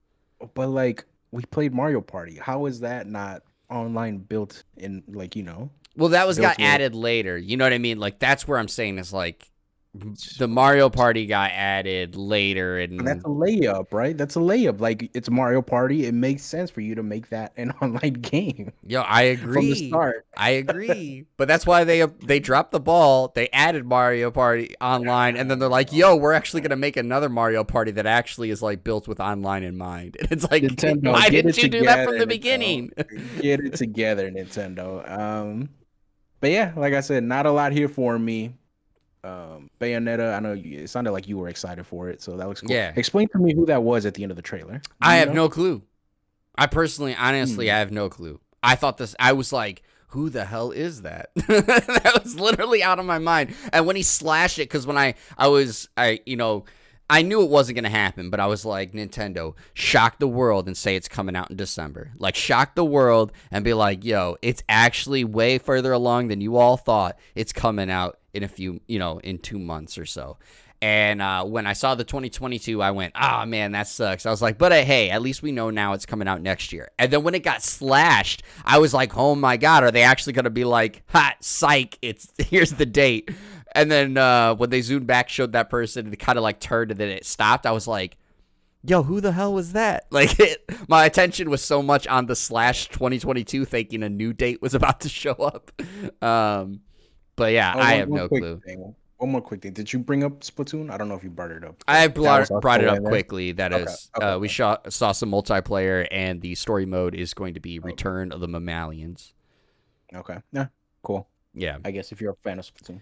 But 0.53 0.67
like, 0.69 1.05
we 1.31 1.43
played 1.43 1.73
Mario 1.73 2.01
Party. 2.01 2.35
How 2.37 2.65
is 2.65 2.79
that 2.81 3.07
not 3.07 3.43
online 3.69 4.17
built 4.19 4.63
in? 4.77 5.03
Like, 5.07 5.35
you 5.35 5.43
know, 5.43 5.69
Well, 5.95 6.09
that 6.09 6.25
was 6.27 6.37
got 6.39 6.59
added 6.59 6.95
later. 6.95 7.37
You 7.37 7.57
know 7.57 7.65
what 7.65 7.73
I 7.73 7.77
mean? 7.77 7.99
Like 7.99 8.19
that's 8.19 8.47
where 8.47 8.57
I'm 8.57 8.67
saying 8.69 8.97
is 8.99 9.11
like 9.13 9.49
the 9.95 10.47
Mario 10.47 10.87
Party 10.87 11.25
got 11.25 11.49
added 11.51 12.15
later, 12.15 12.77
and 12.79 12.99
that's 13.07 13.23
a 13.23 13.27
layup, 13.27 13.91
right? 13.91 14.15
That's 14.15 14.35
a 14.35 14.39
layup. 14.39 14.79
Like, 14.79 15.09
it's 15.15 15.31
Mario 15.31 15.63
Party. 15.63 16.05
It 16.05 16.13
makes 16.13 16.43
sense 16.43 16.69
for 16.69 16.81
you 16.81 16.93
to 16.93 17.01
make 17.01 17.29
that 17.29 17.53
an 17.57 17.71
online 17.81 18.13
game 18.13 18.71
yo, 18.85 19.01
I 19.01 19.23
agree. 19.23 19.53
from 19.53 19.65
the 19.65 19.87
start. 19.87 20.27
I 20.37 20.51
agree, 20.51 21.25
but 21.37 21.47
that's 21.47 21.65
why 21.65 21.83
they 21.85 22.05
they 22.05 22.39
dropped 22.39 22.71
the 22.71 22.79
ball. 22.79 23.31
They 23.33 23.49
added 23.49 23.85
Mario 23.85 24.29
Party 24.29 24.75
online, 24.79 25.35
and 25.35 25.49
then 25.49 25.57
they're 25.57 25.67
like, 25.67 25.91
"Yo, 25.91 26.15
we're 26.15 26.33
actually 26.33 26.61
gonna 26.61 26.75
make 26.75 26.95
another 26.95 27.27
Mario 27.29 27.63
Party 27.63 27.91
that 27.91 28.05
actually 28.05 28.51
is 28.51 28.61
like 28.61 28.83
built 28.83 29.07
with 29.07 29.19
online 29.19 29.63
in 29.63 29.77
mind." 29.77 30.17
And 30.29 30.31
it's 30.33 30.51
like, 30.51 30.61
Nintendo, 30.61 31.13
why 31.13 31.29
didn't 31.29 31.57
you 31.57 31.69
do 31.69 31.81
that 31.85 32.05
from 32.05 32.19
the 32.19 32.25
Nintendo. 32.25 32.29
beginning? 32.29 32.91
Get 33.41 33.61
it 33.61 33.73
together, 33.75 34.29
Nintendo. 34.29 35.09
Um, 35.09 35.69
but 36.39 36.51
yeah, 36.51 36.73
like 36.75 36.93
I 36.93 37.01
said, 37.01 37.23
not 37.23 37.45
a 37.47 37.51
lot 37.51 37.71
here 37.71 37.87
for 37.89 38.19
me. 38.19 38.53
Um, 39.23 39.69
Bayonetta. 39.79 40.35
I 40.35 40.39
know 40.39 40.53
you, 40.53 40.79
it 40.79 40.89
sounded 40.89 41.11
like 41.11 41.27
you 41.27 41.37
were 41.37 41.49
excited 41.49 41.85
for 41.85 42.09
it, 42.09 42.21
so 42.21 42.37
that 42.37 42.47
looks 42.47 42.61
cool. 42.61 42.71
Yeah. 42.71 42.93
Explain 42.95 43.27
to 43.29 43.37
me 43.37 43.53
who 43.53 43.65
that 43.65 43.83
was 43.83 44.05
at 44.05 44.13
the 44.13 44.23
end 44.23 44.31
of 44.31 44.35
the 44.37 44.41
trailer. 44.41 44.81
I 45.01 45.17
have 45.17 45.29
know? 45.29 45.33
no 45.35 45.49
clue. 45.49 45.83
I 46.55 46.67
personally, 46.67 47.15
honestly, 47.15 47.67
Hmm. 47.67 47.75
I 47.75 47.79
have 47.79 47.91
no 47.91 48.09
clue. 48.09 48.39
I 48.63 48.75
thought 48.75 48.97
this. 48.97 49.15
I 49.19 49.33
was 49.33 49.53
like, 49.53 49.81
"Who 50.09 50.29
the 50.29 50.45
hell 50.45 50.71
is 50.71 51.03
that?" 51.03 51.29
that 51.35 52.19
was 52.23 52.39
literally 52.39 52.83
out 52.83 52.99
of 52.99 53.05
my 53.05 53.17
mind. 53.19 53.55
And 53.73 53.85
when 53.85 53.95
he 53.95 54.03
slashed 54.03 54.59
it, 54.59 54.63
because 54.63 54.85
when 54.85 54.97
I, 54.97 55.15
I 55.37 55.47
was, 55.47 55.87
I, 55.95 56.19
you 56.25 56.35
know, 56.35 56.65
I 57.09 57.21
knew 57.21 57.41
it 57.41 57.49
wasn't 57.49 57.75
gonna 57.77 57.89
happen, 57.89 58.29
but 58.29 58.39
I 58.39 58.47
was 58.47 58.65
like, 58.65 58.91
Nintendo, 58.91 59.55
shock 59.73 60.19
the 60.19 60.27
world 60.27 60.67
and 60.67 60.77
say 60.77 60.95
it's 60.95 61.07
coming 61.07 61.35
out 61.35 61.49
in 61.49 61.55
December. 61.57 62.11
Like, 62.17 62.35
shock 62.35 62.75
the 62.75 62.85
world 62.85 63.31
and 63.51 63.63
be 63.65 63.73
like, 63.73 64.03
"Yo, 64.05 64.35
it's 64.41 64.61
actually 64.69 65.23
way 65.23 65.57
further 65.57 65.91
along 65.93 66.27
than 66.27 66.39
you 66.41 66.57
all 66.57 66.77
thought. 66.77 67.17
It's 67.35 67.51
coming 67.53 67.89
out 67.89 68.18
in 68.33 68.43
a 68.43 68.47
few, 68.47 68.81
you 68.87 68.99
know, 68.99 69.19
in 69.19 69.39
two 69.39 69.59
months 69.59 69.97
or 69.97 70.05
so." 70.05 70.37
And 70.81 71.21
uh, 71.21 71.43
when 71.43 71.67
I 71.67 71.73
saw 71.73 71.95
the 71.95 72.05
2022, 72.05 72.81
I 72.81 72.91
went, 72.91 73.11
"Ah, 73.15 73.43
man, 73.45 73.73
that 73.73 73.87
sucks." 73.87 74.25
I 74.25 74.29
was 74.29 74.41
like, 74.41 74.57
"But 74.57 74.71
uh, 74.71 74.83
hey, 74.83 75.09
at 75.09 75.21
least 75.21 75.43
we 75.43 75.51
know 75.51 75.69
now 75.69 75.91
it's 75.91 76.05
coming 76.05 76.27
out 76.27 76.41
next 76.41 76.71
year." 76.71 76.89
And 76.97 77.11
then 77.11 77.23
when 77.23 77.35
it 77.35 77.43
got 77.43 77.61
slashed, 77.61 78.43
I 78.63 78.79
was 78.79 78.93
like, 78.93 79.17
"Oh 79.17 79.35
my 79.35 79.57
god, 79.57 79.83
are 79.83 79.91
they 79.91 80.03
actually 80.03 80.33
going 80.33 80.45
to 80.45 80.49
be 80.49 80.63
like, 80.63 81.03
ha, 81.09 81.35
psych? 81.41 81.97
It's 82.01 82.31
here's 82.37 82.71
the 82.71 82.85
date." 82.85 83.29
And 83.73 83.91
then 83.91 84.17
uh, 84.17 84.55
when 84.55 84.69
they 84.69 84.81
zoomed 84.81 85.05
back, 85.05 85.27
showed 85.29 85.51
that 85.51 85.69
person, 85.69 86.11
it 86.11 86.17
kind 86.17 86.37
of 86.37 86.43
like 86.43 86.59
turned, 86.61 86.91
and 86.91 86.99
then 86.99 87.09
it 87.09 87.25
stopped. 87.25 87.65
I 87.65 87.71
was 87.71 87.85
like, 87.85 88.15
"Yo, 88.85 89.03
who 89.03 89.19
the 89.19 89.33
hell 89.33 89.53
was 89.53 89.73
that?" 89.73 90.05
Like, 90.11 90.39
it, 90.39 90.63
my 90.87 91.03
attention 91.03 91.49
was 91.49 91.61
so 91.61 91.81
much 91.81 92.07
on 92.07 92.25
the 92.25 92.37
slash 92.37 92.87
2022, 92.87 93.65
thinking 93.65 94.01
a 94.01 94.09
new 94.09 94.31
date 94.31 94.61
was 94.61 94.73
about 94.75 95.01
to 95.01 95.09
show 95.09 95.33
up. 95.33 95.73
Um, 96.23 96.79
but 97.39 97.53
yeah, 97.53 97.73
Oh, 97.75 97.79
I 97.79 97.81
one- 97.91 97.99
have 97.99 98.09
one 98.09 98.19
no 98.19 98.27
clue. 98.27 98.61
thing. 98.65 98.95
One 99.17 99.31
more 99.31 99.41
quick 99.41 99.61
thing. 99.61 99.73
Did 99.73 99.91
you 99.91 99.99
bring 99.99 100.23
up 100.23 100.41
Splatoon? 100.41 100.89
I 100.89 100.97
don't 100.97 101.09
know 101.09 101.15
if 101.15 101.23
you 101.25 101.29
brought 101.29 101.51
it 101.51 101.63
up. 101.65 101.83
I 101.89 102.07
brought, 102.07 102.47
brought 102.61 102.81
it 102.81 102.87
up 102.87 102.99
there? 102.99 103.09
quickly. 103.09 103.51
That 103.51 103.73
is, 103.73 104.09
Okay, 104.15 104.25
okay, 104.25 104.33
uh, 104.35 104.39
we 104.39 104.47
okay. 104.47 104.53
saw 104.53 104.77
saw 104.87 105.11
some 105.11 105.29
multiplayer, 105.31 106.07
and 106.09 106.41
the 106.41 106.55
story 106.55 106.85
mode 106.85 107.15
is 107.15 107.33
going 107.33 107.55
to 107.55 107.59
be 107.59 107.79
Return 107.79 108.31
of 108.31 108.39
the 108.39 108.47
Mammalians. 108.47 109.33
Okay. 110.15 110.37
Yeah. 110.53 110.67
Cool. 111.03 111.27
Yeah, 111.53 111.79
I 111.83 111.91
guess 111.91 112.11
if 112.13 112.21
you're 112.21 112.31
a 112.31 112.35
fan 112.43 112.59
of 112.59 112.65
Splatoon. 112.65 113.01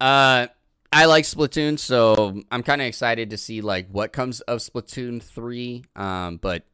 uh, 0.00 0.46
I 0.90 1.04
like 1.04 1.24
Splatoon, 1.24 1.78
so 1.78 2.40
I'm 2.50 2.62
kind 2.62 2.80
of 2.80 2.86
excited 2.86 3.28
to 3.30 3.36
see 3.36 3.60
like 3.60 3.88
what 3.90 4.12
comes 4.12 4.40
of 4.42 4.60
Splatoon 4.60 5.22
three. 5.22 5.84
Um, 5.96 6.38
but 6.38 6.64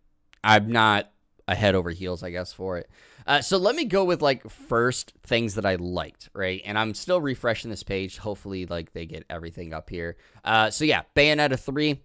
I'm 0.45 0.71
not 0.71 1.11
a 1.49 1.55
head 1.57 1.75
over 1.75 1.91
heels, 1.91 2.23
I 2.23 2.31
guess, 2.31 2.53
for 2.53 2.79
it. 2.79 2.89
Uh, 3.27 3.41
so 3.41 3.57
let 3.57 3.75
me 3.75 3.85
go 3.85 4.05
with 4.05 4.23
like 4.23 4.49
first 4.51 5.15
things 5.23 5.55
that 5.55 5.65
I 5.65 5.77
liked, 5.77 6.29
right? 6.35 6.61
And 6.65 6.79
I'm 6.79 6.95
still 6.95 7.21
refreshing 7.21 7.71
this 7.71 7.83
page. 7.83 8.19
Hopefully, 8.19 8.67
like 8.67 8.93
they 8.93 9.07
get 9.07 9.25
everything 9.31 9.73
up 9.73 9.89
here. 9.91 10.17
Uh, 10.45 10.71
so 10.71 10.85
yeah, 10.85 11.03
Bayonetta 11.15 11.59
three. 11.59 12.03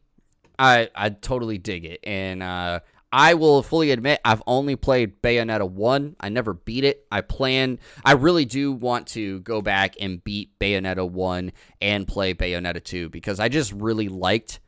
I 0.57 0.89
I 0.95 1.09
totally 1.09 1.57
dig 1.57 1.85
it, 1.85 1.99
and 2.03 2.43
uh, 2.43 2.81
I 3.11 3.33
will 3.33 3.63
fully 3.63 3.91
admit 3.91 4.19
I've 4.23 4.43
only 4.45 4.75
played 4.75 5.21
Bayonetta 5.21 5.69
one. 5.69 6.15
I 6.19 6.29
never 6.29 6.53
beat 6.53 6.83
it. 6.83 7.05
I 7.11 7.21
plan. 7.21 7.79
I 8.05 8.13
really 8.13 8.45
do 8.45 8.71
want 8.71 9.07
to 9.07 9.39
go 9.41 9.61
back 9.61 9.95
and 9.99 10.23
beat 10.23 10.57
Bayonetta 10.59 11.09
one 11.09 11.51
and 11.81 12.07
play 12.07 12.33
Bayonetta 12.33 12.83
two 12.83 13.09
because 13.09 13.39
I 13.39 13.49
just 13.49 13.71
really 13.73 14.09
liked 14.09 14.59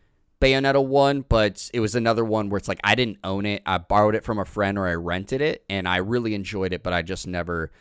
Bayonetta 0.42 0.84
1, 0.84 1.26
but 1.30 1.70
it 1.72 1.80
was 1.80 1.94
another 1.94 2.26
one 2.26 2.50
where 2.50 2.58
it's 2.58 2.68
like 2.68 2.80
I 2.84 2.96
didn't 2.96 3.20
own 3.24 3.46
it. 3.46 3.62
I 3.66 3.78
borrowed 3.78 4.16
it 4.16 4.24
from 4.24 4.40
a 4.40 4.46
friend 4.46 4.78
or 4.78 4.88
I 4.88 4.96
rented 4.96 5.40
it 5.40 5.64
and 5.70 5.88
I 5.88 5.98
really 5.98 6.34
enjoyed 6.34 6.74
it, 6.74 6.82
but 6.82 6.94
I 6.94 7.04
just 7.04 7.28
never 7.28 7.72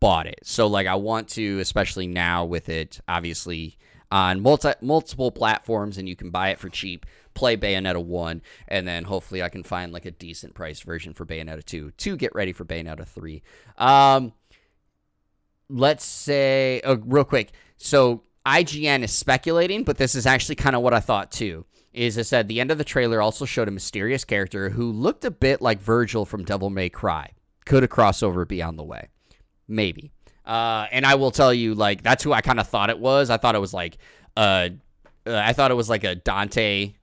bought 0.00 0.26
it. 0.26 0.40
So 0.42 0.66
like 0.66 0.86
I 0.86 0.96
want 0.96 1.28
to 1.30 1.60
especially 1.60 2.06
now 2.06 2.44
with 2.44 2.68
it 2.68 3.00
obviously 3.06 3.76
on 4.10 4.40
multi 4.40 4.72
multiple 4.80 5.30
platforms 5.30 5.98
and 5.98 6.08
you 6.08 6.16
can 6.16 6.30
buy 6.30 6.48
it 6.48 6.58
for 6.58 6.68
cheap. 6.68 7.06
Play 7.34 7.56
Bayonetta 7.56 8.04
1 8.04 8.42
and 8.66 8.88
then 8.88 9.04
hopefully 9.04 9.42
I 9.42 9.48
can 9.48 9.62
find 9.62 9.92
like 9.92 10.04
a 10.04 10.10
decent 10.10 10.54
price 10.54 10.80
version 10.80 11.14
for 11.14 11.24
Bayonetta 11.24 11.64
2 11.64 11.92
to 11.92 12.16
get 12.16 12.34
ready 12.34 12.52
for 12.52 12.64
Bayonetta 12.64 13.06
3. 13.06 13.42
Um 13.78 14.32
let's 15.68 16.04
say 16.04 16.80
uh, 16.80 16.96
real 17.04 17.24
quick. 17.24 17.52
So 17.76 18.24
IGN 18.44 19.04
is 19.04 19.12
speculating, 19.12 19.84
but 19.84 19.96
this 19.96 20.16
is 20.16 20.26
actually 20.26 20.56
kind 20.56 20.74
of 20.74 20.82
what 20.82 20.94
I 20.94 21.00
thought 21.00 21.30
too. 21.30 21.66
Is 21.92 22.16
it 22.16 22.24
said 22.24 22.46
the 22.46 22.60
end 22.60 22.70
of 22.70 22.78
the 22.78 22.84
trailer 22.84 23.20
also 23.20 23.44
showed 23.44 23.68
a 23.68 23.72
mysterious 23.72 24.24
character 24.24 24.70
who 24.70 24.92
looked 24.92 25.24
a 25.24 25.30
bit 25.30 25.60
like 25.60 25.82
Vergil 25.82 26.26
from 26.26 26.44
Devil 26.44 26.70
May 26.70 26.88
Cry. 26.88 27.30
Could 27.64 27.82
a 27.82 27.88
crossover 27.88 28.46
be 28.46 28.62
on 28.62 28.76
the 28.76 28.84
way? 28.84 29.08
Maybe. 29.66 30.12
Uh, 30.46 30.86
and 30.90 31.04
I 31.04 31.16
will 31.16 31.30
tell 31.30 31.52
you, 31.52 31.74
like 31.74 32.02
that's 32.02 32.22
who 32.22 32.32
I 32.32 32.40
kind 32.40 32.60
of 32.60 32.68
thought 32.68 32.90
it 32.90 32.98
was. 32.98 33.30
I 33.30 33.36
thought 33.36 33.54
it 33.54 33.60
was 33.60 33.74
like, 33.74 33.98
uh 34.36 34.70
I 35.26 35.52
thought 35.52 35.70
it 35.70 35.74
was 35.74 35.90
like 35.90 36.04
a 36.04 36.14
Dante 36.14 36.94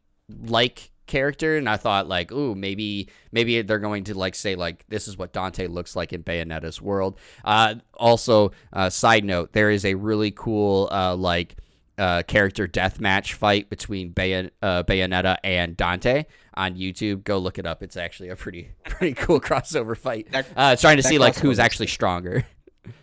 like 0.46 0.92
character, 1.06 1.58
and 1.58 1.70
I 1.70 1.78
thought 1.78 2.08
like, 2.08 2.32
ooh, 2.32 2.56
maybe 2.56 3.10
maybe 3.32 3.62
they're 3.62 3.80
going 3.80 4.06
to 4.06 4.18
like 4.18 4.36
say 4.36 4.56
like 4.56 4.86
this 4.88 5.08
is 5.08 5.18
what 5.18 5.34
Dante 5.34 5.68
looks 5.68 5.96
like 5.96 6.14
in 6.14 6.24
Bayonetta's 6.24 6.82
world. 6.82 7.20
Uh, 7.44 7.76
also, 7.94 8.52
uh, 8.74 8.90
side 8.90 9.24
note, 9.24 9.54
there 9.54 9.70
is 9.70 9.86
a 9.86 9.96
really 9.96 10.32
cool 10.32 10.90
uh, 10.92 11.16
like 11.16 11.58
uh, 11.98 12.24
character 12.28 12.68
deathmatch 12.68 13.34
fight 13.34 13.70
between 13.70 14.14
Bayon- 14.14 14.52
uh, 14.62 14.84
Bayonetta 14.84 15.38
and 15.44 15.76
Dante 15.76 16.26
on 16.56 16.76
YouTube. 16.76 17.24
Go 17.24 17.38
look 17.40 17.58
it 17.58 17.66
up. 17.66 17.82
It's 17.84 17.98
actually 17.98 18.30
a 18.30 18.36
pretty 18.36 18.70
pretty 18.86 19.14
cool 19.14 19.40
crossover 19.42 19.98
fight. 19.98 20.32
That- 20.32 20.48
Uh, 20.56 20.76
trying 20.76 20.98
to 20.98 21.04
see 21.04 21.18
like 21.18 21.36
who's 21.36 21.58
makes 21.58 21.66
actually 21.66 21.88
stronger. 21.88 22.46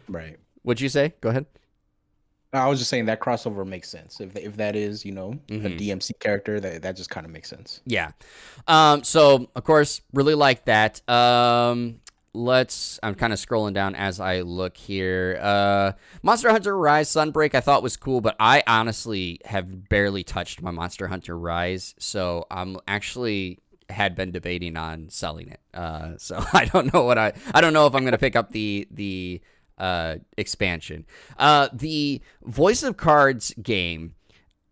Right. 0.09 0.39
What'd 0.63 0.81
you 0.81 0.89
say? 0.89 1.15
Go 1.21 1.31
ahead. 1.31 1.47
I 2.53 2.69
was 2.69 2.79
just 2.79 2.89
saying 2.89 3.07
that 3.07 3.19
crossover 3.21 3.67
makes 3.67 3.89
sense. 3.89 4.21
If 4.21 4.37
if 4.37 4.57
that 4.59 4.77
is, 4.77 5.05
you 5.05 5.11
know, 5.11 5.41
Mhm. 5.49 5.65
a 5.65 5.69
DMC 5.71 6.13
character, 6.21 6.61
that 6.61 6.83
that 6.83 6.97
just 6.97 7.11
kind 7.11 7.27
of 7.27 7.33
makes 7.33 7.49
sense. 7.51 7.81
Yeah. 7.85 8.13
Um, 8.69 9.03
so 9.03 9.51
of 9.57 9.65
course, 9.65 10.01
really 10.13 10.35
like 10.35 10.67
that. 10.67 11.07
Um, 11.11 12.01
let's. 12.35 12.99
I'm 13.03 13.15
kind 13.15 13.33
of 13.33 13.39
scrolling 13.39 13.73
down 13.73 13.95
as 13.95 14.21
I 14.21 14.41
look 14.41 14.77
here. 14.77 15.39
Uh, 15.41 15.93
Monster 16.23 16.51
Hunter 16.51 16.77
Rise 16.77 17.09
Sunbreak 17.09 17.55
I 17.55 17.61
thought 17.61 17.83
was 17.83 17.97
cool, 17.97 18.21
but 18.21 18.37
I 18.39 18.63
honestly 18.67 19.41
have 19.45 19.89
barely 19.89 20.25
touched 20.25 20.61
my 20.61 20.71
Monster 20.71 21.07
Hunter 21.09 21.39
Rise, 21.39 21.95
so 21.99 22.47
I'm 22.51 22.77
actually 22.87 23.61
had 23.89 24.15
been 24.15 24.33
debating 24.33 24.77
on 24.77 25.09
selling 25.09 25.49
it. 25.49 25.61
Uh, 25.73 26.13
so 26.19 26.45
I 26.53 26.67
don't 26.67 26.93
know 26.93 27.05
what 27.05 27.19
I. 27.19 27.33
I 27.55 27.61
don't 27.61 27.73
know 27.73 27.87
if 27.87 27.95
I'm 27.95 28.05
gonna 28.05 28.19
pick 28.19 28.37
up 28.37 28.51
the 28.51 28.87
the 28.91 29.41
uh 29.79 30.17
expansion. 30.37 31.07
Uh, 31.39 31.69
the 31.73 32.21
Voice 32.43 32.83
of 32.83 32.97
Cards 32.97 33.55
game. 33.63 34.15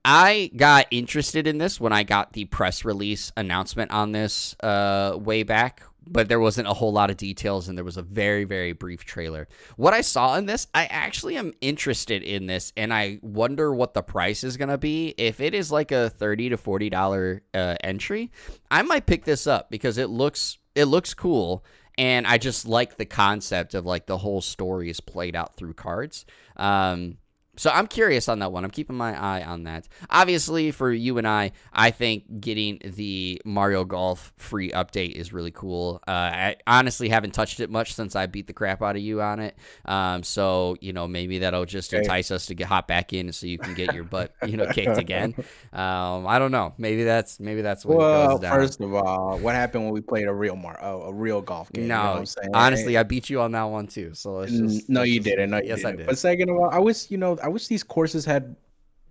I 0.04 0.50
got 0.56 0.86
interested 0.90 1.46
in 1.46 1.58
this 1.58 1.78
when 1.80 1.92
I 1.92 2.02
got 2.02 2.32
the 2.32 2.46
press 2.46 2.84
release 2.84 3.30
announcement 3.36 3.92
on 3.92 4.10
this 4.10 4.56
uh, 4.60 5.16
way 5.16 5.44
back, 5.44 5.84
but 6.06 6.28
there 6.28 6.40
wasn't 6.40 6.68
a 6.68 6.72
whole 6.72 6.92
lot 6.92 7.10
of 7.10 7.16
details 7.16 7.68
and 7.68 7.76
there 7.76 7.84
was 7.84 7.96
a 7.96 8.02
very, 8.02 8.44
very 8.44 8.72
brief 8.72 9.04
trailer. 9.04 9.48
What 9.76 9.94
I 9.94 10.00
saw 10.00 10.36
in 10.36 10.46
this, 10.46 10.66
I 10.74 10.86
actually 10.86 11.36
am 11.36 11.52
interested 11.60 12.22
in 12.22 12.46
this 12.46 12.72
and 12.76 12.92
I 12.92 13.18
wonder 13.22 13.74
what 13.74 13.94
the 13.94 14.02
price 14.02 14.44
is 14.44 14.56
going 14.56 14.68
to 14.68 14.78
be. 14.78 15.14
If 15.16 15.40
it 15.40 15.54
is 15.54 15.70
like 15.70 15.92
a 15.92 16.10
30 16.10 16.50
to 16.50 16.56
$40 16.56 17.40
uh, 17.54 17.76
entry, 17.82 18.30
I 18.70 18.82
might 18.82 19.06
pick 19.06 19.24
this 19.24 19.46
up 19.46 19.70
because 19.70 19.98
it 19.98 20.10
looks 20.10 20.58
it 20.74 20.86
looks 20.86 21.12
cool 21.12 21.64
and 21.98 22.26
I 22.26 22.38
just 22.38 22.66
like 22.66 22.96
the 22.96 23.04
concept 23.04 23.74
of 23.74 23.84
like 23.84 24.06
the 24.06 24.18
whole 24.18 24.40
story 24.40 24.88
is 24.88 25.00
played 25.00 25.36
out 25.36 25.56
through 25.56 25.74
cards. 25.74 26.24
Um, 26.56 27.18
so 27.56 27.70
I'm 27.70 27.86
curious 27.86 28.28
on 28.28 28.38
that 28.38 28.50
one. 28.50 28.64
I'm 28.64 28.70
keeping 28.70 28.96
my 28.96 29.18
eye 29.20 29.42
on 29.44 29.64
that. 29.64 29.86
Obviously, 30.08 30.70
for 30.70 30.90
you 30.90 31.18
and 31.18 31.28
I, 31.28 31.52
I 31.72 31.90
think 31.90 32.40
getting 32.40 32.80
the 32.82 33.40
Mario 33.44 33.84
Golf 33.84 34.32
free 34.38 34.70
update 34.70 35.12
is 35.12 35.32
really 35.34 35.50
cool. 35.50 36.00
Uh, 36.08 36.10
I 36.10 36.56
honestly 36.66 37.10
haven't 37.10 37.32
touched 37.32 37.60
it 37.60 37.68
much 37.68 37.92
since 37.94 38.16
I 38.16 38.24
beat 38.26 38.46
the 38.46 38.54
crap 38.54 38.80
out 38.80 38.96
of 38.96 39.02
you 39.02 39.20
on 39.20 39.38
it. 39.40 39.56
Um, 39.84 40.22
so 40.22 40.76
you 40.80 40.92
know 40.94 41.06
maybe 41.06 41.40
that'll 41.40 41.66
just 41.66 41.92
entice 41.92 42.30
us 42.30 42.46
to 42.46 42.54
get 42.54 42.68
hop 42.68 42.88
back 42.88 43.12
in 43.12 43.30
so 43.32 43.46
you 43.46 43.58
can 43.58 43.74
get 43.74 43.94
your 43.94 44.04
butt 44.04 44.32
you 44.46 44.56
know 44.56 44.66
kicked 44.66 44.96
again. 44.98 45.34
Um, 45.72 46.26
I 46.26 46.38
don't 46.38 46.52
know. 46.52 46.72
Maybe 46.78 47.04
that's 47.04 47.38
maybe 47.38 47.60
that's 47.60 47.84
what 47.84 47.94
it 47.94 47.98
Well, 47.98 48.28
goes 48.30 48.40
down. 48.40 48.54
first 48.54 48.80
of 48.80 48.94
all, 48.94 49.38
what 49.38 49.54
happened 49.54 49.84
when 49.84 49.92
we 49.92 50.00
played 50.00 50.26
a 50.26 50.32
real 50.32 50.56
Mar, 50.56 50.78
oh, 50.82 51.02
a 51.02 51.12
real 51.12 51.42
golf 51.42 51.70
game? 51.72 51.82
you 51.84 51.88
know 51.88 52.02
no, 52.02 52.12
I'm 52.20 52.26
saying? 52.26 52.50
honestly, 52.54 52.96
I 52.96 53.02
beat 53.02 53.28
you 53.28 53.40
on 53.42 53.52
that 53.52 53.64
one 53.64 53.86
too. 53.88 54.14
So 54.14 54.36
let's 54.36 54.52
just 54.52 54.88
no, 54.88 55.02
you 55.02 55.16
just- 55.16 55.24
didn't. 55.26 55.50
No, 55.50 55.58
you 55.58 55.68
yes, 55.68 55.78
didn't. 55.78 55.94
I 55.94 55.96
did. 55.96 56.06
But 56.06 56.18
second 56.18 56.48
of 56.48 56.56
all, 56.56 56.70
I 56.70 56.78
wish 56.78 57.10
you 57.10 57.18
know, 57.18 57.36
I 57.42 57.48
wish 57.48 57.66
these 57.66 57.82
courses 57.82 58.24
had 58.24 58.56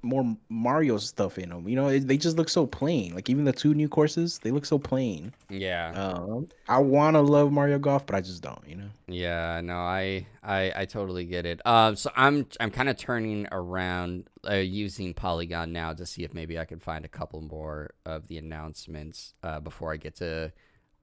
more 0.04 0.36
Mario 0.50 0.98
stuff 0.98 1.38
in 1.38 1.50
them. 1.50 1.68
You 1.68 1.76
know, 1.76 1.90
it, 1.90 2.08
they 2.08 2.18
just 2.18 2.38
look 2.38 2.50
so 2.50 2.66
plain. 2.66 3.14
Like 3.14 3.30
even 3.30 3.44
the 3.44 3.54
two 3.54 3.74
new 3.74 3.88
courses, 3.88 4.40
they 4.40 4.52
look 4.52 4.66
so 4.66 4.80
plain. 4.80 5.34
yeah. 5.50 5.92
Um, 5.92 6.48
I 6.68 6.80
want 6.80 7.16
to 7.16 7.22
love 7.22 7.52
Mario 7.52 7.78
Golf, 7.78 8.06
but 8.06 8.16
I 8.16 8.22
just 8.22 8.42
don't. 8.42 8.62
You 8.68 8.78
know. 8.78 8.90
Yeah, 9.08 9.62
no, 9.64 9.76
I, 9.78 10.26
I, 10.44 10.72
I 10.76 10.86
totally 10.86 11.26
get 11.26 11.46
it. 11.46 11.62
Um, 11.66 11.96
so 11.96 12.10
I'm, 12.16 12.48
I'm 12.60 12.72
kind 12.72 12.90
of 12.90 12.98
turning 12.98 13.48
around, 13.52 14.28
uh, 14.50 14.56
using 14.56 15.14
Polygon 15.14 15.72
now 15.72 15.94
to 15.94 16.06
see 16.06 16.24
if 16.24 16.34
maybe 16.34 16.58
I 16.58 16.66
can 16.66 16.80
find 16.80 17.06
a 17.06 17.10
couple 17.10 17.42
more 17.42 17.92
of 18.06 18.28
the 18.28 18.38
announcements, 18.38 19.36
uh, 19.44 19.60
before 19.60 19.94
I 19.94 19.98
get 19.98 20.16
to 20.16 20.52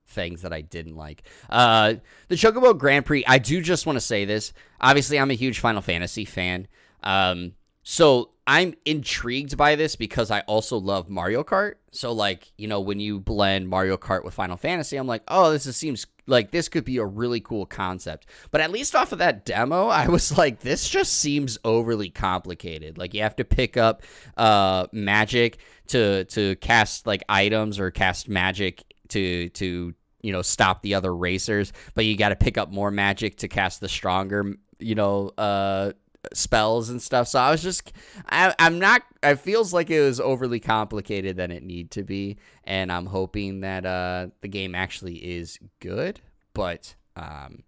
things 0.08 0.42
that 0.42 0.52
I 0.52 0.62
didn't 0.62 0.96
like. 0.96 1.22
Uh, 1.50 1.94
the 2.28 2.34
Chocobo 2.34 2.76
Grand 2.76 3.04
Prix. 3.06 3.24
I 3.26 3.38
do 3.38 3.60
just 3.60 3.86
want 3.86 3.96
to 3.96 4.00
say 4.00 4.24
this. 4.24 4.52
Obviously, 4.80 5.18
I'm 5.18 5.30
a 5.30 5.34
huge 5.34 5.60
Final 5.60 5.82
Fantasy 5.82 6.24
fan. 6.24 6.66
Um, 7.02 7.52
so 7.82 8.30
I'm 8.46 8.74
intrigued 8.84 9.56
by 9.56 9.76
this 9.76 9.94
because 9.94 10.30
I 10.30 10.40
also 10.40 10.78
love 10.78 11.08
Mario 11.08 11.44
Kart. 11.44 11.74
So 11.90 12.12
like, 12.12 12.50
you 12.56 12.66
know, 12.66 12.80
when 12.80 13.00
you 13.00 13.20
blend 13.20 13.68
Mario 13.68 13.96
Kart 13.96 14.24
with 14.24 14.34
Final 14.34 14.56
Fantasy, 14.56 14.96
I'm 14.96 15.06
like, 15.06 15.22
oh, 15.28 15.52
this 15.52 15.66
is, 15.66 15.76
seems 15.76 16.06
like 16.26 16.50
this 16.50 16.68
could 16.68 16.84
be 16.84 16.98
a 16.98 17.04
really 17.04 17.40
cool 17.40 17.66
concept. 17.66 18.26
But 18.50 18.60
at 18.60 18.70
least 18.70 18.94
off 18.94 19.12
of 19.12 19.18
that 19.18 19.44
demo, 19.44 19.88
I 19.88 20.08
was 20.08 20.36
like, 20.36 20.60
this 20.60 20.88
just 20.88 21.14
seems 21.14 21.58
overly 21.64 22.10
complicated. 22.10 22.98
Like 22.98 23.14
you 23.14 23.22
have 23.22 23.36
to 23.36 23.44
pick 23.44 23.76
up 23.76 24.02
uh 24.36 24.86
magic 24.92 25.58
to 25.88 26.24
to 26.24 26.56
cast 26.56 27.06
like 27.06 27.22
items 27.28 27.78
or 27.78 27.90
cast 27.90 28.28
magic 28.28 28.82
to 29.08 29.48
to 29.50 29.94
you 30.22 30.32
know 30.32 30.42
stop 30.42 30.82
the 30.82 30.94
other 30.94 31.14
racers, 31.14 31.72
but 31.94 32.04
you 32.04 32.16
got 32.16 32.30
to 32.30 32.36
pick 32.36 32.58
up 32.58 32.70
more 32.70 32.90
magic 32.90 33.36
to 33.38 33.48
cast 33.48 33.80
the 33.80 33.88
stronger 33.88 34.54
you 34.78 34.94
know 34.94 35.32
uh 35.38 35.92
spells 36.32 36.90
and 36.90 37.00
stuff. 37.00 37.28
So 37.28 37.38
I 37.38 37.50
was 37.50 37.62
just, 37.62 37.92
I, 38.28 38.54
I'm 38.58 38.78
not. 38.78 39.02
It 39.22 39.40
feels 39.40 39.72
like 39.72 39.90
it 39.90 40.00
was 40.00 40.20
overly 40.20 40.60
complicated 40.60 41.36
than 41.36 41.50
it 41.50 41.62
need 41.62 41.90
to 41.92 42.04
be, 42.04 42.38
and 42.64 42.92
I'm 42.92 43.06
hoping 43.06 43.60
that 43.60 43.84
uh, 43.84 44.28
the 44.40 44.48
game 44.48 44.74
actually 44.74 45.16
is 45.16 45.58
good. 45.80 46.20
But 46.54 46.94
um, 47.16 47.62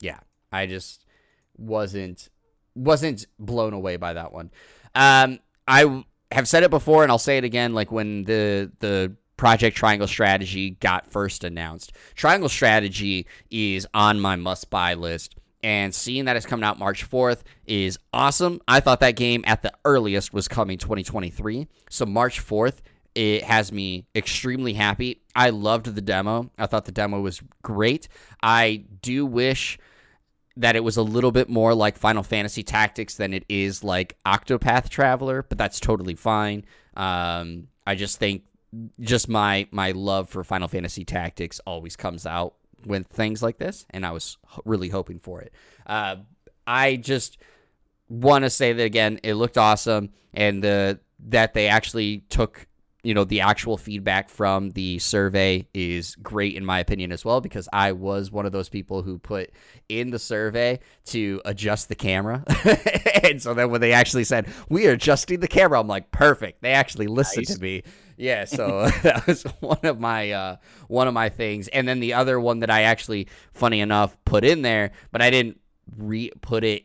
yeah, 0.00 0.20
I 0.50 0.66
just 0.66 1.04
wasn't 1.56 2.28
wasn't 2.74 3.26
blown 3.38 3.72
away 3.72 3.96
by 3.96 4.14
that 4.14 4.32
one. 4.32 4.50
Um, 4.94 5.40
I 5.66 6.04
have 6.30 6.48
said 6.48 6.62
it 6.62 6.70
before, 6.70 7.02
and 7.02 7.12
I'll 7.12 7.18
say 7.18 7.38
it 7.38 7.44
again. 7.44 7.74
Like 7.74 7.90
when 7.92 8.24
the 8.24 8.70
the 8.80 9.16
Project 9.36 9.76
Triangle 9.76 10.06
Strategy 10.06 10.70
got 10.70 11.10
first 11.10 11.44
announced, 11.44 11.92
Triangle 12.14 12.48
Strategy 12.48 13.26
is 13.50 13.86
on 13.92 14.20
my 14.20 14.36
must 14.36 14.70
buy 14.70 14.94
list 14.94 15.34
and 15.62 15.94
seeing 15.94 16.24
that 16.24 16.36
it's 16.36 16.46
coming 16.46 16.64
out 16.64 16.78
March 16.78 17.08
4th 17.08 17.42
is 17.66 17.98
awesome. 18.12 18.60
I 18.66 18.80
thought 18.80 19.00
that 19.00 19.16
game 19.16 19.44
at 19.46 19.62
the 19.62 19.72
earliest 19.84 20.32
was 20.32 20.48
coming 20.48 20.78
2023. 20.78 21.68
So 21.88 22.04
March 22.04 22.44
4th, 22.44 22.78
it 23.14 23.44
has 23.44 23.70
me 23.70 24.06
extremely 24.14 24.72
happy. 24.72 25.22
I 25.34 25.50
loved 25.50 25.86
the 25.86 26.00
demo. 26.00 26.50
I 26.58 26.66
thought 26.66 26.86
the 26.86 26.92
demo 26.92 27.20
was 27.20 27.40
great. 27.62 28.08
I 28.42 28.84
do 29.02 29.24
wish 29.24 29.78
that 30.56 30.76
it 30.76 30.84
was 30.84 30.96
a 30.96 31.02
little 31.02 31.32
bit 31.32 31.48
more 31.48 31.74
like 31.74 31.96
Final 31.96 32.22
Fantasy 32.22 32.62
Tactics 32.62 33.14
than 33.14 33.32
it 33.32 33.44
is 33.48 33.82
like 33.82 34.16
Octopath 34.26 34.88
Traveler, 34.88 35.42
but 35.42 35.58
that's 35.58 35.80
totally 35.80 36.14
fine. 36.14 36.64
Um, 36.96 37.68
I 37.86 37.94
just 37.94 38.18
think 38.18 38.42
just 39.00 39.28
my 39.28 39.66
my 39.70 39.92
love 39.92 40.28
for 40.28 40.44
Final 40.44 40.68
Fantasy 40.68 41.04
Tactics 41.04 41.60
always 41.66 41.96
comes 41.96 42.26
out 42.26 42.54
with 42.86 43.06
things 43.08 43.42
like 43.42 43.58
this, 43.58 43.86
and 43.90 44.04
I 44.04 44.10
was 44.12 44.38
really 44.64 44.88
hoping 44.88 45.18
for 45.18 45.40
it. 45.40 45.52
Uh, 45.86 46.16
I 46.66 46.96
just 46.96 47.38
want 48.08 48.44
to 48.44 48.50
say 48.50 48.72
that 48.72 48.82
again, 48.82 49.20
it 49.22 49.34
looked 49.34 49.58
awesome, 49.58 50.10
and 50.34 50.62
the 50.62 51.00
that 51.28 51.54
they 51.54 51.68
actually 51.68 52.18
took 52.28 52.66
you 53.02 53.14
know 53.14 53.24
the 53.24 53.40
actual 53.40 53.76
feedback 53.76 54.28
from 54.28 54.70
the 54.70 54.98
survey 54.98 55.66
is 55.74 56.14
great 56.16 56.54
in 56.54 56.64
my 56.64 56.78
opinion 56.78 57.10
as 57.10 57.24
well 57.24 57.40
because 57.40 57.68
I 57.72 57.92
was 57.92 58.30
one 58.30 58.46
of 58.46 58.52
those 58.52 58.68
people 58.68 59.02
who 59.02 59.18
put 59.18 59.50
in 59.88 60.10
the 60.10 60.18
survey 60.18 60.78
to 61.06 61.40
adjust 61.44 61.88
the 61.88 61.94
camera 61.94 62.44
and 63.24 63.42
so 63.42 63.54
then 63.54 63.70
when 63.70 63.80
they 63.80 63.92
actually 63.92 64.24
said 64.24 64.46
we 64.68 64.86
are 64.86 64.92
adjusting 64.92 65.40
the 65.40 65.48
camera 65.48 65.80
I'm 65.80 65.88
like 65.88 66.12
perfect 66.12 66.62
they 66.62 66.72
actually 66.72 67.08
listened 67.08 67.48
Nice. 67.48 67.56
to 67.56 67.62
me 67.62 67.82
yeah 68.22 68.44
so 68.44 68.88
that 69.02 69.26
was 69.26 69.42
one 69.60 69.78
of 69.82 70.00
my 70.00 70.30
uh 70.30 70.56
one 70.88 71.08
of 71.08 71.14
my 71.14 71.28
things 71.28 71.68
and 71.68 71.86
then 71.86 72.00
the 72.00 72.14
other 72.14 72.38
one 72.38 72.60
that 72.60 72.70
I 72.70 72.82
actually 72.82 73.28
funny 73.52 73.80
enough 73.80 74.16
put 74.24 74.44
in 74.44 74.62
there 74.62 74.92
but 75.10 75.20
I 75.20 75.30
didn't 75.30 75.60
re 75.96 76.30
put 76.40 76.64
it 76.64 76.84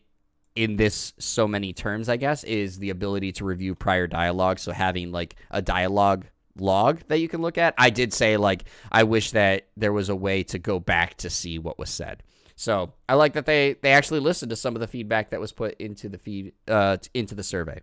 in 0.58 0.76
this 0.76 1.14
so 1.20 1.48
many 1.48 1.72
terms, 1.72 2.10
I 2.10 2.18
guess, 2.18 2.44
is 2.44 2.80
the 2.80 2.90
ability 2.90 3.32
to 3.34 3.46
review 3.46 3.76
prior 3.76 4.08
dialogue. 4.08 4.58
So 4.58 4.72
having 4.72 5.12
like 5.12 5.36
a 5.52 5.62
dialogue 5.62 6.26
log 6.58 7.02
that 7.10 7.20
you 7.20 7.28
can 7.28 7.42
look 7.42 7.60
at. 7.60 7.76
I 7.78 7.92
did 7.92 8.12
say 8.12 8.38
like 8.38 8.66
I 8.92 9.04
wish 9.04 9.32
that 9.32 9.68
there 9.78 9.94
was 9.94 10.10
a 10.10 10.16
way 10.16 10.44
to 10.46 10.58
go 10.58 10.80
back 10.80 11.16
to 11.18 11.30
see 11.30 11.60
what 11.60 11.78
was 11.78 11.92
said. 11.92 12.24
So 12.56 12.94
I 13.08 13.14
like 13.14 13.34
that 13.34 13.46
they 13.46 13.76
they 13.82 13.92
actually 13.92 14.20
listened 14.20 14.50
to 14.50 14.56
some 14.56 14.76
of 14.76 14.82
the 14.82 14.88
feedback 14.88 15.30
that 15.30 15.40
was 15.40 15.52
put 15.52 15.76
into 15.80 16.10
the 16.10 16.18
feed 16.18 16.54
uh 16.68 16.98
into 17.14 17.36
the 17.36 17.44
survey. 17.44 17.82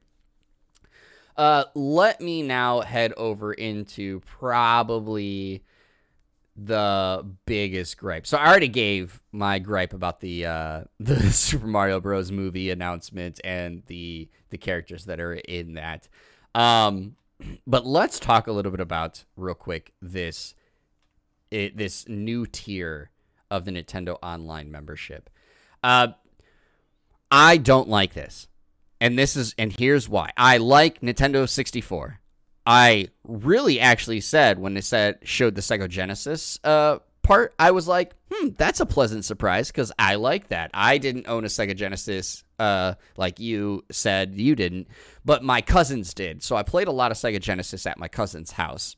Uh, 1.37 1.65
let 1.75 2.21
me 2.21 2.43
now 2.43 2.81
head 2.81 3.13
over 3.17 3.53
into 3.53 4.21
probably 4.21 5.65
the 6.57 7.27
biggest 7.47 7.97
gripe. 7.97 8.27
So 8.27 8.39
I 8.39 8.47
already 8.47 8.69
gave 8.69 9.21
my 9.33 9.59
gripe 9.59 9.93
about 9.93 10.21
the 10.21 10.47
uh, 10.47 10.85
the 11.01 11.33
Super 11.33 11.67
Mario 11.67 12.01
Bros. 12.01 12.31
movie 12.31 12.71
announcement 12.71 13.41
and 13.45 13.83
the 13.87 14.29
the 14.51 14.59
characters 14.59 15.07
that 15.07 15.21
are 15.21 15.35
in 15.35 15.75
that. 15.75 16.09
Um, 16.55 17.17
but 17.67 17.87
let's 17.87 18.19
talk 18.19 18.47
a 18.47 18.53
little 18.53 18.71
bit 18.71 18.81
about 18.81 19.25
real 19.37 19.55
quick 19.55 19.93
this 20.01 20.55
it, 21.51 21.77
this 21.77 22.09
new 22.09 22.47
tier 22.47 23.11
of 23.51 23.65
the 23.65 23.73
Nintendo 23.73 24.19
Online 24.23 24.71
membership. 24.71 25.31
Uh, 25.83 26.09
I 27.31 27.57
don't 27.57 27.89
like 27.89 28.15
this, 28.15 28.49
and 29.01 29.19
this 29.19 29.37
is 29.37 29.55
and 29.59 29.73
here's 29.77 30.09
why. 30.09 30.31
I 30.37 30.59
like 30.59 31.01
Nintendo 31.01 31.49
64. 31.49 32.21
I 32.67 33.09
really 33.25 33.79
actually 33.79 34.21
said 34.21 34.59
when 34.59 34.75
they 34.75 34.81
said 34.81 35.19
showed 35.23 35.55
the 35.55 35.61
Sega 35.61 35.89
Genesis 35.89 36.59
uh, 36.65 36.99
part, 37.23 37.55
I 37.59 37.73
was 37.73 37.87
like, 37.87 38.15
hmm, 38.33 38.49
that's 38.57 38.81
a 38.81 38.87
pleasant 38.87 39.25
surprise 39.25 39.69
because 39.71 39.93
I 39.99 40.15
like 40.15 40.49
that. 40.49 40.71
I 40.73 40.99
didn't 40.99 41.29
own 41.29 41.45
a 41.45 41.49
Sega 41.49 41.77
Genesis 41.77 42.45
uh, 42.59 42.95
like 43.17 43.41
you 43.41 43.85
said 43.91 44.35
you 44.35 44.55
didn't, 44.55 44.89
but 45.25 45.43
my 45.43 45.61
cousins 45.61 46.15
did. 46.15 46.43
So 46.43 46.57
I 46.57 46.63
played 46.63 46.89
a 46.89 46.93
lot 46.93 47.11
of 47.11 47.17
Sega 47.17 47.41
Genesis 47.41 47.87
at 47.87 47.99
my 47.99 48.09
cousin's 48.09 48.53
house. 48.53 48.97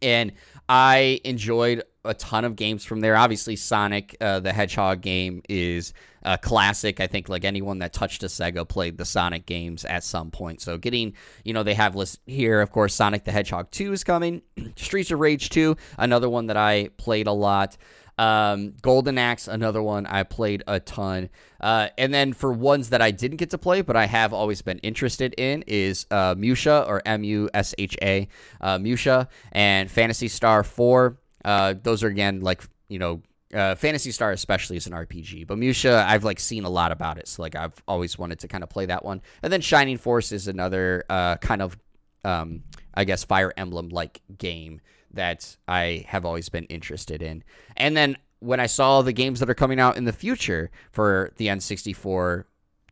And 0.00 0.32
I 0.68 1.20
enjoyed 1.24 1.82
a 2.04 2.14
ton 2.14 2.44
of 2.44 2.56
games 2.56 2.84
from 2.84 3.00
there. 3.00 3.16
Obviously, 3.16 3.56
Sonic 3.56 4.16
uh, 4.20 4.40
the 4.40 4.52
Hedgehog 4.52 5.00
game 5.00 5.42
is 5.48 5.92
a 6.24 6.36
classic. 6.36 7.00
I 7.00 7.06
think 7.06 7.28
like 7.28 7.44
anyone 7.44 7.78
that 7.78 7.92
touched 7.92 8.22
a 8.22 8.26
Sega 8.26 8.68
played 8.68 8.98
the 8.98 9.04
Sonic 9.04 9.46
games 9.46 9.84
at 9.84 10.04
some 10.04 10.30
point. 10.30 10.60
So 10.60 10.78
getting, 10.78 11.14
you 11.44 11.52
know, 11.52 11.62
they 11.62 11.74
have 11.74 11.94
list 11.94 12.20
here. 12.26 12.60
Of 12.60 12.70
course, 12.70 12.94
Sonic 12.94 13.24
the 13.24 13.32
Hedgehog 13.32 13.70
2 13.70 13.92
is 13.92 14.04
coming. 14.04 14.42
Streets 14.76 15.10
of 15.10 15.20
Rage 15.20 15.50
2, 15.50 15.76
another 15.98 16.28
one 16.28 16.46
that 16.46 16.56
I 16.56 16.88
played 16.96 17.26
a 17.26 17.32
lot. 17.32 17.76
Um, 18.18 18.74
Golden 18.82 19.16
Axe, 19.16 19.48
another 19.48 19.82
one 19.82 20.06
I 20.06 20.22
played 20.22 20.62
a 20.66 20.78
ton. 20.80 21.30
Uh, 21.60 21.88
and 21.96 22.12
then 22.12 22.32
for 22.34 22.52
ones 22.52 22.90
that 22.90 23.00
I 23.00 23.10
didn't 23.10 23.38
get 23.38 23.50
to 23.50 23.58
play, 23.58 23.80
but 23.80 23.96
I 23.96 24.06
have 24.06 24.32
always 24.32 24.60
been 24.60 24.78
interested 24.78 25.34
in, 25.38 25.64
is 25.66 26.06
uh, 26.10 26.34
Musha 26.36 26.84
or 26.86 27.02
M 27.06 27.24
U 27.24 27.48
S 27.54 27.74
H 27.78 27.96
A, 28.02 28.28
uh, 28.60 28.78
Musha, 28.78 29.28
and 29.52 29.90
Phantasy 29.90 30.28
Star 30.28 30.62
4. 30.62 31.16
Uh, 31.44 31.74
those 31.82 32.02
are 32.02 32.08
again 32.08 32.40
like 32.40 32.62
you 32.88 32.98
know 32.98 33.22
uh, 33.54 33.74
Phantasy 33.74 34.10
Star 34.10 34.32
especially 34.32 34.76
is 34.76 34.86
an 34.86 34.92
RPG, 34.92 35.46
but 35.46 35.58
Musha 35.58 36.04
I've 36.08 36.24
like 36.24 36.40
seen 36.40 36.64
a 36.64 36.70
lot 36.70 36.92
about 36.92 37.18
it, 37.18 37.28
so 37.28 37.42
like 37.42 37.54
I've 37.54 37.74
always 37.86 38.18
wanted 38.18 38.40
to 38.40 38.48
kind 38.48 38.62
of 38.62 38.70
play 38.70 38.86
that 38.86 39.04
one. 39.04 39.20
And 39.42 39.52
then 39.52 39.60
Shining 39.60 39.98
Force 39.98 40.32
is 40.32 40.48
another 40.48 41.04
uh, 41.08 41.36
kind 41.36 41.62
of 41.62 41.76
um, 42.24 42.62
I 42.94 43.04
guess 43.04 43.24
Fire 43.24 43.52
Emblem 43.56 43.88
like 43.88 44.20
game 44.38 44.80
that 45.12 45.56
I 45.68 46.04
have 46.08 46.24
always 46.24 46.48
been 46.48 46.64
interested 46.64 47.22
in. 47.22 47.44
And 47.76 47.96
then 47.96 48.16
when 48.38 48.60
I 48.60 48.66
saw 48.66 49.02
the 49.02 49.12
games 49.12 49.40
that 49.40 49.50
are 49.50 49.54
coming 49.54 49.78
out 49.78 49.96
in 49.96 50.04
the 50.04 50.12
future 50.12 50.70
for 50.90 51.32
the 51.36 51.46
N64, 51.48 52.44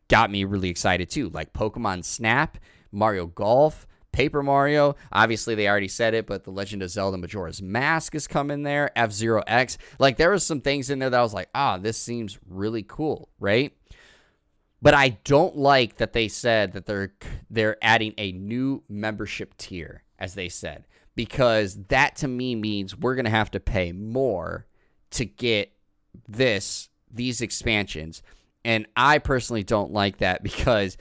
got 0.07 0.31
me 0.31 0.43
really 0.43 0.69
excited 0.69 1.09
too, 1.09 1.29
like 1.29 1.53
Pokemon 1.53 2.05
Snap, 2.05 2.57
Mario 2.91 3.25
Golf. 3.25 3.87
Paper 4.11 4.43
Mario, 4.43 4.95
obviously 5.11 5.55
they 5.55 5.67
already 5.67 5.87
said 5.87 6.13
it, 6.13 6.27
but 6.27 6.43
The 6.43 6.51
Legend 6.51 6.83
of 6.83 6.89
Zelda 6.89 7.17
Majora's 7.17 7.61
Mask 7.61 8.13
is 8.15 8.27
coming 8.27 8.63
there. 8.63 8.91
F 8.95 9.11
Zero 9.11 9.43
X, 9.47 9.77
like 9.99 10.17
there 10.17 10.31
was 10.31 10.45
some 10.45 10.61
things 10.61 10.89
in 10.89 10.99
there 10.99 11.09
that 11.09 11.19
I 11.19 11.23
was 11.23 11.33
like, 11.33 11.49
ah, 11.55 11.77
this 11.77 11.97
seems 11.97 12.37
really 12.47 12.83
cool, 12.83 13.29
right? 13.39 13.73
But 14.81 14.93
I 14.93 15.09
don't 15.23 15.55
like 15.55 15.97
that 15.97 16.13
they 16.13 16.27
said 16.27 16.73
that 16.73 16.85
they're 16.85 17.13
they're 17.49 17.77
adding 17.81 18.13
a 18.17 18.31
new 18.31 18.83
membership 18.89 19.55
tier, 19.57 20.03
as 20.17 20.33
they 20.33 20.49
said, 20.49 20.85
because 21.15 21.75
that 21.89 22.15
to 22.17 22.27
me 22.27 22.55
means 22.55 22.97
we're 22.97 23.15
gonna 23.15 23.29
have 23.29 23.51
to 23.51 23.59
pay 23.59 23.91
more 23.91 24.65
to 25.11 25.25
get 25.25 25.71
this 26.27 26.89
these 27.11 27.41
expansions, 27.41 28.23
and 28.65 28.87
I 28.95 29.19
personally 29.19 29.63
don't 29.63 29.93
like 29.93 30.17
that 30.17 30.41
because 30.43 30.97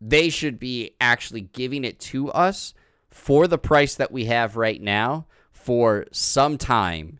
they 0.00 0.28
should 0.30 0.58
be 0.58 0.92
actually 1.00 1.42
giving 1.42 1.84
it 1.84 2.00
to 2.00 2.30
us 2.30 2.74
for 3.10 3.46
the 3.46 3.58
price 3.58 3.96
that 3.96 4.12
we 4.12 4.26
have 4.26 4.56
right 4.56 4.80
now 4.80 5.26
for 5.52 6.06
some 6.12 6.56
time 6.56 7.18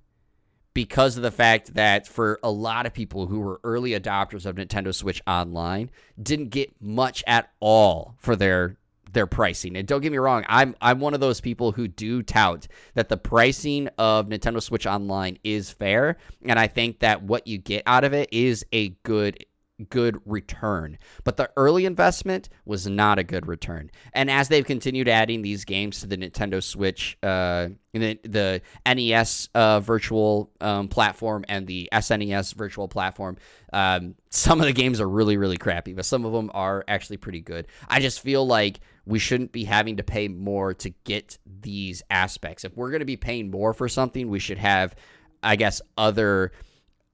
because 0.73 1.17
of 1.17 1.23
the 1.23 1.31
fact 1.31 1.75
that 1.75 2.07
for 2.07 2.39
a 2.43 2.51
lot 2.51 2.87
of 2.87 2.95
people 2.95 3.27
who 3.27 3.41
were 3.41 3.61
early 3.65 3.91
adopters 3.91 4.47
of 4.47 4.57
Nintendo 4.57 4.95
Switch 4.95 5.21
Online 5.27 5.91
didn't 6.21 6.49
get 6.51 6.73
much 6.81 7.25
at 7.27 7.51
all 7.61 8.15
for 8.19 8.37
their 8.37 8.77
their 9.13 9.27
pricing. 9.27 9.77
And 9.77 9.89
don't 9.89 10.01
get 10.01 10.13
me 10.13 10.19
wrong, 10.19 10.45
I'm 10.49 10.77
I'm 10.81 11.01
one 11.01 11.15
of 11.15 11.21
those 11.21 11.41
people 11.41 11.73
who 11.73 11.89
do 11.89 12.23
tout 12.23 12.69
that 12.95 13.09
the 13.09 13.17
pricing 13.17 13.89
of 13.99 14.29
Nintendo 14.29 14.63
Switch 14.63 14.87
Online 14.87 15.39
is 15.43 15.71
fair, 15.71 16.17
and 16.45 16.59
I 16.59 16.69
think 16.69 17.01
that 17.01 17.23
what 17.23 17.47
you 17.47 17.59
get 17.59 17.83
out 17.87 18.05
of 18.05 18.15
it 18.15 18.29
is 18.33 18.65
a 18.73 18.91
good 19.03 19.45
good 19.89 20.21
return. 20.25 20.99
But 21.25 21.37
the 21.37 21.51
early 21.57 21.87
investment 21.87 22.49
was 22.65 22.87
not 22.87 23.19
a 23.19 23.25
good 23.25 23.47
return. 23.47 23.91
And 24.13 24.31
as 24.31 24.49
they've 24.49 24.65
continued 24.65 25.09
adding 25.09 25.43
these 25.43 25.65
games 25.65 26.01
to 26.01 26.07
the 26.07 26.17
Nintendo 26.17 26.63
Switch, 26.63 27.17
uh, 27.23 27.69
the, 27.93 28.19
the 28.23 28.63
NES 28.87 29.49
uh, 29.55 29.81
virtual 29.81 30.51
um, 30.61 30.89
platform 30.89 31.45
and 31.49 31.67
the 31.67 31.89
SNES 31.93 32.55
virtual 32.55 32.89
platform, 32.89 33.37
um, 33.73 34.15
some 34.31 34.61
of 34.61 34.67
the 34.67 34.73
games 34.73 35.01
are 35.01 35.09
really, 35.09 35.37
really 35.37 35.57
crappy, 35.57 35.93
but 35.93 36.05
some 36.05 36.25
of 36.25 36.33
them 36.33 36.51
are 36.55 36.85
actually 36.87 37.17
pretty 37.17 37.41
good. 37.41 37.67
I 37.89 38.01
just 38.01 38.21
feel 38.21 38.47
like 38.47 38.81
we 39.07 39.19
shouldn't 39.19 39.53
be 39.53 39.65
having 39.65 39.97
to 39.97 40.03
pay 40.03 40.29
more 40.29 40.75
to 40.75 40.91
get 41.05 41.39
these 41.47 42.03
aspects. 42.11 42.65
If 42.65 42.77
we're 42.77 42.91
going 42.91 43.01
to 43.01 43.07
be 43.07 43.17
paying 43.17 43.51
more 43.51 43.73
for 43.73 43.89
something, 43.89 44.29
we 44.29 44.39
should 44.39 44.59
have, 44.59 44.95
I 45.43 45.57
guess, 45.57 45.83
other 45.97 46.53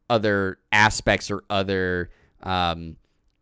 other 0.09 0.59
aspects 0.71 1.31
or 1.31 1.43
other 1.51 2.11
um, 2.47 2.97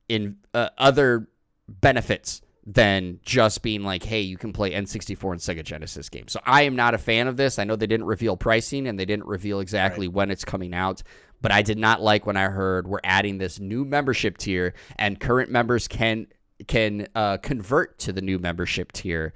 in 0.08 0.38
uh, 0.54 0.70
other 0.78 1.28
benefits 1.68 2.40
than 2.66 3.20
just 3.22 3.62
being 3.62 3.82
like, 3.82 4.02
hey, 4.02 4.22
you 4.22 4.38
can 4.38 4.52
play 4.52 4.72
N64 4.72 5.32
and 5.32 5.40
Sega 5.40 5.62
Genesis 5.62 6.08
games. 6.08 6.32
So 6.32 6.40
I 6.44 6.62
am 6.62 6.74
not 6.74 6.94
a 6.94 6.98
fan 6.98 7.28
of 7.28 7.36
this. 7.36 7.58
I 7.58 7.64
know 7.64 7.76
they 7.76 7.86
didn't 7.86 8.06
reveal 8.06 8.36
pricing 8.38 8.86
and 8.86 8.98
they 8.98 9.04
didn't 9.04 9.26
reveal 9.26 9.60
exactly 9.60 10.08
right. 10.08 10.14
when 10.14 10.30
it's 10.30 10.46
coming 10.46 10.74
out, 10.74 11.02
but 11.42 11.52
I 11.52 11.60
did 11.60 11.78
not 11.78 12.00
like 12.00 12.24
when 12.24 12.38
I 12.38 12.48
heard 12.48 12.88
we're 12.88 13.00
adding 13.04 13.36
this 13.36 13.60
new 13.60 13.84
membership 13.84 14.38
tier 14.38 14.72
and 14.96 15.20
current 15.20 15.50
members 15.50 15.86
can 15.86 16.26
can 16.68 17.08
uh, 17.14 17.36
convert 17.38 17.98
to 17.98 18.12
the 18.12 18.22
new 18.22 18.38
membership 18.38 18.92
tier 18.92 19.34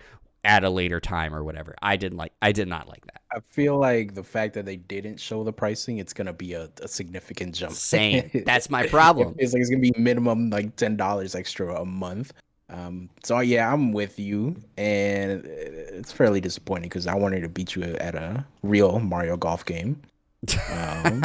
at 0.49 0.65
a 0.65 0.71
later 0.71 0.99
time 0.99 1.35
or 1.35 1.45
whatever. 1.45 1.77
I 1.83 1.97
didn't 1.97 2.17
like 2.17 2.33
I 2.41 2.53
did 2.53 2.67
not 2.67 2.89
like 2.89 3.05
that. 3.07 3.21
I 3.31 3.41
feel 3.41 3.77
like 3.79 4.15
the 4.15 4.25
fact 4.25 4.55
that 4.55 4.65
they 4.65 4.77
didn't 4.77 5.21
show 5.21 5.45
the 5.45 5.53
pricing, 5.53 5.99
it's 5.99 6.15
gonna 6.15 6.33
be 6.33 6.55
a, 6.55 6.71
a 6.83 6.89
significant 6.89 7.55
jump. 7.55 7.75
Same. 7.75 8.31
That's 8.47 8.71
my 8.71 8.87
problem. 8.87 9.37
it's 9.39 9.53
like 9.53 9.61
it's 9.61 9.69
gonna 9.69 9.83
be 9.83 9.93
minimum 9.97 10.49
like 10.49 10.75
ten 10.77 10.97
dollars 10.97 11.35
extra 11.35 11.77
a 11.77 11.85
month. 11.85 12.33
Um, 12.71 13.11
so 13.23 13.39
yeah, 13.41 13.71
I'm 13.71 13.93
with 13.93 14.19
you, 14.19 14.57
and 14.79 15.45
it's 15.45 16.13
fairly 16.13 16.41
disappointing 16.41 16.89
because 16.89 17.07
I 17.07 17.15
wanted 17.15 17.43
to 17.43 17.49
beat 17.49 17.75
you 17.75 17.83
at 17.83 18.15
a 18.15 18.45
real 18.63 19.01
Mario 19.01 19.37
Golf 19.37 19.67
game. 19.67 20.01
Um, 20.71 21.23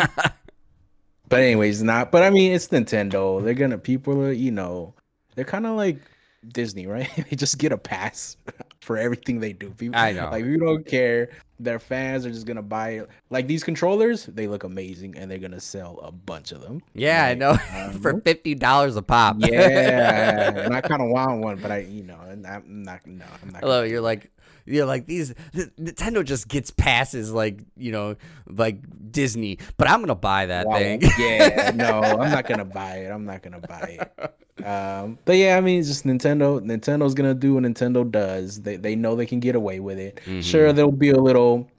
but 1.30 1.40
anyways, 1.40 1.82
not. 1.82 2.12
But 2.12 2.24
I 2.24 2.30
mean, 2.30 2.52
it's 2.52 2.68
Nintendo. 2.68 3.42
They're 3.42 3.54
gonna 3.54 3.78
people 3.78 4.22
are 4.22 4.34
you 4.34 4.52
know 4.52 4.94
they're 5.36 5.46
kind 5.46 5.66
of 5.66 5.78
like 5.78 6.00
Disney, 6.48 6.88
right? 6.88 7.10
they 7.30 7.36
just 7.36 7.58
get 7.58 7.72
a 7.72 7.78
pass 7.78 8.38
for 8.84 8.98
everything 8.98 9.40
they 9.40 9.54
do. 9.54 9.72
People, 9.72 10.00
I 10.00 10.12
know. 10.14 10.30
Like, 10.30 10.46
you 10.46 10.58
don't 10.58 10.86
care. 10.86 11.30
Their 11.60 11.80
fans 11.80 12.26
are 12.26 12.32
just 12.32 12.46
gonna 12.46 12.62
buy 12.62 12.90
it. 12.92 13.10
Like 13.30 13.48
these 13.48 13.64
controllers, 13.64 14.26
they 14.26 14.48
look 14.48 14.64
amazing, 14.66 15.18
and 15.18 15.32
they're 15.32 15.38
gonna 15.40 15.62
sell 15.62 16.00
a 16.04 16.12
bunch 16.12 16.52
of 16.52 16.62
them. 16.62 16.82
Yeah, 16.94 17.22
like, 17.24 17.32
I 17.32 17.34
know. 17.36 17.58
Um, 17.74 17.94
for 18.02 18.20
fifty 18.22 18.54
dollars 18.54 18.98
a 18.98 19.02
pop. 19.02 19.38
yeah, 19.40 20.52
and 20.66 20.76
I 20.76 20.82
kind 20.82 21.02
of 21.02 21.10
want 21.10 21.40
one, 21.42 21.58
but 21.58 21.72
I, 21.72 21.80
you 21.80 22.04
know, 22.04 22.18
I'm 22.18 22.84
not. 22.84 23.08
No, 23.08 23.26
I'm 23.42 23.50
not. 23.50 23.62
Hello, 23.62 23.84
you're 23.84 24.02
like 24.02 24.30
you're 24.66 24.86
like 24.86 25.06
these 25.06 25.34
Nintendo 25.54 26.24
just 26.24 26.48
gets 26.48 26.72
passes 26.72 27.32
like 27.32 27.62
you 27.78 27.92
know 27.92 28.16
like 28.48 28.78
Disney, 29.12 29.60
but 29.78 29.90
I'm 29.90 30.00
gonna 30.02 30.16
buy 30.16 30.48
that 30.48 30.68
wow. 30.68 30.78
thing. 30.78 31.02
yeah, 31.20 31.72
no, 31.76 32.02
I'm 32.02 32.32
not 32.32 32.48
gonna 32.48 32.66
buy 32.66 32.98
it. 32.98 33.12
I'm 33.12 33.26
not 33.26 33.42
gonna 33.42 33.60
buy 33.60 34.00
it. 34.00 34.66
Um, 34.66 35.18
but 35.26 35.36
yeah, 35.38 35.58
I 35.58 35.62
mean, 35.62 35.80
it's 35.80 35.88
just 35.88 36.06
Nintendo. 36.06 36.60
Nintendo's 36.62 37.14
gonna 37.14 37.34
do 37.34 37.56
what 37.56 37.64
Nintendo 37.64 38.10
does. 38.10 38.62
They 38.62 38.78
they 38.78 38.96
know 38.96 39.16
they 39.16 39.26
can 39.26 39.40
get 39.40 39.56
away 39.56 39.80
with 39.80 40.00
it. 40.00 40.20
Mm-hmm. 40.26 40.42
Sure, 40.42 40.74
there'll 40.74 40.92
be 40.92 41.10
a 41.10 41.20
little. 41.20 41.70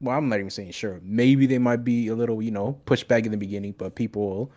Well, 0.00 0.16
I'm 0.16 0.28
not 0.28 0.38
even 0.38 0.50
saying 0.50 0.70
sure. 0.70 1.00
Maybe 1.02 1.46
they 1.46 1.58
might 1.58 1.82
be 1.82 2.06
a 2.06 2.14
little, 2.14 2.40
you 2.40 2.52
know, 2.52 2.80
pushback 2.86 3.24
in 3.24 3.32
the 3.32 3.36
beginning, 3.36 3.74
but 3.76 3.96
people 3.96 4.28
will 4.28 4.52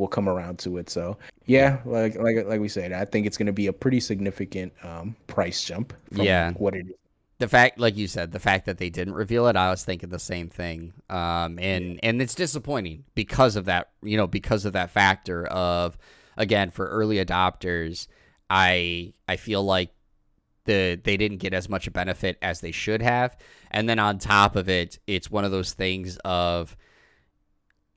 will 0.00 0.08
come 0.08 0.28
around 0.28 0.58
to 0.60 0.78
it. 0.78 0.90
So 0.90 1.16
yeah, 1.44 1.78
like 1.84 2.16
like 2.16 2.44
like 2.46 2.60
we 2.60 2.68
said, 2.68 2.92
I 2.92 3.04
think 3.04 3.26
it's 3.26 3.36
going 3.36 3.46
to 3.46 3.52
be 3.52 3.68
a 3.68 3.72
pretty 3.72 4.00
significant 4.00 4.72
um, 4.82 5.14
price 5.28 5.62
jump. 5.62 5.92
yeah, 6.10 6.52
what 6.52 6.74
it 6.74 6.86
is. 6.86 6.94
The 7.38 7.48
fact, 7.48 7.78
like 7.78 7.96
you 7.96 8.06
said, 8.06 8.32
the 8.32 8.38
fact 8.38 8.66
that 8.66 8.76
they 8.76 8.90
didn't 8.90 9.14
reveal 9.14 9.46
it, 9.46 9.56
I 9.56 9.70
was 9.70 9.82
thinking 9.82 10.10
the 10.10 10.18
same 10.18 10.48
thing. 10.50 10.92
Um, 11.08 11.58
and 11.58 11.94
yeah. 11.94 12.00
and 12.02 12.20
it's 12.20 12.34
disappointing 12.34 13.04
because 13.14 13.56
of 13.56 13.66
that, 13.66 13.90
you 14.02 14.16
know, 14.16 14.26
because 14.26 14.64
of 14.64 14.72
that 14.72 14.90
factor 14.90 15.46
of 15.46 15.96
again 16.36 16.70
for 16.70 16.88
early 16.88 17.24
adopters. 17.24 18.08
I 18.48 19.12
I 19.28 19.36
feel 19.36 19.62
like 19.62 19.90
the 20.64 21.00
they 21.02 21.16
didn't 21.16 21.38
get 21.38 21.54
as 21.54 21.68
much 21.68 21.90
benefit 21.92 22.38
as 22.42 22.60
they 22.60 22.72
should 22.72 23.02
have. 23.02 23.36
And 23.70 23.88
then 23.88 23.98
on 23.98 24.18
top 24.18 24.56
of 24.56 24.68
it, 24.68 24.98
it's 25.06 25.30
one 25.30 25.44
of 25.44 25.50
those 25.50 25.72
things 25.72 26.16
of 26.24 26.76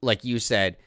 like 0.01 0.23
you 0.23 0.37
said, 0.39 0.77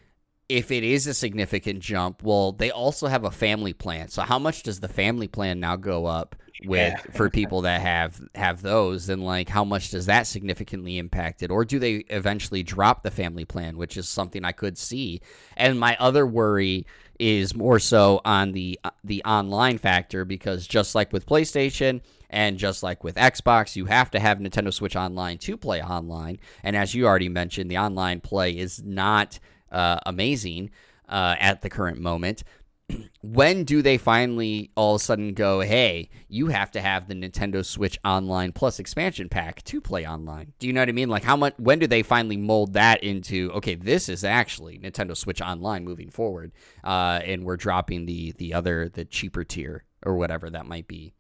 if 0.49 0.71
it 0.71 0.85
is 0.85 1.07
a 1.07 1.15
significant 1.15 1.81
jump, 1.81 2.23
well, 2.23 2.53
they 2.53 2.71
also 2.71 3.09
have 3.09 3.25
a 3.25 3.31
family 3.31 3.73
plan. 3.73 4.09
So 4.09 4.23
how 4.23 4.39
much 4.39 4.63
does 4.63 4.81
the 4.81 4.89
family 4.89 5.29
plan 5.29 5.59
now 5.61 5.77
go 5.77 6.07
up 6.07 6.37
with 6.65 6.95
Yeah. 6.95 7.13
for 7.13 7.29
people 7.29 7.63
that 7.63 7.83
have 7.83 8.19
have 8.35 8.63
those 8.63 9.11
and 9.11 9.23
like 9.23 9.49
how 9.49 9.63
much 9.63 9.91
does 9.91 10.07
that 10.07 10.27
significantly 10.27 10.97
impact 10.97 11.43
it 11.43 11.51
or 11.51 11.67
do 11.67 11.79
they 11.79 11.97
eventually 12.09 12.63
drop 12.63 13.03
the 13.03 13.11
family 13.11 13.45
plan, 13.45 13.77
which 13.77 13.97
is 13.99 14.09
something 14.09 14.43
I 14.43 14.53
could 14.53 14.79
see. 14.79 15.21
And 15.57 15.79
my 15.79 15.97
other 16.01 16.27
worry 16.27 16.87
is 17.19 17.55
more 17.55 17.79
so 17.79 18.21
on 18.25 18.53
the 18.53 18.79
the 19.05 19.23
online 19.25 19.77
factor 19.79 20.25
because 20.25 20.67
just 20.67 20.95
like 20.95 21.13
with 21.13 21.27
PlayStation 21.27 22.01
and 22.31 22.57
just 22.57 22.83
like 22.83 23.05
with 23.05 23.17
Xbox, 23.17 23.77
you 23.77 23.85
have 23.87 24.11
to 24.13 24.19
have 24.21 24.39
Nintendo 24.39 24.73
Switch 24.73 24.97
Online 24.97 25.39
to 25.39 25.57
play 25.59 25.83
online. 25.83 26.39
And 26.63 26.75
as 26.75 26.95
you 26.95 27.07
already 27.07 27.29
mentioned, 27.29 27.71
the 27.71 27.79
online 27.79 28.21
play 28.21 28.57
is 28.57 28.83
not 28.83 29.39
uh, 29.77 29.99
amazing 30.07 30.71
uh, 31.09 31.37
at 31.39 31.63
the 31.63 31.69
current 31.69 32.01
moment. 32.01 32.43
when 33.21 33.65
do 33.65 33.83
they 33.83 33.99
finally 33.99 34.71
all 34.77 34.95
of 34.95 35.01
a 35.01 35.05
sudden 35.05 35.35
go, 35.35 35.61
hey, 35.61 36.09
you 36.29 36.47
have 36.47 36.71
to 36.71 36.81
have 36.81 37.09
the 37.09 37.15
Nintendo 37.15 37.65
Switch 37.65 37.99
Online 38.05 38.53
Plus 38.53 38.79
expansion 38.79 39.29
pack 39.29 39.63
to 39.65 39.81
play 39.81 40.07
online? 40.07 40.53
Do 40.59 40.67
you 40.67 40.73
know 40.73 40.81
what 40.81 40.89
I 40.89 40.93
mean? 40.93 41.09
Like, 41.09 41.25
how 41.25 41.37
much, 41.37 41.55
when 41.59 41.79
do 41.79 41.87
they 41.87 42.03
finally 42.03 42.37
mold 42.37 42.73
that 42.75 43.03
into, 43.03 43.51
okay, 43.53 43.75
this 43.75 44.09
is 44.09 44.25
actually 44.25 44.79
Nintendo 44.79 45.17
Switch 45.17 45.43
Online 45.43 45.85
moving 45.85 46.11
forward, 46.11 46.53
uh, 46.85 47.21
and 47.25 47.45
we're 47.45 47.57
dropping 47.57 48.07
the, 48.07 48.33
the 48.39 48.55
other, 48.55 48.89
the 48.89 49.05
cheaper 49.05 49.45
tier 49.45 49.85
or 50.05 50.17
whatever 50.17 50.49
that 50.51 50.67
might 50.67 50.87
be? 50.87 51.13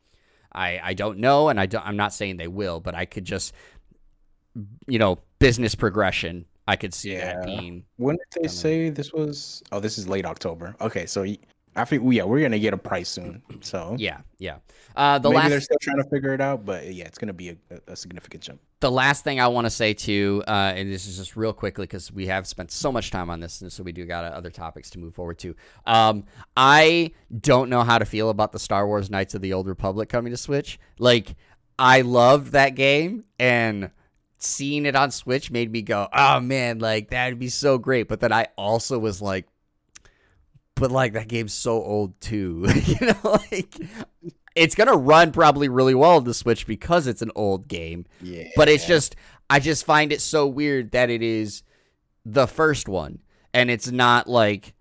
I, 0.52 0.80
I 0.82 0.94
don't 0.94 1.18
know, 1.18 1.48
and 1.48 1.60
I 1.60 1.66
don't, 1.66 1.86
I'm 1.86 1.96
not 1.96 2.14
saying 2.14 2.36
they 2.38 2.48
will, 2.48 2.80
but 2.80 2.94
I 2.94 3.04
could 3.04 3.24
just, 3.24 3.52
you 4.86 4.98
know, 4.98 5.18
business 5.38 5.74
progression. 5.74 6.46
I 6.66 6.76
could 6.76 6.92
see 6.94 7.12
Yeah. 7.12 7.34
that 7.34 7.44
being 7.44 7.84
When 7.96 8.16
did 8.16 8.42
they 8.42 8.48
say 8.48 8.90
this 8.90 9.12
was? 9.12 9.62
Oh, 9.72 9.80
this 9.80 9.98
is 9.98 10.08
late 10.08 10.24
October. 10.26 10.74
Okay, 10.80 11.06
so 11.06 11.22
think 11.84 12.02
yeah, 12.12 12.24
we're 12.24 12.40
gonna 12.40 12.58
get 12.58 12.72
a 12.72 12.78
price 12.78 13.08
soon. 13.08 13.42
So 13.60 13.94
yeah, 13.98 14.20
yeah. 14.38 14.56
Uh, 14.96 15.18
the 15.18 15.28
maybe 15.28 15.36
last 15.36 15.48
they're 15.50 15.60
still 15.60 15.76
trying 15.80 15.98
to 16.02 16.08
figure 16.08 16.32
it 16.32 16.40
out, 16.40 16.64
but 16.64 16.92
yeah, 16.92 17.04
it's 17.04 17.18
gonna 17.18 17.34
be 17.34 17.50
a, 17.50 17.56
a- 17.70 17.92
a 17.92 17.96
significant 17.96 18.42
jump. 18.42 18.60
the 18.80 18.90
last 18.90 19.24
thing 19.24 19.40
I 19.40 19.48
want 19.48 19.66
to 19.66 19.70
say 19.70 19.92
too, 19.94 20.42
uh, 20.48 20.72
and 20.74 20.90
this 20.90 21.06
is 21.06 21.18
just 21.18 21.36
real 21.36 21.52
quickly 21.52 21.84
because 21.84 22.10
we 22.10 22.26
have 22.28 22.46
spent 22.46 22.70
so 22.70 22.90
much 22.90 23.10
time 23.10 23.28
on 23.30 23.40
this, 23.40 23.60
and 23.60 23.70
so 23.70 23.82
we 23.82 23.92
do 23.92 24.04
got 24.06 24.24
other 24.32 24.50
topics 24.50 24.88
to 24.90 24.98
move 24.98 25.14
forward 25.14 25.38
to. 25.40 25.54
Um, 25.86 26.24
I 26.56 27.12
don't 27.40 27.68
know 27.68 27.82
how 27.82 27.98
to 27.98 28.04
feel 28.06 28.30
about 28.30 28.52
the 28.52 28.58
Star 28.58 28.86
Wars 28.86 29.10
Knights 29.10 29.34
of 29.34 29.42
the 29.42 29.52
Old 29.52 29.66
Republic 29.68 30.08
coming 30.08 30.30
to 30.32 30.36
Switch. 30.38 30.78
Like, 30.98 31.36
I 31.78 32.00
loved 32.00 32.52
that 32.52 32.70
game, 32.74 33.24
and 33.38 33.90
seeing 34.46 34.86
it 34.86 34.96
on 34.96 35.10
Switch 35.10 35.50
made 35.50 35.70
me 35.70 35.82
go, 35.82 36.08
"Oh 36.12 36.40
man, 36.40 36.78
like 36.78 37.10
that'd 37.10 37.38
be 37.38 37.48
so 37.48 37.78
great." 37.78 38.08
But 38.08 38.20
then 38.20 38.32
I 38.32 38.46
also 38.56 38.98
was 38.98 39.20
like, 39.20 39.46
"But 40.74 40.90
like 40.90 41.14
that 41.14 41.28
game's 41.28 41.52
so 41.52 41.82
old 41.82 42.20
too," 42.20 42.66
you 42.84 43.06
know, 43.06 43.38
like. 43.50 43.76
It's 44.54 44.74
gonna 44.74 44.96
run 44.96 45.32
probably 45.32 45.68
really 45.68 45.94
well 45.94 46.16
on 46.16 46.24
the 46.24 46.32
Switch 46.32 46.66
because 46.66 47.06
it's 47.06 47.20
an 47.20 47.30
old 47.34 47.68
game 47.68 48.06
Yeah, 48.22 48.44
but 48.56 48.70
it's 48.70 48.86
just 48.86 49.14
I 49.50 49.60
just 49.60 49.84
find 49.84 50.12
it 50.12 50.22
so 50.22 50.46
weird 50.46 50.92
that 50.92 51.10
it 51.10 51.20
is 51.20 51.62
the 52.24 52.46
first 52.46 52.88
one 52.88 53.18
and 53.56 53.70
it's 53.70 53.90
not 53.90 54.28
like 54.28 54.74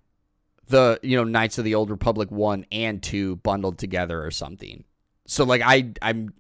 the 0.68 1.00
you 1.02 1.16
know 1.16 1.24
Knights 1.24 1.58
of 1.58 1.64
the 1.64 1.76
Old 1.76 1.90
Republic 1.90 2.30
1 2.30 2.66
and 2.72 3.02
2 3.02 3.38
bundled 3.38 3.78
together 3.78 4.24
or 4.24 4.32
something. 4.32 4.84
So 5.28 5.44
like 5.44 5.62
I 5.64 5.92
I'm 6.02 6.34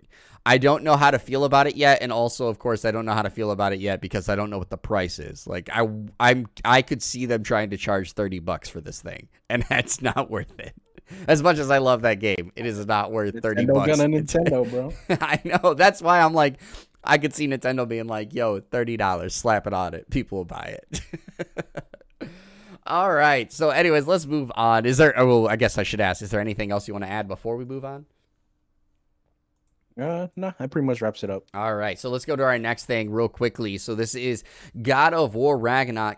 I 0.45 0.57
don't 0.57 0.83
know 0.83 0.95
how 0.95 1.11
to 1.11 1.17
feel 1.17 1.43
about 1.43 1.67
it 1.67 1.75
yet 1.75 1.99
and 2.01 2.11
also 2.11 2.47
of 2.47 2.59
course 2.59 2.85
I 2.85 2.91
don't 2.91 3.05
know 3.05 3.13
how 3.13 3.23
to 3.23 3.29
feel 3.29 3.51
about 3.51 3.73
it 3.73 3.79
yet 3.79 3.99
because 3.99 4.29
I 4.29 4.35
don't 4.35 4.49
know 4.49 4.57
what 4.57 4.69
the 4.69 4.77
price 4.77 5.19
is. 5.19 5.47
Like 5.47 5.69
I 5.73 5.87
I'm 6.19 6.47
I 6.63 6.81
could 6.81 7.01
see 7.01 7.25
them 7.25 7.43
trying 7.43 7.71
to 7.71 7.77
charge 7.77 8.13
30 8.13 8.39
bucks 8.39 8.69
for 8.69 8.81
this 8.81 9.01
thing 9.01 9.27
and 9.49 9.63
that's 9.63 10.01
not 10.01 10.29
worth 10.29 10.59
it. 10.59 10.73
As 11.27 11.43
much 11.43 11.59
as 11.59 11.69
I 11.69 11.77
love 11.77 12.01
that 12.01 12.15
game, 12.19 12.51
it 12.55 12.65
is 12.65 12.83
not 12.85 13.11
worth 13.11 13.39
30 13.39 13.65
Nintendo 13.65 13.73
bucks. 13.73 13.97
gonna 13.97 14.09
Nintendo, 14.17 14.69
bro. 14.69 14.93
I 15.21 15.39
know. 15.43 15.73
That's 15.75 16.01
why 16.01 16.19
I'm 16.19 16.33
like, 16.33 16.59
I 17.03 17.19
could 17.19 17.33
see 17.33 17.47
Nintendo 17.47 17.87
being 17.87 18.07
like, 18.07 18.33
yo, 18.33 18.59
$30, 18.59 19.31
slap 19.31 19.67
it 19.67 19.73
on 19.73 19.93
it. 19.93 20.09
People 20.09 20.39
will 20.39 20.45
buy 20.45 20.79
it. 20.79 22.29
All 22.87 23.11
right. 23.11 23.51
So, 23.53 23.69
anyways, 23.69 24.07
let's 24.07 24.25
move 24.25 24.51
on. 24.55 24.85
Is 24.85 24.97
there, 24.97 25.17
oh, 25.17 25.41
well, 25.41 25.47
I 25.47 25.55
guess 25.55 25.77
I 25.77 25.83
should 25.83 26.01
ask, 26.01 26.21
is 26.21 26.31
there 26.31 26.39
anything 26.39 26.71
else 26.71 26.87
you 26.87 26.93
want 26.93 27.05
to 27.05 27.11
add 27.11 27.27
before 27.27 27.55
we 27.55 27.65
move 27.65 27.85
on? 27.85 28.05
Uh, 29.99 30.27
no, 30.35 30.53
that 30.59 30.71
pretty 30.71 30.85
much 30.85 31.01
wraps 31.01 31.23
it 31.23 31.29
up. 31.29 31.45
All 31.53 31.75
right. 31.75 31.97
So, 31.97 32.09
let's 32.09 32.25
go 32.25 32.35
to 32.35 32.43
our 32.43 32.59
next 32.59 32.85
thing 32.85 33.09
real 33.09 33.29
quickly. 33.29 33.77
So, 33.77 33.95
this 33.95 34.15
is 34.15 34.43
God 34.81 35.13
of 35.13 35.35
War 35.35 35.57
Ragnarok. 35.57 36.17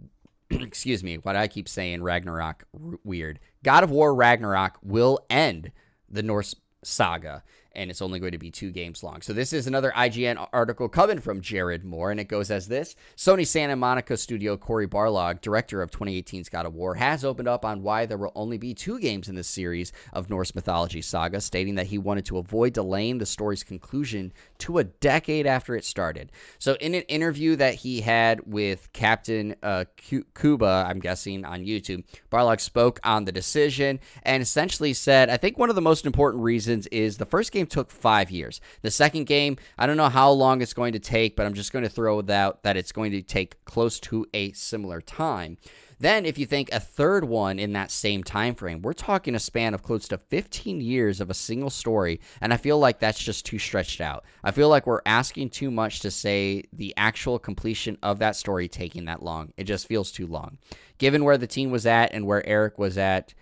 Excuse 0.50 1.02
me. 1.02 1.16
Why 1.16 1.32
do 1.32 1.38
I 1.38 1.48
keep 1.48 1.68
saying 1.68 2.02
Ragnarok? 2.02 2.64
Weird. 3.04 3.40
God 3.64 3.84
of 3.84 3.90
War 3.90 4.14
Ragnarok 4.14 4.78
will 4.82 5.18
end 5.28 5.72
the 6.08 6.22
Norse 6.22 6.54
saga, 6.82 7.42
and 7.78 7.90
it's 7.90 8.02
only 8.02 8.18
going 8.18 8.32
to 8.32 8.38
be 8.38 8.50
two 8.50 8.72
games 8.72 9.02
long. 9.02 9.22
So 9.22 9.32
this 9.32 9.52
is 9.52 9.66
another 9.66 9.92
IGN 9.96 10.48
article 10.52 10.88
coming 10.88 11.20
from 11.20 11.40
Jared 11.40 11.84
Moore, 11.84 12.10
and 12.10 12.18
it 12.18 12.28
goes 12.28 12.50
as 12.50 12.68
this: 12.68 12.96
Sony 13.16 13.46
Santa 13.46 13.76
Monica 13.76 14.16
studio 14.16 14.56
Cory 14.56 14.88
Barlog, 14.88 15.40
director 15.40 15.80
of 15.80 15.90
2018's 15.90 16.48
God 16.48 16.66
of 16.66 16.74
War, 16.74 16.96
has 16.96 17.24
opened 17.24 17.48
up 17.48 17.64
on 17.64 17.82
why 17.82 18.04
there 18.04 18.18
will 18.18 18.32
only 18.34 18.58
be 18.58 18.74
two 18.74 18.98
games 18.98 19.28
in 19.28 19.36
this 19.36 19.48
series 19.48 19.92
of 20.12 20.28
Norse 20.28 20.54
mythology 20.54 21.00
saga, 21.00 21.40
stating 21.40 21.76
that 21.76 21.86
he 21.86 21.98
wanted 21.98 22.26
to 22.26 22.38
avoid 22.38 22.72
delaying 22.72 23.18
the 23.18 23.26
story's 23.26 23.62
conclusion 23.62 24.32
to 24.58 24.78
a 24.78 24.84
decade 24.84 25.46
after 25.46 25.76
it 25.76 25.84
started. 25.84 26.32
So 26.58 26.74
in 26.80 26.94
an 26.94 27.02
interview 27.02 27.54
that 27.56 27.74
he 27.74 28.00
had 28.00 28.40
with 28.52 28.92
Captain 28.92 29.54
uh, 29.62 29.84
I'm 30.08 30.98
guessing 30.98 31.44
on 31.44 31.64
YouTube, 31.64 32.04
Barlog 32.30 32.60
spoke 32.60 32.98
on 33.04 33.24
the 33.24 33.32
decision 33.32 34.00
and 34.24 34.42
essentially 34.42 34.92
said, 34.92 35.30
I 35.30 35.36
think 35.36 35.58
one 35.58 35.70
of 35.70 35.76
the 35.76 35.82
most 35.82 36.06
important 36.06 36.42
reasons 36.42 36.86
is 36.88 37.18
the 37.18 37.26
first 37.26 37.52
game 37.52 37.67
took 37.70 37.90
five 37.90 38.30
years. 38.30 38.60
The 38.82 38.90
second 38.90 39.24
game, 39.26 39.56
I 39.76 39.86
don't 39.86 39.96
know 39.96 40.08
how 40.08 40.30
long 40.30 40.62
it's 40.62 40.74
going 40.74 40.92
to 40.92 40.98
take, 40.98 41.36
but 41.36 41.46
I'm 41.46 41.54
just 41.54 41.72
going 41.72 41.84
to 41.84 41.90
throw 41.90 42.18
out 42.30 42.62
that 42.62 42.76
it's 42.76 42.92
going 42.92 43.12
to 43.12 43.22
take 43.22 43.64
close 43.64 44.00
to 44.00 44.26
a 44.34 44.52
similar 44.52 45.00
time. 45.00 45.58
Then, 46.00 46.26
if 46.26 46.38
you 46.38 46.46
think 46.46 46.70
a 46.70 46.78
third 46.78 47.24
one 47.24 47.58
in 47.58 47.72
that 47.72 47.90
same 47.90 48.22
time 48.22 48.54
frame, 48.54 48.82
we're 48.82 48.92
talking 48.92 49.34
a 49.34 49.40
span 49.40 49.74
of 49.74 49.82
close 49.82 50.06
to 50.08 50.18
15 50.18 50.80
years 50.80 51.20
of 51.20 51.28
a 51.28 51.34
single 51.34 51.70
story, 51.70 52.20
and 52.40 52.52
I 52.52 52.56
feel 52.56 52.78
like 52.78 53.00
that's 53.00 53.18
just 53.22 53.44
too 53.44 53.58
stretched 53.58 54.00
out. 54.00 54.24
I 54.44 54.52
feel 54.52 54.68
like 54.68 54.86
we're 54.86 55.00
asking 55.06 55.50
too 55.50 55.72
much 55.72 56.00
to 56.00 56.12
say 56.12 56.62
the 56.72 56.94
actual 56.96 57.40
completion 57.40 57.98
of 58.02 58.20
that 58.20 58.36
story 58.36 58.68
taking 58.68 59.06
that 59.06 59.24
long. 59.24 59.52
It 59.56 59.64
just 59.64 59.88
feels 59.88 60.12
too 60.12 60.28
long. 60.28 60.58
Given 60.98 61.24
where 61.24 61.38
the 61.38 61.48
team 61.48 61.72
was 61.72 61.84
at 61.84 62.12
and 62.12 62.26
where 62.26 62.46
Eric 62.46 62.78
was 62.78 62.96
at, 62.96 63.34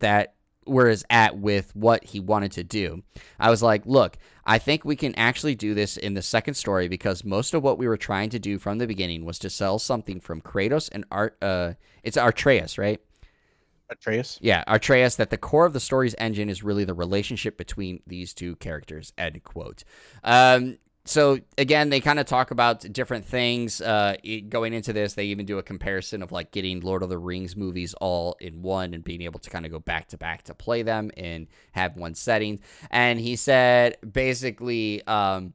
that 0.00 0.34
where 0.64 0.88
is 0.88 1.04
at 1.10 1.38
with 1.38 1.74
what 1.74 2.04
he 2.04 2.20
wanted 2.20 2.52
to 2.52 2.64
do. 2.64 3.02
I 3.38 3.50
was 3.50 3.62
like, 3.62 3.84
look, 3.86 4.16
I 4.44 4.58
think 4.58 4.84
we 4.84 4.96
can 4.96 5.14
actually 5.16 5.54
do 5.54 5.74
this 5.74 5.96
in 5.96 6.14
the 6.14 6.22
second 6.22 6.54
story 6.54 6.88
because 6.88 7.24
most 7.24 7.54
of 7.54 7.62
what 7.62 7.78
we 7.78 7.88
were 7.88 7.96
trying 7.96 8.30
to 8.30 8.38
do 8.38 8.58
from 8.58 8.78
the 8.78 8.86
beginning 8.86 9.24
was 9.24 9.38
to 9.40 9.50
sell 9.50 9.78
something 9.78 10.20
from 10.20 10.40
Kratos 10.40 10.88
and 10.92 11.04
Art 11.10 11.36
uh 11.42 11.72
it's 12.02 12.16
Artreus, 12.16 12.78
right? 12.78 13.00
Atreus. 13.92 14.38
Yeah, 14.40 14.64
Artreus, 14.66 15.16
that 15.16 15.30
the 15.30 15.36
core 15.36 15.66
of 15.66 15.72
the 15.72 15.80
story's 15.80 16.14
engine 16.18 16.48
is 16.48 16.62
really 16.62 16.84
the 16.84 16.94
relationship 16.94 17.56
between 17.56 18.00
these 18.06 18.34
two 18.34 18.56
characters, 18.56 19.12
end 19.16 19.42
quote. 19.44 19.84
Um, 20.24 20.78
so 21.04 21.38
again, 21.58 21.90
they 21.90 22.00
kind 22.00 22.20
of 22.20 22.26
talk 22.26 22.52
about 22.52 22.80
different 22.92 23.24
things. 23.24 23.80
Uh, 23.80 24.16
going 24.48 24.72
into 24.72 24.92
this, 24.92 25.14
they 25.14 25.24
even 25.26 25.46
do 25.46 25.58
a 25.58 25.62
comparison 25.62 26.22
of 26.22 26.30
like 26.30 26.52
getting 26.52 26.80
Lord 26.80 27.02
of 27.02 27.08
the 27.08 27.18
Rings 27.18 27.56
movies 27.56 27.94
all 28.00 28.36
in 28.40 28.62
one 28.62 28.94
and 28.94 29.02
being 29.02 29.22
able 29.22 29.40
to 29.40 29.50
kind 29.50 29.66
of 29.66 29.72
go 29.72 29.80
back 29.80 30.08
to 30.08 30.16
back 30.16 30.44
to 30.44 30.54
play 30.54 30.82
them 30.82 31.10
and 31.16 31.48
have 31.72 31.96
one 31.96 32.14
setting. 32.14 32.60
And 32.90 33.18
he 33.18 33.34
said 33.34 33.96
basically, 34.12 35.04
um, 35.06 35.54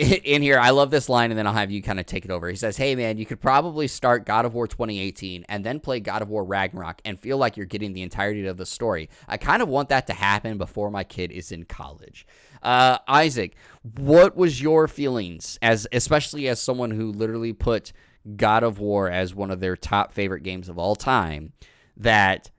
in 0.24 0.40
here, 0.40 0.58
I 0.58 0.70
love 0.70 0.90
this 0.90 1.10
line, 1.10 1.30
and 1.30 1.38
then 1.38 1.46
I'll 1.46 1.52
have 1.52 1.70
you 1.70 1.82
kind 1.82 2.00
of 2.00 2.06
take 2.06 2.24
it 2.24 2.30
over. 2.30 2.48
He 2.48 2.56
says, 2.56 2.78
Hey, 2.78 2.94
man, 2.94 3.18
you 3.18 3.26
could 3.26 3.40
probably 3.40 3.86
start 3.86 4.24
God 4.24 4.46
of 4.46 4.54
War 4.54 4.66
2018 4.66 5.44
and 5.48 5.62
then 5.62 5.78
play 5.78 6.00
God 6.00 6.22
of 6.22 6.30
War 6.30 6.42
Ragnarok 6.42 7.02
and 7.04 7.20
feel 7.20 7.36
like 7.36 7.56
you're 7.56 7.66
getting 7.66 7.92
the 7.92 8.00
entirety 8.00 8.46
of 8.46 8.56
the 8.56 8.64
story. 8.64 9.10
I 9.28 9.36
kind 9.36 9.60
of 9.60 9.68
want 9.68 9.90
that 9.90 10.06
to 10.06 10.14
happen 10.14 10.56
before 10.56 10.90
my 10.90 11.04
kid 11.04 11.30
is 11.30 11.52
in 11.52 11.64
college. 11.64 12.26
Uh, 12.62 12.98
Isaac, 13.08 13.56
what 13.98 14.36
was 14.36 14.62
your 14.62 14.88
feelings, 14.88 15.58
as 15.60 15.86
especially 15.92 16.48
as 16.48 16.62
someone 16.62 16.92
who 16.92 17.12
literally 17.12 17.52
put 17.52 17.92
God 18.36 18.62
of 18.62 18.78
War 18.78 19.10
as 19.10 19.34
one 19.34 19.50
of 19.50 19.60
their 19.60 19.76
top 19.76 20.12
favorite 20.12 20.42
games 20.42 20.70
of 20.70 20.78
all 20.78 20.96
time, 20.96 21.52
that 21.98 22.50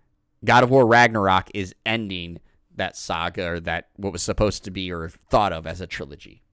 God 0.45 0.63
of 0.63 0.69
War 0.69 0.85
Ragnarok 0.85 1.49
is 1.55 1.73
ending 1.87 2.39
that 2.75 2.95
saga 2.95 3.53
or 3.53 3.59
that 3.61 3.89
what 3.95 4.13
was 4.13 4.21
supposed 4.21 4.63
to 4.65 4.71
be 4.71 4.91
or 4.91 5.09
thought 5.09 5.53
of 5.53 5.65
as 5.65 5.81
a 5.81 5.87
trilogy? 5.87 6.43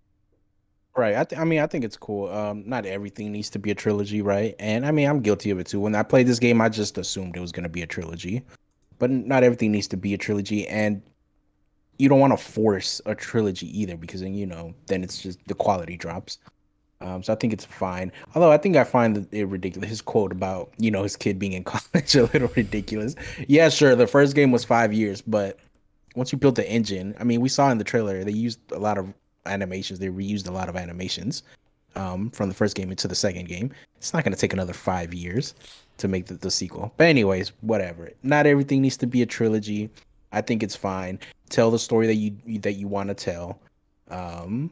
Right. 0.99 1.17
I, 1.17 1.23
th- 1.23 1.41
I 1.41 1.45
mean, 1.45 1.61
I 1.61 1.69
think 1.69 1.85
it's 1.85 1.97
cool. 1.97 2.29
Um, 2.29 2.65
not 2.67 2.85
everything 2.85 3.31
needs 3.31 3.51
to 3.51 3.59
be 3.61 3.71
a 3.71 3.75
trilogy, 3.77 4.21
right? 4.21 4.57
And 4.59 4.85
I 4.85 4.91
mean, 4.91 5.09
I'm 5.09 5.21
guilty 5.21 5.51
of 5.51 5.61
it 5.61 5.69
too. 5.69 5.79
When 5.79 5.95
I 5.95 6.03
played 6.03 6.27
this 6.27 6.41
game, 6.41 6.61
I 6.61 6.69
just 6.69 6.99
assumed 6.99 7.37
it 7.37 7.41
was 7.41 7.53
going 7.53 7.63
to 7.63 7.69
be 7.69 7.83
a 7.83 7.87
trilogy. 7.87 8.43
but 8.99 9.09
not 9.11 9.45
everything 9.45 9.71
needs 9.73 9.87
to 9.89 9.97
be 9.97 10.13
a 10.15 10.19
trilogy, 10.19 10.67
and 10.67 11.03
you 11.99 12.09
don't 12.09 12.21
want 12.21 12.33
to 12.33 12.37
force 12.37 13.01
a 13.07 13.15
trilogy 13.15 13.69
either 13.81 13.97
because 13.97 14.23
then 14.23 14.35
you 14.35 14.47
know 14.47 14.75
then 14.89 15.05
it's 15.05 15.23
just 15.23 15.39
the 15.47 15.55
quality 15.55 15.97
drops. 15.97 16.39
Um, 17.01 17.23
so 17.23 17.33
I 17.33 17.37
think 17.37 17.53
it's 17.53 17.65
fine. 17.65 18.11
Although 18.35 18.51
I 18.51 18.57
think 18.59 18.77
I 18.77 18.83
find 18.83 19.29
it 19.31 19.45
ridiculous. 19.45 19.89
His 19.89 20.03
quote 20.03 20.33
about 20.33 20.73
you 20.79 20.91
know 20.91 21.05
his 21.05 21.17
kid 21.17 21.39
being 21.39 21.53
in 21.53 21.65
college 21.73 22.17
a 22.17 22.25
little 22.25 22.51
ridiculous. 22.57 23.15
Yeah, 23.47 23.69
sure. 23.69 23.95
The 23.95 24.09
first 24.09 24.35
game 24.35 24.51
was 24.51 24.65
five 24.65 24.93
years, 24.93 25.23
but 25.23 25.61
once 26.17 26.33
you 26.33 26.39
built 26.39 26.57
the 26.57 26.69
engine, 26.69 27.15
I 27.21 27.25
mean, 27.25 27.41
we 27.41 27.49
saw 27.49 27.71
in 27.71 27.79
the 27.79 27.85
trailer 27.85 28.25
they 28.25 28.33
used 28.33 28.59
a 28.73 28.81
lot 28.81 28.99
of 28.99 29.15
animations. 29.49 29.99
They 29.99 30.09
reused 30.09 30.49
a 30.49 30.53
lot 30.53 30.69
of 30.69 30.77
animations 30.77 31.43
um, 31.97 32.31
from 32.31 32.49
the 32.49 32.55
first 32.55 32.77
game 32.77 32.91
into 32.91 33.09
the 33.09 33.15
second 33.15 33.49
game. 33.49 33.71
It's 33.97 34.13
not 34.13 34.25
going 34.25 34.35
to 34.35 34.41
take 34.41 34.53
another 34.53 34.73
five 34.73 35.13
years 35.13 35.55
to 35.99 36.09
make 36.09 36.27
the, 36.27 36.35
the 36.35 36.51
sequel. 36.51 36.93
But 36.97 37.09
anyways, 37.09 37.53
whatever. 37.61 38.11
Not 38.23 38.47
everything 38.47 38.83
needs 38.83 38.97
to 38.99 39.07
be 39.07 39.23
a 39.23 39.27
trilogy. 39.27 39.91
I 40.33 40.41
think 40.41 40.63
it's 40.63 40.77
fine. 40.77 41.19
Tell 41.49 41.71
the 41.71 41.79
story 41.79 42.07
that 42.07 42.15
you 42.15 42.37
that 42.61 42.75
you 42.75 42.87
want 42.87 43.09
to 43.09 43.15
tell. 43.15 43.61
Um, 44.09 44.71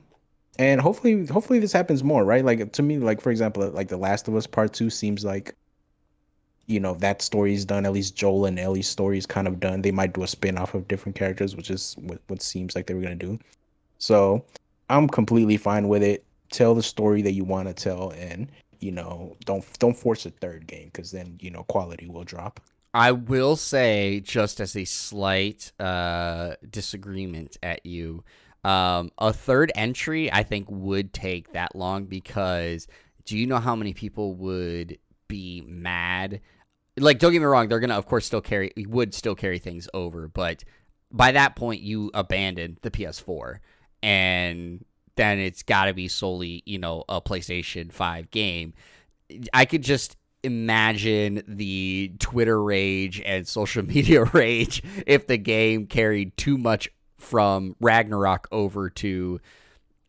and 0.59 0.81
hopefully 0.81 1.27
hopefully 1.27 1.59
this 1.59 1.73
happens 1.73 2.05
more, 2.05 2.25
right? 2.25 2.45
Like 2.45 2.73
to 2.73 2.83
me, 2.83 2.99
like 2.99 3.21
for 3.21 3.31
example, 3.31 3.69
like 3.71 3.89
The 3.89 3.97
Last 3.97 4.29
of 4.29 4.37
Us 4.37 4.47
Part 4.47 4.73
Two 4.73 4.91
seems 4.91 5.25
like 5.25 5.55
you 6.67 6.81
know 6.81 6.95
that 6.95 7.23
story 7.23 7.55
is 7.55 7.65
done. 7.65 7.87
At 7.87 7.93
least 7.93 8.17
Joel 8.17 8.47
and 8.47 8.59
Ellie's 8.59 8.89
story 8.89 9.19
is 9.19 9.27
kind 9.27 9.49
of 9.49 9.61
done. 9.61 9.83
They 9.83 9.91
might 9.93 10.13
do 10.13 10.23
a 10.23 10.27
spin 10.27 10.59
off 10.59 10.75
of 10.75 10.89
different 10.89 11.17
characters, 11.17 11.57
which 11.57 11.71
is 11.71 11.97
what, 12.01 12.21
what 12.29 12.43
seems 12.43 12.75
like 12.75 12.87
they 12.87 12.95
were 12.95 13.03
gonna 13.03 13.15
do. 13.15 13.39
So 13.99 14.45
I'm 14.89 15.09
completely 15.09 15.57
fine 15.57 15.89
with 15.89 16.03
it. 16.03 16.25
Tell 16.51 16.75
the 16.75 16.83
story 16.83 17.23
that 17.23 17.33
you 17.33 17.45
want 17.45 17.69
to 17.69 17.75
tell, 17.75 18.11
and 18.11 18.51
you 18.79 18.93
know 18.93 19.37
don't 19.45 19.65
don't 19.79 19.97
force 19.97 20.27
a 20.27 20.31
third 20.31 20.67
game 20.67 20.87
because 20.87 21.11
then 21.11 21.39
you 21.41 21.51
know 21.51 21.65
quality 21.65 22.07
will 22.07 22.25
drop. 22.25 22.61
I 22.95 23.13
will 23.13 23.57
say, 23.57 24.21
just 24.21 24.61
as 24.61 24.75
a 24.77 24.85
slight 24.85 25.71
uh, 25.79 26.55
disagreement 26.71 27.59
at 27.63 27.85
you, 27.85 28.25
um, 28.65 29.11
a 29.19 29.33
third 29.33 29.71
entry 29.75 30.33
I 30.33 30.45
think 30.45 30.67
would 30.71 31.13
take 31.13 31.53
that 31.53 31.75
long 31.75 32.07
because 32.07 32.87
do 33.25 33.37
you 33.37 33.47
know 33.47 33.59
how 33.59 33.75
many 33.77 33.93
people 33.93 34.35
would 34.35 34.99
be 35.29 35.63
mad? 35.67 36.41
Like, 36.97 37.19
don't 37.19 37.33
get 37.33 37.41
me 37.41 37.45
wrong, 37.45 37.69
they're 37.69 37.81
gonna 37.81 37.99
of 37.99 38.07
course 38.07 38.25
still 38.25 38.41
carry 38.41 38.73
would 38.77 39.15
still 39.15 39.35
carry 39.35 39.59
things 39.59 39.89
over, 39.93 40.29
but 40.29 40.63
by 41.11 41.33
that 41.33 41.57
point 41.57 41.83
you 41.83 42.11
abandon 42.15 42.79
the 42.83 42.91
PS4 42.91 43.59
and 44.07 44.85
then 45.17 45.41
it's 45.41 45.63
got 45.65 45.87
to 45.87 45.95
be 45.95 46.07
solely 46.07 46.63
you 46.65 46.79
know 46.79 47.05
a 47.09 47.21
PlayStation 47.21 47.93
5 47.93 48.31
game. 48.31 48.73
I 49.53 49.65
could 49.65 49.83
just 49.83 50.17
imagine 50.45 51.43
the 51.49 52.13
Twitter 52.21 52.63
rage 52.63 53.21
and 53.27 53.47
social 53.49 53.83
media 53.95 54.25
rage 54.25 54.83
if 55.07 55.27
the 55.27 55.37
game 55.37 55.87
carried 55.87 56.37
too 56.37 56.57
much 56.57 56.89
from 57.19 57.75
Ragnarok 57.81 58.47
over 58.53 58.89
to 58.91 59.41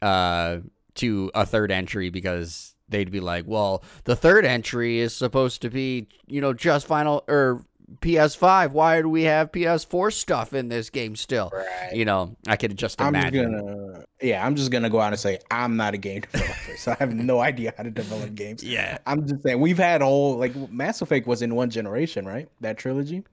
uh 0.01 0.57
to 0.93 1.31
a 1.33 1.45
third 1.45 1.71
entry 1.71 2.09
because 2.09 2.75
they'd 2.89 3.11
be 3.11 3.19
like, 3.19 3.45
well, 3.47 3.83
the 4.03 4.15
third 4.15 4.45
entry 4.45 4.99
is 4.99 5.15
supposed 5.15 5.61
to 5.61 5.69
be, 5.69 6.07
you 6.27 6.41
know, 6.41 6.53
just 6.53 6.87
final 6.87 7.23
or 7.27 7.63
PS5. 8.01 8.71
Why 8.71 9.01
do 9.01 9.09
we 9.09 9.23
have 9.23 9.51
PS4 9.51 10.11
stuff 10.11 10.53
in 10.53 10.69
this 10.69 10.89
game 10.89 11.15
still? 11.15 11.51
Right. 11.53 11.93
You 11.93 12.05
know, 12.05 12.35
I 12.47 12.55
could 12.55 12.77
just 12.77 13.01
I'm 13.01 13.09
imagine. 13.09 13.51
gonna, 13.51 13.86
yeah, 14.22 14.45
I'm 14.45 14.55
just 14.55 14.72
gonna 14.72 14.89
go 14.89 14.99
out 14.99 15.13
and 15.13 15.20
say 15.20 15.39
I'm 15.51 15.78
not 15.78 15.93
a 15.93 15.97
game 15.97 16.22
developer, 16.32 16.78
so 16.78 16.91
I 16.91 16.95
have 16.99 17.13
no 17.13 17.39
idea 17.39 17.74
how 17.78 17.84
to 17.84 17.91
develop 17.91 18.34
games. 18.36 18.63
Yeah. 18.63 18.97
I'm 19.05 19.28
just 19.28 19.43
saying 19.43 19.59
we've 19.59 19.78
had 19.78 20.01
all 20.01 20.38
like 20.38 20.55
Mass 20.72 21.01
Effect 21.01 21.28
was 21.28 21.41
in 21.41 21.55
one 21.55 21.70
generation, 21.70 22.26
right? 22.26 22.49
That 22.61 22.78
trilogy. 22.78 23.24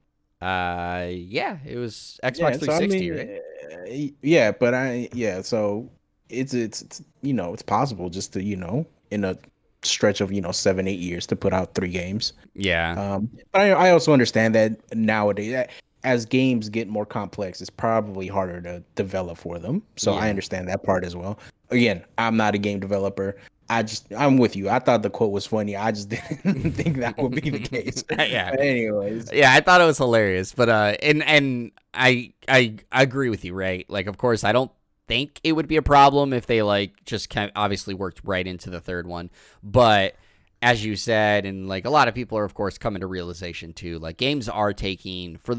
Uh, 0.43 1.07
yeah, 1.11 1.59
it 1.65 1.77
was 1.77 2.21
Xbox 2.23 2.39
yeah, 2.39 2.53
so, 2.59 2.73
I 2.73 2.87
360, 2.87 3.11
mean, 3.11 3.19
right? 3.19 4.11
uh, 4.11 4.13
Yeah, 4.21 4.53
but 4.53 4.75
I 4.75 5.09
yeah, 5.13 5.41
so 5.41 5.91
it's, 6.29 6.53
it's 6.53 6.83
it's 6.83 7.03
you 7.23 7.33
know 7.33 7.55
it's 7.55 7.63
possible 7.63 8.11
just 8.11 8.33
to 8.35 8.43
you 8.43 8.57
know 8.57 8.87
in 9.11 9.25
a 9.25 9.39
stretch 9.83 10.21
of 10.21 10.33
you 10.33 10.41
know 10.41 10.53
seven 10.53 10.89
eight 10.89 10.99
years 10.99 11.27
to 11.29 11.37
put 11.37 11.53
out 11.53 11.75
three 11.75 11.89
games. 11.89 12.35
Yeah. 12.55 12.93
Um, 12.93 13.31
but 13.53 13.63
I, 13.63 13.71
I 13.71 13.91
also 13.91 14.13
understand 14.13 14.55
that 14.55 14.95
nowadays, 14.95 15.67
as 16.05 16.27
games 16.27 16.69
get 16.69 16.87
more 16.87 17.07
complex, 17.07 17.61
it's 17.61 17.71
probably 17.71 18.29
harder 18.29 18.61
to 18.61 18.83
develop 18.95 19.39
for 19.39 19.59
them. 19.59 19.83
So 19.97 20.13
I 20.13 20.29
understand 20.29 20.69
that 20.69 20.83
part 20.85 21.05
as 21.05 21.17
well. 21.17 21.39
Again, 21.71 22.05
I'm 22.19 22.37
not 22.37 22.55
a 22.55 22.59
game 22.59 22.79
developer. 22.79 23.37
I 23.71 23.83
just 23.83 24.13
I'm 24.13 24.37
with 24.37 24.55
you. 24.55 24.69
I 24.69 24.79
thought 24.79 25.03
the 25.03 25.09
quote 25.09 25.33
was 25.33 25.47
funny. 25.47 25.75
I 25.75 25.91
just 25.91 26.09
didn't 26.11 26.73
think 26.73 26.99
that 26.99 27.17
would 27.17 27.33
be 27.33 27.49
the 27.51 27.59
case. 27.59 28.05
Yeah. 28.11 28.51
But 28.51 28.61
anyways, 28.61 29.31
yeah, 29.33 29.55
I 29.55 29.61
thought 29.61 29.81
it 29.81 29.85
was 29.85 29.99
hilarious, 29.99 30.53
but 30.53 30.69
uh, 30.69 30.97
and 31.03 31.23
and 31.25 31.73
I 31.95 32.35
I 32.47 32.77
I 32.93 33.03
agree 33.03 33.31
with 33.31 33.45
you, 33.45 33.55
right? 33.55 33.89
Like, 33.89 34.07
of 34.07 34.19
course, 34.19 34.45
I 34.45 34.53
don't 34.53 34.71
think 35.09 35.41
it 35.43 35.53
would 35.53 35.69
be 35.69 35.77
a 35.77 35.83
problem 35.83 36.35
if 36.35 36.47
they 36.47 36.63
like 36.63 37.05
just 37.07 37.31
kind 37.31 37.47
of 37.47 37.53
obviously 37.57 37.95
worked 37.95 38.21
right 38.25 38.47
into 38.47 38.69
the 38.69 38.81
third 38.81 39.07
one, 39.07 39.31
but 39.63 40.17
as 40.65 40.83
you 40.83 40.97
said, 40.97 41.45
and 41.45 41.69
like 41.69 41.85
a 41.85 41.91
lot 41.91 42.09
of 42.09 42.15
people 42.15 42.39
are, 42.39 42.45
of 42.45 42.55
course, 42.55 42.79
coming 42.79 43.01
to 43.01 43.07
realization 43.07 43.75
too. 43.75 43.99
Like, 43.99 44.17
games 44.17 44.49
are 44.49 44.73
taking 44.73 45.37
for 45.37 45.57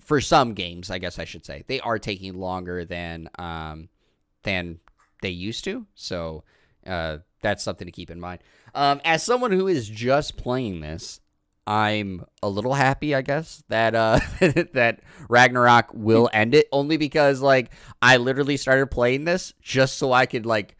for 0.00 0.20
some 0.20 0.54
games, 0.54 0.90
I 0.90 0.98
guess 0.98 1.18
I 1.18 1.24
should 1.24 1.44
say, 1.44 1.64
they 1.66 1.80
are 1.80 1.98
taking 1.98 2.34
longer 2.34 2.84
than 2.84 3.28
um 3.38 3.88
than 4.42 4.80
they 5.22 5.30
used 5.30 5.64
to. 5.64 5.86
So 5.94 6.44
uh, 6.86 7.18
that's 7.42 7.62
something 7.62 7.86
to 7.86 7.92
keep 7.92 8.10
in 8.10 8.20
mind. 8.20 8.40
Um, 8.74 9.00
as 9.04 9.22
someone 9.22 9.52
who 9.52 9.68
is 9.68 9.88
just 9.88 10.36
playing 10.36 10.80
this, 10.80 11.20
I'm 11.66 12.24
a 12.42 12.48
little 12.48 12.72
happy, 12.72 13.14
I 13.14 13.20
guess, 13.20 13.62
that 13.68 13.94
uh 13.94 14.20
that 14.72 15.00
Ragnarok 15.28 15.90
will 15.92 16.30
end 16.32 16.54
it 16.54 16.66
only 16.72 16.96
because 16.96 17.42
like 17.42 17.70
I 18.00 18.16
literally 18.16 18.56
started 18.56 18.86
playing 18.86 19.24
this 19.24 19.52
just 19.60 19.98
so 19.98 20.10
I 20.10 20.24
could 20.24 20.46
like 20.46 20.77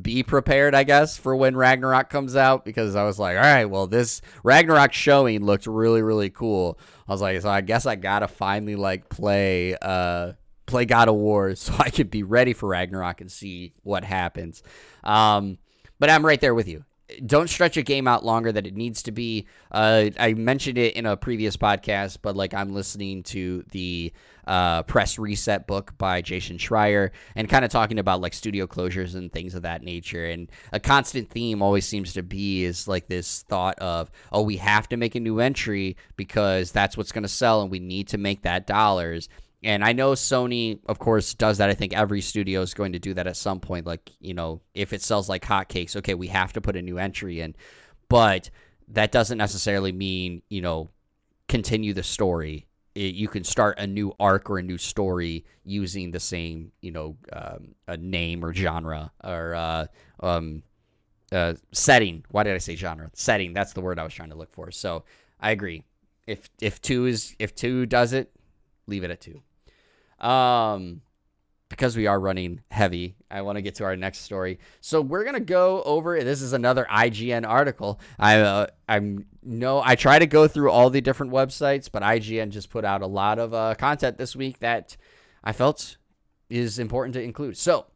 be 0.00 0.22
prepared, 0.22 0.74
I 0.74 0.84
guess, 0.84 1.18
for 1.18 1.36
when 1.36 1.56
Ragnarok 1.56 2.08
comes 2.08 2.36
out 2.36 2.64
because 2.64 2.96
I 2.96 3.04
was 3.04 3.18
like, 3.18 3.36
all 3.36 3.42
right, 3.42 3.66
well, 3.66 3.86
this 3.86 4.22
Ragnarok 4.42 4.92
showing 4.92 5.44
looked 5.44 5.66
really, 5.66 6.02
really 6.02 6.30
cool. 6.30 6.78
I 7.06 7.12
was 7.12 7.20
like, 7.20 7.40
so 7.42 7.50
I 7.50 7.60
guess 7.60 7.84
I 7.84 7.96
gotta 7.96 8.28
finally 8.28 8.76
like 8.76 9.08
play 9.08 9.76
uh 9.80 10.32
play 10.66 10.86
God 10.86 11.08
of 11.08 11.16
War 11.16 11.54
so 11.56 11.74
I 11.78 11.90
could 11.90 12.10
be 12.10 12.22
ready 12.22 12.52
for 12.52 12.68
Ragnarok 12.68 13.20
and 13.20 13.30
see 13.30 13.74
what 13.82 14.04
happens. 14.04 14.62
Um, 15.04 15.58
but 15.98 16.10
I'm 16.10 16.24
right 16.24 16.40
there 16.40 16.54
with 16.54 16.68
you. 16.68 16.84
Don't 17.24 17.48
stretch 17.48 17.76
a 17.76 17.82
game 17.82 18.08
out 18.08 18.24
longer 18.24 18.52
than 18.52 18.66
it 18.66 18.76
needs 18.76 19.02
to 19.04 19.12
be. 19.12 19.46
Uh, 19.70 20.10
I 20.18 20.34
mentioned 20.34 20.78
it 20.78 20.94
in 20.94 21.06
a 21.06 21.16
previous 21.16 21.56
podcast, 21.56 22.18
but 22.22 22.36
like 22.36 22.54
I'm 22.54 22.74
listening 22.74 23.22
to 23.24 23.64
the 23.70 24.12
uh, 24.46 24.82
press 24.82 25.18
reset 25.18 25.66
book 25.66 25.96
by 25.98 26.20
Jason 26.20 26.58
Schreier 26.58 27.10
and 27.36 27.48
kind 27.48 27.64
of 27.64 27.70
talking 27.70 27.98
about 27.98 28.20
like 28.20 28.34
studio 28.34 28.66
closures 28.66 29.14
and 29.14 29.32
things 29.32 29.54
of 29.54 29.62
that 29.62 29.82
nature. 29.82 30.26
And 30.26 30.50
a 30.72 30.80
constant 30.80 31.30
theme 31.30 31.62
always 31.62 31.86
seems 31.86 32.12
to 32.14 32.22
be 32.22 32.64
is 32.64 32.88
like 32.88 33.08
this 33.08 33.42
thought 33.42 33.78
of, 33.78 34.10
oh, 34.32 34.42
we 34.42 34.56
have 34.56 34.88
to 34.88 34.96
make 34.96 35.14
a 35.14 35.20
new 35.20 35.40
entry 35.40 35.96
because 36.16 36.72
that's 36.72 36.96
what's 36.96 37.12
going 37.12 37.22
to 37.22 37.28
sell 37.28 37.62
and 37.62 37.70
we 37.70 37.78
need 37.78 38.08
to 38.08 38.18
make 38.18 38.42
that 38.42 38.66
dollars. 38.66 39.28
And 39.64 39.84
I 39.84 39.92
know 39.92 40.12
Sony, 40.12 40.80
of 40.86 40.98
course, 40.98 41.34
does 41.34 41.58
that. 41.58 41.70
I 41.70 41.74
think 41.74 41.96
every 41.96 42.20
studio 42.20 42.62
is 42.62 42.74
going 42.74 42.92
to 42.92 42.98
do 42.98 43.14
that 43.14 43.28
at 43.28 43.36
some 43.36 43.60
point. 43.60 43.86
Like, 43.86 44.10
you 44.18 44.34
know, 44.34 44.60
if 44.74 44.92
it 44.92 45.02
sells 45.02 45.28
like 45.28 45.44
hotcakes, 45.44 45.94
okay, 45.96 46.14
we 46.14 46.26
have 46.28 46.52
to 46.54 46.60
put 46.60 46.76
a 46.76 46.82
new 46.82 46.98
entry 46.98 47.40
in. 47.40 47.54
But 48.08 48.50
that 48.88 49.12
doesn't 49.12 49.38
necessarily 49.38 49.92
mean, 49.92 50.42
you 50.48 50.62
know, 50.62 50.90
continue 51.48 51.92
the 51.92 52.02
story. 52.02 52.66
It, 52.94 53.14
you 53.14 53.28
can 53.28 53.44
start 53.44 53.78
a 53.78 53.86
new 53.86 54.12
arc 54.18 54.50
or 54.50 54.58
a 54.58 54.62
new 54.62 54.78
story 54.78 55.44
using 55.64 56.10
the 56.10 56.20
same, 56.20 56.72
you 56.80 56.90
know, 56.90 57.16
um, 57.32 57.74
a 57.86 57.96
name 57.96 58.44
or 58.44 58.52
genre 58.52 59.12
or 59.22 59.54
uh, 59.54 59.86
um, 60.20 60.64
uh, 61.30 61.54
setting. 61.70 62.24
Why 62.30 62.42
did 62.42 62.54
I 62.54 62.58
say 62.58 62.74
genre? 62.74 63.10
Setting. 63.14 63.52
That's 63.52 63.72
the 63.72 63.80
word 63.80 63.98
I 63.98 64.04
was 64.04 64.12
trying 64.12 64.30
to 64.30 64.36
look 64.36 64.52
for. 64.52 64.70
So 64.72 65.04
I 65.40 65.52
agree. 65.52 65.84
If 66.26 66.50
if 66.60 66.82
two 66.82 67.06
is 67.06 67.34
if 67.38 67.54
two 67.54 67.86
does 67.86 68.12
it, 68.12 68.30
leave 68.86 69.04
it 69.04 69.10
at 69.10 69.20
two. 69.20 69.42
Um, 70.22 71.02
because 71.68 71.96
we 71.96 72.06
are 72.06 72.20
running 72.20 72.60
heavy, 72.70 73.16
I 73.30 73.40
want 73.40 73.56
to 73.56 73.62
get 73.62 73.76
to 73.76 73.84
our 73.84 73.96
next 73.96 74.18
story. 74.18 74.58
So 74.82 75.00
we're 75.00 75.24
gonna 75.24 75.40
go 75.40 75.82
over. 75.84 76.22
This 76.22 76.42
is 76.42 76.52
another 76.52 76.86
IGN 76.90 77.48
article. 77.48 77.98
I 78.18 78.40
uh, 78.40 78.66
I'm 78.86 79.24
no, 79.42 79.80
I 79.82 79.94
try 79.94 80.18
to 80.18 80.26
go 80.26 80.46
through 80.46 80.70
all 80.70 80.90
the 80.90 81.00
different 81.00 81.32
websites, 81.32 81.88
but 81.90 82.02
IGN 82.02 82.50
just 82.50 82.68
put 82.68 82.84
out 82.84 83.00
a 83.00 83.06
lot 83.06 83.38
of 83.38 83.54
uh, 83.54 83.74
content 83.76 84.18
this 84.18 84.36
week 84.36 84.58
that 84.58 84.98
I 85.42 85.52
felt 85.52 85.96
is 86.50 86.78
important 86.78 87.14
to 87.14 87.22
include. 87.22 87.56
So 87.56 87.86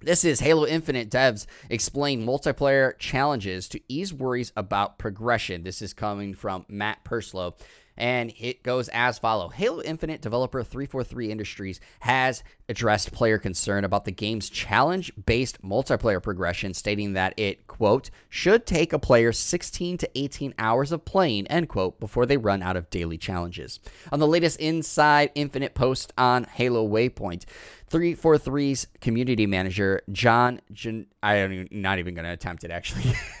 this 0.00 0.22
is 0.22 0.40
Halo 0.40 0.66
Infinite 0.66 1.08
devs 1.08 1.46
explain 1.70 2.26
multiplayer 2.26 2.98
challenges 2.98 3.68
to 3.70 3.80
ease 3.88 4.12
worries 4.12 4.52
about 4.54 4.98
progression. 4.98 5.62
This 5.62 5.80
is 5.80 5.94
coming 5.94 6.34
from 6.34 6.66
Matt 6.68 7.02
Purslow. 7.04 7.56
And 7.96 8.32
it 8.38 8.62
goes 8.62 8.88
as 8.88 9.18
follow. 9.18 9.48
Halo 9.48 9.82
Infinite 9.82 10.20
developer 10.20 10.62
343 10.62 11.30
Industries 11.30 11.80
has 12.00 12.42
addressed 12.68 13.12
player 13.12 13.38
concern 13.38 13.84
about 13.84 14.04
the 14.04 14.10
game's 14.10 14.48
challenge-based 14.48 15.62
multiplayer 15.62 16.22
progression, 16.22 16.74
stating 16.74 17.12
that 17.12 17.38
it, 17.38 17.66
quote, 17.66 18.10
should 18.28 18.66
take 18.66 18.92
a 18.92 18.98
player 18.98 19.32
16 19.32 19.98
to 19.98 20.10
18 20.14 20.54
hours 20.58 20.92
of 20.92 21.04
playing, 21.04 21.46
end 21.48 21.68
quote, 21.68 22.00
before 22.00 22.26
they 22.26 22.36
run 22.36 22.62
out 22.62 22.76
of 22.76 22.90
daily 22.90 23.18
challenges. 23.18 23.80
On 24.10 24.18
the 24.18 24.26
latest 24.26 24.58
Inside 24.60 25.30
Infinite 25.34 25.74
post 25.74 26.12
on 26.16 26.44
Halo 26.44 26.88
Waypoint, 26.88 27.44
343's 27.90 28.86
community 29.00 29.46
manager, 29.46 30.00
John, 30.10 30.60
John 30.72 31.06
I'm 31.22 31.68
not 31.70 31.98
even 31.98 32.14
going 32.14 32.24
to 32.24 32.32
attempt 32.32 32.64
it 32.64 32.70
actually, 32.70 33.14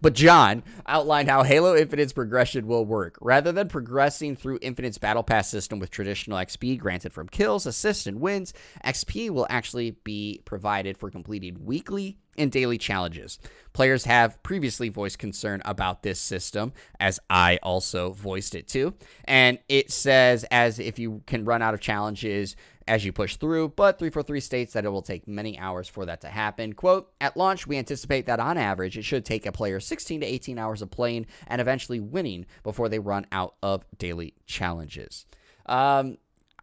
but 0.00 0.14
John 0.14 0.62
outlined 0.86 1.28
how 1.28 1.42
Halo 1.42 1.76
Infinite's 1.76 2.12
progression 2.12 2.66
will 2.66 2.84
work. 2.84 3.16
Rather 3.20 3.52
than 3.52 3.68
progressing 3.68 4.36
through 4.36 4.58
Infinite's 4.62 4.98
Battle 4.98 5.22
Pass 5.22 5.48
system 5.48 5.78
with 5.78 5.90
traditional 5.90 6.38
XP 6.38 6.78
granted 6.78 7.12
from 7.12 7.28
kills, 7.28 7.66
assists, 7.66 8.06
and 8.06 8.20
wins, 8.20 8.54
XP 8.84 9.30
will 9.30 9.46
actually 9.50 9.92
be 10.04 10.40
provided 10.44 10.96
for 10.96 11.10
completing 11.10 11.64
weekly 11.64 12.18
and 12.38 12.50
daily 12.50 12.78
challenges. 12.78 13.38
Players 13.72 14.04
have 14.04 14.42
previously 14.42 14.88
voiced 14.88 15.18
concern 15.18 15.62
about 15.64 16.02
this 16.02 16.20
system, 16.20 16.72
as 16.98 17.20
I 17.28 17.58
also 17.62 18.12
voiced 18.12 18.54
it 18.54 18.68
too. 18.68 18.94
And 19.24 19.58
it 19.68 19.90
says, 19.90 20.44
as 20.50 20.78
if 20.78 20.98
you 20.98 21.22
can 21.26 21.44
run 21.44 21.62
out 21.62 21.74
of 21.74 21.80
challenges, 21.80 22.56
as 22.88 23.04
you 23.04 23.12
push 23.12 23.36
through, 23.36 23.68
but 23.68 23.98
343 23.98 24.40
states 24.40 24.72
that 24.72 24.84
it 24.84 24.88
will 24.88 25.02
take 25.02 25.26
many 25.28 25.58
hours 25.58 25.88
for 25.88 26.06
that 26.06 26.20
to 26.22 26.28
happen. 26.28 26.72
Quote, 26.72 27.12
at 27.20 27.36
launch, 27.36 27.66
we 27.66 27.78
anticipate 27.78 28.26
that 28.26 28.40
on 28.40 28.58
average, 28.58 28.98
it 28.98 29.04
should 29.04 29.24
take 29.24 29.46
a 29.46 29.52
player 29.52 29.80
16 29.80 30.20
to 30.20 30.26
18 30.26 30.58
hours 30.58 30.82
of 30.82 30.90
playing 30.90 31.26
and 31.46 31.60
eventually 31.60 32.00
winning 32.00 32.46
before 32.62 32.88
they 32.88 32.98
run 32.98 33.26
out 33.32 33.54
of 33.62 33.84
daily 33.98 34.34
challenges. 34.46 35.26
Um, 35.66 36.18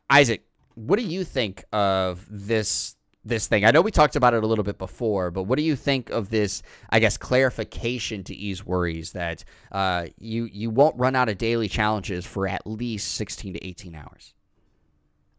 Isaac, 0.09 0.43
what 0.76 0.99
do 0.99 1.05
you 1.05 1.24
think 1.24 1.65
of 1.72 2.26
this 2.30 2.95
this 3.26 3.47
thing? 3.47 3.65
I 3.65 3.72
know 3.72 3.82
we 3.82 3.91
talked 3.91 4.15
about 4.15 4.34
it 4.34 4.43
a 4.43 4.47
little 4.47 4.63
bit 4.63 4.78
before, 4.78 5.30
but 5.30 5.43
what 5.43 5.57
do 5.57 5.63
you 5.63 5.76
think 5.76 6.09
of 6.09 6.30
this? 6.30 6.63
I 6.89 6.99
guess 6.99 7.17
clarification 7.17 8.24
to 8.26 8.36
ease 8.36 8.65
worries 8.65 9.11
that 9.11 9.43
uh, 9.72 10.07
you 10.17 10.45
you 10.45 10.70
won't 10.70 10.97
run 10.97 11.15
out 11.15 11.30
of 11.30 11.38
daily 11.38 11.67
challenges 11.67 12.26
for 12.26 12.47
at 12.47 12.65
least 12.65 13.13
16 13.15 13.53
to 13.53 13.67
18 13.67 13.93
hours. 13.95 14.34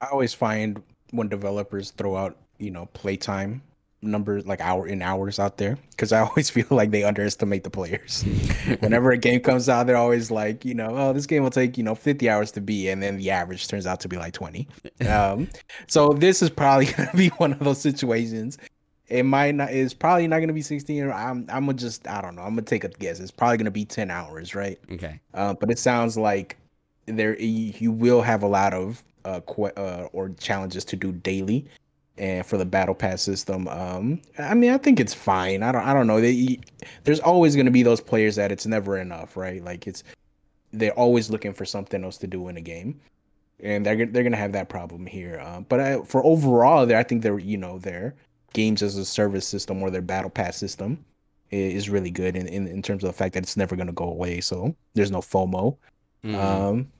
I 0.00 0.06
always 0.06 0.34
find 0.34 0.82
when 1.10 1.28
developers 1.28 1.90
throw 1.90 2.16
out, 2.16 2.36
you 2.58 2.70
know, 2.70 2.86
playtime 2.86 3.62
numbers 4.02 4.46
like 4.46 4.60
hour 4.62 4.86
in 4.86 5.02
hours 5.02 5.38
out 5.38 5.58
there 5.58 5.76
because 5.90 6.12
I 6.12 6.20
always 6.26 6.48
feel 6.48 6.66
like 6.70 6.90
they 6.90 7.04
underestimate 7.04 7.64
the 7.64 7.70
players. 7.70 8.22
Whenever 8.80 9.10
a 9.10 9.18
game 9.18 9.40
comes 9.40 9.68
out, 9.68 9.86
they're 9.86 9.96
always 9.96 10.30
like, 10.30 10.64
you 10.64 10.74
know, 10.74 10.88
oh, 10.90 11.12
this 11.12 11.26
game 11.26 11.42
will 11.42 11.50
take 11.50 11.76
you 11.76 11.84
know 11.84 11.94
50 11.94 12.28
hours 12.28 12.50
to 12.52 12.60
be, 12.60 12.88
and 12.88 13.02
then 13.02 13.18
the 13.18 13.30
average 13.30 13.68
turns 13.68 13.86
out 13.86 14.00
to 14.00 14.08
be 14.08 14.16
like 14.16 14.32
20. 14.32 14.68
Um, 15.08 15.48
so 15.86 16.10
this 16.10 16.42
is 16.42 16.50
probably 16.50 16.86
gonna 16.86 17.10
be 17.14 17.28
one 17.30 17.52
of 17.52 17.60
those 17.60 17.80
situations. 17.80 18.58
It 19.08 19.24
might 19.24 19.54
not. 19.54 19.70
It's 19.70 19.94
probably 19.94 20.28
not 20.28 20.40
gonna 20.40 20.52
be 20.52 20.62
16. 20.62 21.10
I'm. 21.10 21.46
I'm 21.48 21.66
gonna 21.66 21.74
just. 21.74 22.06
I 22.06 22.20
don't 22.20 22.36
know. 22.36 22.42
I'm 22.42 22.50
gonna 22.50 22.62
take 22.62 22.84
a 22.84 22.88
guess. 22.88 23.18
It's 23.18 23.30
probably 23.30 23.56
gonna 23.56 23.70
be 23.70 23.84
10 23.84 24.10
hours, 24.10 24.54
right? 24.54 24.78
Okay. 24.92 25.18
Uh, 25.34 25.54
but 25.54 25.70
it 25.70 25.78
sounds 25.78 26.16
like 26.16 26.56
there 27.06 27.36
you 27.40 27.90
will 27.90 28.22
have 28.22 28.42
a 28.42 28.46
lot 28.46 28.74
of 28.74 29.02
uh, 29.24 29.40
qu- 29.40 29.64
uh, 29.76 30.08
or 30.12 30.30
challenges 30.38 30.84
to 30.84 30.96
do 30.96 31.12
daily 31.12 31.66
and 32.18 32.44
for 32.44 32.58
the 32.58 32.64
battle 32.64 32.94
pass 32.94 33.22
system 33.22 33.66
um 33.68 34.20
i 34.38 34.52
mean 34.52 34.70
i 34.72 34.78
think 34.78 35.00
it's 35.00 35.14
fine. 35.14 35.62
I 35.62 35.72
don't 35.72 35.82
i 35.82 35.94
don't 35.94 36.06
know. 36.06 36.20
They, 36.20 36.58
there's 37.04 37.20
always 37.20 37.54
going 37.54 37.66
to 37.66 37.72
be 37.72 37.82
those 37.82 38.00
players 38.00 38.36
that 38.36 38.52
it's 38.52 38.66
never 38.66 38.98
enough 38.98 39.36
right? 39.36 39.64
Like 39.64 39.86
it's 39.86 40.04
they're 40.72 40.92
always 40.92 41.30
looking 41.30 41.52
for 41.52 41.64
something 41.64 42.04
else 42.04 42.18
to 42.18 42.26
do 42.26 42.48
in 42.48 42.56
a 42.56 42.60
game 42.60 43.00
and 43.60 43.84
they're 43.84 43.96
they're 43.96 44.22
going 44.22 44.32
to 44.32 44.38
have 44.38 44.52
that 44.52 44.68
problem 44.68 45.06
here. 45.06 45.40
Uh, 45.40 45.60
but 45.60 45.80
I, 45.80 46.02
for 46.02 46.24
overall 46.24 46.86
there 46.86 46.98
i 46.98 47.02
think 47.02 47.22
they're 47.22 47.38
you 47.38 47.56
know 47.56 47.78
their 47.78 48.14
games 48.52 48.82
as 48.82 48.96
a 48.96 49.04
service 49.04 49.46
system 49.46 49.82
or 49.82 49.90
their 49.90 50.02
battle 50.02 50.30
pass 50.30 50.56
system 50.56 51.04
is 51.50 51.90
really 51.90 52.10
good 52.10 52.36
in, 52.36 52.46
in, 52.46 52.66
in 52.66 52.82
terms 52.82 53.02
of 53.02 53.08
the 53.08 53.12
fact 53.12 53.34
that 53.34 53.42
it's 53.42 53.56
never 53.56 53.74
going 53.74 53.86
to 53.86 53.92
go 53.92 54.04
away. 54.04 54.40
So 54.40 54.74
there's 54.94 55.10
no 55.10 55.20
fomo. 55.20 55.76
Mm-hmm. 56.22 56.34
um 56.34 56.92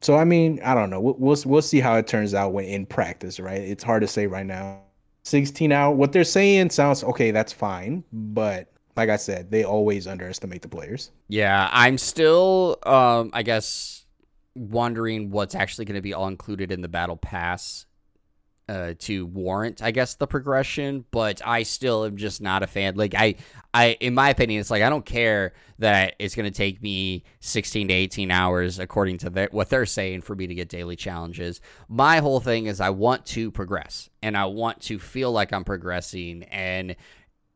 so 0.00 0.16
I 0.16 0.24
mean, 0.24 0.60
I 0.64 0.74
don't 0.74 0.90
know. 0.90 1.00
We'll, 1.00 1.16
we'll 1.18 1.36
we'll 1.44 1.62
see 1.62 1.80
how 1.80 1.96
it 1.96 2.06
turns 2.06 2.34
out 2.34 2.52
when 2.52 2.64
in 2.64 2.86
practice, 2.86 3.38
right? 3.38 3.60
It's 3.60 3.84
hard 3.84 4.02
to 4.02 4.08
say 4.08 4.26
right 4.26 4.46
now. 4.46 4.80
16 5.24 5.70
out. 5.70 5.92
What 5.92 6.12
they're 6.12 6.24
saying 6.24 6.70
sounds 6.70 7.04
okay. 7.04 7.30
That's 7.30 7.52
fine, 7.52 8.02
but 8.12 8.72
like 8.96 9.10
I 9.10 9.16
said, 9.16 9.50
they 9.50 9.64
always 9.64 10.06
underestimate 10.06 10.62
the 10.62 10.68
players. 10.68 11.10
Yeah, 11.28 11.68
I'm 11.72 11.98
still, 11.98 12.78
um, 12.84 13.30
I 13.32 13.42
guess, 13.42 14.04
wondering 14.54 15.30
what's 15.30 15.54
actually 15.54 15.84
going 15.84 15.96
to 15.96 16.02
be 16.02 16.14
all 16.14 16.28
included 16.28 16.72
in 16.72 16.80
the 16.80 16.88
battle 16.88 17.16
pass 17.16 17.86
uh, 18.70 18.94
to 19.00 19.26
warrant, 19.26 19.82
I 19.82 19.90
guess, 19.90 20.14
the 20.14 20.28
progression. 20.28 21.04
But 21.10 21.42
I 21.44 21.64
still 21.64 22.04
am 22.04 22.16
just 22.16 22.40
not 22.40 22.62
a 22.62 22.68
fan. 22.68 22.94
Like 22.94 23.14
I, 23.16 23.34
I, 23.74 23.96
in 23.98 24.14
my 24.14 24.30
opinion, 24.30 24.60
it's 24.60 24.70
like 24.70 24.82
I 24.82 24.88
don't 24.88 25.04
care 25.04 25.54
that 25.80 26.14
it's 26.20 26.36
going 26.36 26.50
to 26.50 26.56
take 26.56 26.80
me 26.80 27.24
16 27.40 27.88
to 27.88 27.94
18 27.94 28.30
hours, 28.30 28.78
according 28.78 29.18
to 29.18 29.48
what 29.50 29.70
they're 29.70 29.86
saying, 29.86 30.20
for 30.20 30.36
me 30.36 30.46
to 30.46 30.54
get 30.54 30.68
daily 30.68 30.94
challenges. 30.94 31.60
My 31.88 32.18
whole 32.18 32.38
thing 32.38 32.66
is 32.66 32.80
I 32.80 32.90
want 32.90 33.26
to 33.26 33.50
progress, 33.50 34.08
and 34.22 34.36
I 34.36 34.46
want 34.46 34.80
to 34.82 35.00
feel 35.00 35.32
like 35.32 35.52
I'm 35.52 35.64
progressing, 35.64 36.44
and 36.44 36.94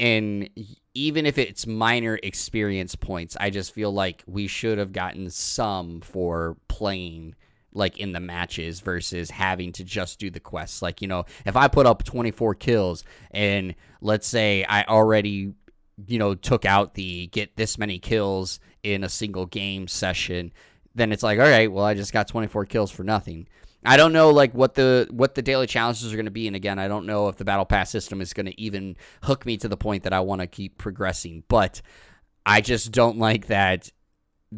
and 0.01 0.51
even 0.95 1.27
if 1.27 1.39
it's 1.39 1.65
minor 1.65 2.19
experience 2.25 2.97
points, 2.97 3.37
I 3.39 3.51
just 3.51 3.73
feel 3.73 3.93
like 3.93 4.25
we 4.27 4.49
should 4.49 4.79
have 4.79 4.93
gotten 4.93 5.31
some 5.31 6.01
for 6.01 6.57
playing 6.67 7.37
like 7.75 7.99
in 7.99 8.12
the 8.12 8.20
matches 8.20 8.81
versus 8.81 9.31
having 9.31 9.72
to 9.72 9.85
just 9.85 10.18
do 10.18 10.31
the 10.31 10.41
quests. 10.41 10.81
Like, 10.81 11.03
you 11.03 11.09
know, 11.09 11.25
if 11.45 11.57
I 11.57 11.68
put 11.68 11.87
up 11.87 12.05
24 12.05 12.55
kills 12.55 13.05
and 13.33 13.75
let's 14.01 14.27
say 14.27 14.64
I 14.64 14.85
already, 14.85 15.53
you 16.07 16.18
know, 16.18 16.35
took 16.35 16.64
out 16.64 16.95
the 16.95 17.27
get 17.27 17.57
this 17.57 17.77
many 17.77 17.99
kills 17.99 18.61
in 18.83 19.05
a 19.05 19.09
single 19.09 19.47
game 19.47 19.89
session, 19.89 20.53
then 20.95 21.12
it's 21.12 21.22
like, 21.22 21.39
all 21.39 21.49
right, 21.49 21.70
well, 21.70 21.85
I 21.85 21.95
just 21.95 22.12
got 22.12 22.29
24 22.29 22.66
kills 22.66 22.91
for 22.91 23.03
nothing. 23.03 23.49
I 23.87 23.99
don't 23.99 24.14
know 24.14 24.31
like 24.31 24.55
what 24.55 24.75
the 24.75 25.07
what 25.11 25.35
the 25.35 25.43
daily 25.43 25.66
challenges 25.66 26.11
are 26.11 26.16
going 26.16 26.25
to 26.25 26.31
be 26.31 26.47
and 26.47 26.57
again, 26.57 26.79
I 26.79 26.89
don't 26.89 27.05
know 27.05 27.29
if 27.29 27.37
the 27.37 27.45
battle 27.45 27.66
pass 27.66 27.91
system 27.91 28.22
is 28.22 28.33
going 28.33 28.47
to 28.47 28.59
even 28.59 28.97
hook 29.22 29.45
me 29.45 29.59
to 29.59 29.68
the 29.68 29.77
point 29.77 30.05
that 30.05 30.14
I 30.14 30.20
want 30.20 30.41
to 30.41 30.47
keep 30.47 30.79
progressing, 30.79 31.45
but 31.49 31.83
I 32.47 32.62
just 32.62 32.93
don't 32.93 33.18
like 33.18 33.49
that 33.49 33.91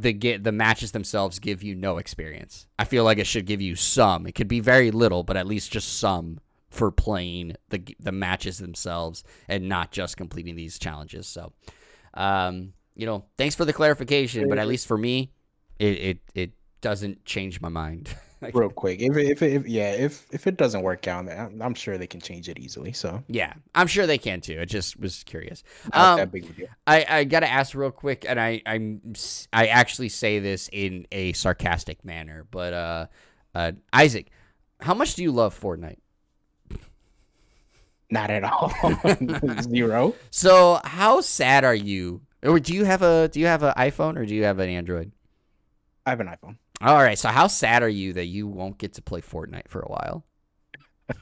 the 0.00 0.12
get 0.12 0.44
the 0.44 0.52
matches 0.52 0.92
themselves 0.92 1.38
give 1.38 1.62
you 1.62 1.74
no 1.74 1.98
experience. 1.98 2.66
I 2.78 2.84
feel 2.84 3.04
like 3.04 3.18
it 3.18 3.26
should 3.26 3.46
give 3.46 3.60
you 3.60 3.74
some. 3.74 4.26
It 4.26 4.34
could 4.34 4.48
be 4.48 4.60
very 4.60 4.90
little, 4.90 5.22
but 5.22 5.36
at 5.36 5.46
least 5.46 5.72
just 5.72 5.98
some 5.98 6.40
for 6.70 6.90
playing 6.90 7.56
the 7.70 7.82
the 7.98 8.12
matches 8.12 8.58
themselves 8.58 9.24
and 9.48 9.68
not 9.68 9.92
just 9.92 10.16
completing 10.16 10.56
these 10.56 10.78
challenges. 10.78 11.26
So, 11.26 11.52
um, 12.14 12.72
you 12.94 13.06
know, 13.06 13.24
thanks 13.38 13.54
for 13.54 13.64
the 13.64 13.72
clarification, 13.72 14.48
but 14.48 14.58
at 14.58 14.68
least 14.68 14.86
for 14.86 14.98
me, 14.98 15.32
it 15.78 15.98
it, 15.98 16.18
it 16.34 16.52
doesn't 16.80 17.24
change 17.24 17.60
my 17.60 17.68
mind. 17.68 18.14
real 18.54 18.70
quick. 18.70 19.00
If, 19.00 19.16
if 19.16 19.42
if 19.42 19.66
yeah, 19.66 19.92
if 19.92 20.26
if 20.32 20.46
it 20.46 20.56
doesn't 20.56 20.82
work 20.82 21.06
out, 21.08 21.28
I'm, 21.28 21.60
I'm 21.60 21.74
sure 21.74 21.98
they 21.98 22.06
can 22.06 22.20
change 22.20 22.48
it 22.48 22.58
easily. 22.58 22.92
So 22.92 23.22
yeah, 23.28 23.54
I'm 23.74 23.86
sure 23.86 24.06
they 24.06 24.18
can 24.18 24.40
too. 24.40 24.58
I 24.60 24.64
just 24.64 24.98
was 24.98 25.24
curious. 25.24 25.62
Um, 25.92 26.18
that 26.18 26.32
big 26.32 26.54
deal. 26.56 26.68
I 26.86 27.06
I 27.08 27.24
gotta 27.24 27.50
ask 27.50 27.74
real 27.74 27.90
quick, 27.90 28.24
and 28.28 28.40
I 28.40 28.62
I'm 28.66 29.14
I 29.52 29.66
actually 29.66 30.08
say 30.08 30.38
this 30.38 30.68
in 30.72 31.06
a 31.12 31.32
sarcastic 31.32 32.04
manner, 32.04 32.46
but 32.50 32.72
uh, 32.72 33.06
uh, 33.54 33.72
Isaac, 33.92 34.30
how 34.80 34.94
much 34.94 35.14
do 35.14 35.22
you 35.22 35.32
love 35.32 35.58
Fortnite? 35.58 35.98
Not 38.10 38.30
at 38.30 38.44
all. 38.44 38.72
Zero. 39.62 40.14
So 40.30 40.80
how 40.84 41.20
sad 41.20 41.64
are 41.64 41.74
you? 41.74 42.20
Or 42.42 42.60
do 42.60 42.74
you 42.74 42.84
have 42.84 43.02
a 43.02 43.28
do 43.28 43.40
you 43.40 43.46
have 43.46 43.62
an 43.62 43.74
iPhone 43.76 44.16
or 44.16 44.24
do 44.24 44.34
you 44.34 44.44
have 44.44 44.58
an 44.58 44.68
Android? 44.68 45.12
I 46.04 46.10
have 46.10 46.20
an 46.20 46.28
iPhone. 46.28 46.56
All 46.80 46.96
right. 46.96 47.18
So 47.18 47.28
how 47.28 47.46
sad 47.46 47.82
are 47.82 47.88
you 47.88 48.12
that 48.14 48.26
you 48.26 48.46
won't 48.46 48.78
get 48.78 48.94
to 48.94 49.02
play 49.02 49.20
Fortnite 49.20 49.68
for 49.68 49.80
a 49.80 49.88
while? 49.88 50.24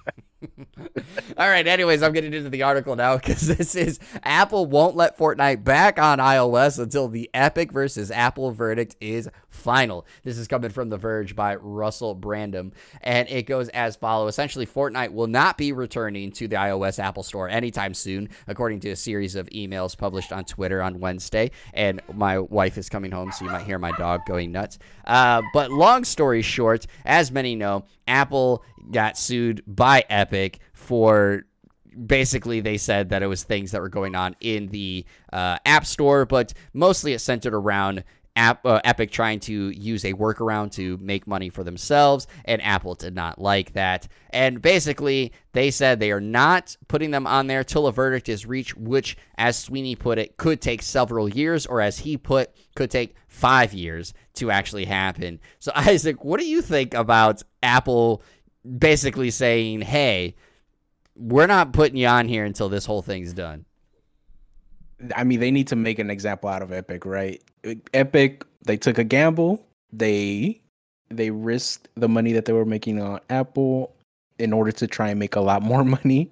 All 1.38 1.48
right. 1.48 1.66
Anyways, 1.66 2.02
I'm 2.02 2.12
getting 2.12 2.34
into 2.34 2.50
the 2.50 2.62
article 2.62 2.96
now 2.96 3.16
because 3.16 3.46
this 3.46 3.74
is 3.74 3.98
Apple 4.22 4.66
won't 4.66 4.96
let 4.96 5.16
Fortnite 5.16 5.64
back 5.64 5.98
on 5.98 6.18
iOS 6.18 6.78
until 6.78 7.08
the 7.08 7.30
Epic 7.32 7.72
versus 7.72 8.10
Apple 8.10 8.50
verdict 8.50 8.96
is 9.00 9.28
final. 9.54 10.06
This 10.22 10.36
is 10.36 10.48
coming 10.48 10.70
from 10.70 10.90
The 10.90 10.98
Verge 10.98 11.34
by 11.34 11.54
Russell 11.56 12.14
Brandom, 12.14 12.72
and 13.00 13.28
it 13.30 13.46
goes 13.46 13.68
as 13.70 13.96
follows: 13.96 14.28
Essentially, 14.30 14.66
Fortnite 14.66 15.12
will 15.12 15.26
not 15.26 15.56
be 15.56 15.72
returning 15.72 16.32
to 16.32 16.48
the 16.48 16.56
iOS 16.56 16.98
Apple 16.98 17.22
Store 17.22 17.48
anytime 17.48 17.94
soon, 17.94 18.28
according 18.46 18.80
to 18.80 18.90
a 18.90 18.96
series 18.96 19.36
of 19.36 19.48
emails 19.50 19.96
published 19.96 20.32
on 20.32 20.44
Twitter 20.44 20.82
on 20.82 21.00
Wednesday. 21.00 21.50
And 21.72 22.02
my 22.12 22.38
wife 22.38 22.76
is 22.76 22.88
coming 22.88 23.12
home, 23.12 23.32
so 23.32 23.44
you 23.44 23.50
might 23.50 23.64
hear 23.64 23.78
my 23.78 23.92
dog 23.92 24.20
going 24.26 24.52
nuts. 24.52 24.78
Uh, 25.06 25.42
but 25.52 25.70
long 25.70 26.04
story 26.04 26.42
short, 26.42 26.86
as 27.04 27.30
many 27.30 27.54
know, 27.54 27.84
Apple 28.06 28.64
got 28.90 29.16
sued 29.16 29.62
by 29.66 30.04
Epic 30.10 30.58
for 30.72 31.44
basically 32.06 32.60
they 32.60 32.76
said 32.76 33.10
that 33.10 33.22
it 33.22 33.26
was 33.26 33.44
things 33.44 33.70
that 33.70 33.80
were 33.80 33.88
going 33.88 34.14
on 34.14 34.34
in 34.40 34.66
the 34.68 35.04
uh, 35.32 35.56
app 35.64 35.86
store 35.86 36.26
but 36.26 36.52
mostly 36.72 37.12
it 37.12 37.20
centered 37.20 37.54
around 37.54 38.02
App, 38.36 38.66
uh, 38.66 38.80
Epic 38.84 39.12
trying 39.12 39.38
to 39.40 39.70
use 39.70 40.04
a 40.04 40.12
workaround 40.12 40.72
to 40.72 40.96
make 40.98 41.26
money 41.26 41.50
for 41.50 41.62
themselves, 41.62 42.26
and 42.44 42.60
Apple 42.62 42.94
did 42.94 43.14
not 43.14 43.40
like 43.40 43.72
that. 43.74 44.08
And 44.30 44.60
basically, 44.60 45.32
they 45.52 45.70
said 45.70 46.00
they 46.00 46.10
are 46.10 46.20
not 46.20 46.76
putting 46.88 47.12
them 47.12 47.28
on 47.28 47.46
there 47.46 47.62
till 47.62 47.86
a 47.86 47.92
verdict 47.92 48.28
is 48.28 48.44
reached, 48.44 48.76
which, 48.76 49.16
as 49.38 49.56
Sweeney 49.56 49.94
put 49.94 50.18
it, 50.18 50.36
could 50.36 50.60
take 50.60 50.82
several 50.82 51.28
years, 51.28 51.64
or 51.64 51.80
as 51.80 51.98
he 51.98 52.16
put, 52.16 52.50
could 52.74 52.90
take 52.90 53.14
five 53.28 53.72
years 53.72 54.14
to 54.34 54.50
actually 54.50 54.84
happen. 54.84 55.38
So, 55.60 55.70
Isaac, 55.76 56.24
what 56.24 56.40
do 56.40 56.46
you 56.46 56.60
think 56.60 56.94
about 56.94 57.42
Apple 57.62 58.22
basically 58.78 59.30
saying, 59.30 59.82
hey, 59.82 60.34
we're 61.14 61.46
not 61.46 61.72
putting 61.72 61.96
you 61.96 62.08
on 62.08 62.26
here 62.26 62.44
until 62.44 62.68
this 62.68 62.86
whole 62.86 63.02
thing's 63.02 63.32
done? 63.32 63.64
I 65.14 65.24
mean, 65.24 65.40
they 65.40 65.50
need 65.50 65.68
to 65.68 65.76
make 65.76 65.98
an 65.98 66.10
example 66.10 66.48
out 66.48 66.62
of 66.62 66.72
Epic, 66.72 67.04
right? 67.04 67.42
Epic, 67.92 68.44
they 68.62 68.76
took 68.76 68.98
a 68.98 69.04
gamble. 69.04 69.66
They 69.92 70.60
they 71.10 71.30
risked 71.30 71.88
the 71.94 72.08
money 72.08 72.32
that 72.32 72.44
they 72.44 72.52
were 72.52 72.64
making 72.64 73.00
on 73.00 73.20
Apple 73.30 73.94
in 74.38 74.52
order 74.52 74.72
to 74.72 74.86
try 74.86 75.10
and 75.10 75.18
make 75.18 75.36
a 75.36 75.40
lot 75.40 75.62
more 75.70 75.84
money. 75.84 76.30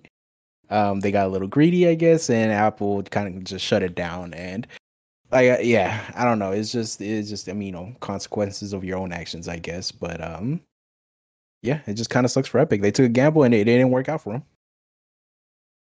Um, 0.71 1.01
they 1.01 1.13
got 1.13 1.27
a 1.27 1.31
little 1.31 1.49
greedy, 1.49 1.87
I 1.87 1.95
guess, 1.95 2.31
and 2.31 2.51
Apple 2.51 3.03
kind 3.05 3.37
of 3.37 3.45
just 3.45 3.65
shut 3.65 3.83
it 3.83 3.95
down. 3.95 4.33
And 4.33 4.67
like, 5.31 5.61
yeah, 5.63 6.01
I 6.17 6.25
don't 6.25 6.39
know. 6.39 6.53
It's 6.53 6.73
just, 6.73 7.01
it's 7.01 7.29
just, 7.29 7.49
I 7.49 7.53
mean, 7.53 7.67
you 7.67 7.73
know, 7.73 7.95
consequences 8.01 8.73
of 8.73 8.83
your 8.83 8.99
own 8.99 9.13
actions, 9.13 9.49
I 9.49 9.59
guess. 9.59 9.93
But 9.93 10.23
um, 10.23 10.63
yeah, 11.63 11.81
it 11.87 11.95
just 11.95 12.09
kind 12.09 12.25
of 12.25 12.31
sucks 12.31 12.49
for 12.49 12.59
Epic. 12.59 12.81
They 12.81 12.91
took 12.91 13.07
a 13.07 13.11
gamble 13.11 13.43
and 13.43 13.53
it, 13.53 13.61
it 13.61 13.65
didn't 13.65 13.91
work 13.91 14.09
out 14.09 14.23
for 14.23 14.33
them 14.33 14.45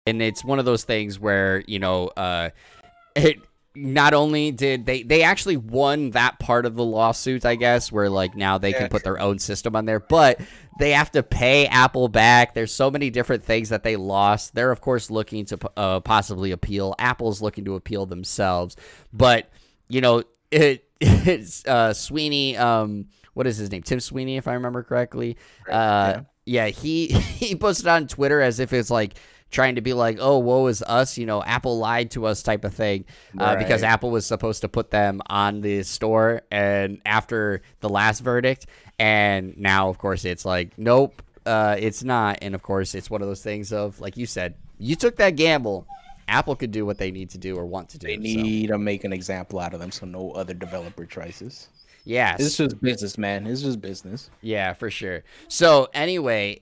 and 0.07 0.21
it's 0.21 0.43
one 0.43 0.59
of 0.59 0.65
those 0.65 0.83
things 0.83 1.19
where 1.19 1.63
you 1.67 1.79
know 1.79 2.07
uh, 2.17 2.49
it 3.15 3.39
not 3.75 4.15
only 4.15 4.51
did 4.51 4.87
they 4.87 5.03
they 5.03 5.21
actually 5.21 5.57
won 5.57 6.09
that 6.11 6.39
part 6.39 6.65
of 6.65 6.73
the 6.73 6.83
lawsuit 6.83 7.45
i 7.45 7.53
guess 7.53 7.91
where 7.91 8.09
like 8.09 8.35
now 8.35 8.57
they 8.57 8.71
yeah. 8.71 8.79
can 8.79 8.89
put 8.89 9.03
their 9.03 9.19
own 9.19 9.37
system 9.37 9.75
on 9.75 9.85
there 9.85 9.99
but 9.99 10.41
they 10.77 10.91
have 10.91 11.11
to 11.11 11.23
pay 11.23 11.65
apple 11.67 12.07
back. 12.07 12.53
There's 12.53 12.73
so 12.73 12.91
many 12.91 13.09
different 13.09 13.43
things 13.43 13.69
that 13.69 13.83
they 13.83 13.95
lost. 13.95 14.53
They're 14.53 14.71
of 14.71 14.81
course 14.81 15.09
looking 15.09 15.45
to 15.45 15.59
uh, 15.75 15.99
possibly 16.01 16.51
appeal. 16.51 16.95
Apple's 16.99 17.41
looking 17.41 17.65
to 17.65 17.75
appeal 17.75 18.05
themselves. 18.05 18.75
But 19.13 19.49
you 19.89 20.01
know 20.01 20.23
it 20.51 20.85
it's 21.01 21.65
uh, 21.65 21.93
sweeney 21.93 22.57
um 22.57 23.07
what 23.33 23.45
is 23.45 23.57
his 23.57 23.69
name? 23.71 23.83
Tim 23.83 23.99
sweeney 23.99 24.37
if 24.37 24.47
i 24.47 24.53
remember 24.53 24.83
correctly. 24.83 25.37
Uh 25.67 26.21
yeah, 26.45 26.65
yeah 26.65 26.67
he 26.67 27.07
he 27.07 27.55
posted 27.55 27.87
on 27.87 28.07
twitter 28.07 28.41
as 28.41 28.59
if 28.59 28.73
it's 28.73 28.89
like 28.89 29.15
trying 29.51 29.75
to 29.75 29.81
be 29.81 29.93
like, 29.93 30.17
oh, 30.19 30.39
woe 30.39 30.67
is 30.67 30.81
us, 30.83 31.17
you 31.17 31.25
know, 31.25 31.43
Apple 31.43 31.77
lied 31.77 32.11
to 32.11 32.25
us 32.25 32.43
type 32.43 32.63
of 32.65 32.73
thing, 32.73 33.05
uh, 33.39 33.43
right. 33.43 33.59
because 33.59 33.83
Apple 33.83 34.11
was 34.11 34.25
supposed 34.25 34.61
to 34.61 34.69
put 34.69 34.91
them 34.91 35.21
on 35.27 35.61
the 35.61 35.83
store 35.83 36.41
and 36.51 37.01
after 37.05 37.61
the 37.79 37.89
last 37.89 38.19
verdict, 38.19 38.65
and 38.99 39.57
now 39.57 39.89
of 39.89 39.97
course 39.97 40.25
it's 40.25 40.45
like, 40.45 40.77
nope, 40.77 41.21
uh, 41.45 41.75
it's 41.79 42.03
not, 42.03 42.39
and 42.41 42.55
of 42.55 42.61
course 42.61 42.95
it's 42.95 43.09
one 43.09 43.21
of 43.21 43.27
those 43.27 43.43
things 43.43 43.71
of 43.71 43.99
like 43.99 44.17
you 44.17 44.25
said, 44.25 44.55
you 44.79 44.95
took 44.95 45.15
that 45.17 45.35
gamble. 45.35 45.87
Apple 46.29 46.57
could 46.57 46.71
do 46.71 46.85
what 46.85 46.97
they 46.97 47.09
need 47.09 47.29
to 47.29 47.37
do 47.37 47.55
or 47.55 47.65
want 47.65 47.87
to 47.89 47.97
do. 47.97 48.05
They 48.05 48.17
need 48.17 48.67
so. 48.67 48.73
to 48.73 48.77
make 48.77 49.05
an 49.05 49.13
example 49.13 49.59
out 49.59 49.73
of 49.73 49.79
them 49.79 49.91
so 49.91 50.05
no 50.05 50.31
other 50.31 50.53
developer 50.53 51.05
tries 51.05 51.39
this. 51.39 51.69
Yeah, 52.03 52.35
it's 52.39 52.55
just 52.55 52.81
business, 52.81 53.17
man. 53.17 53.45
It's 53.47 53.61
just 53.61 53.81
business. 53.81 54.29
Yeah, 54.41 54.73
for 54.73 54.89
sure. 54.89 55.23
So 55.49 55.89
anyway, 55.93 56.61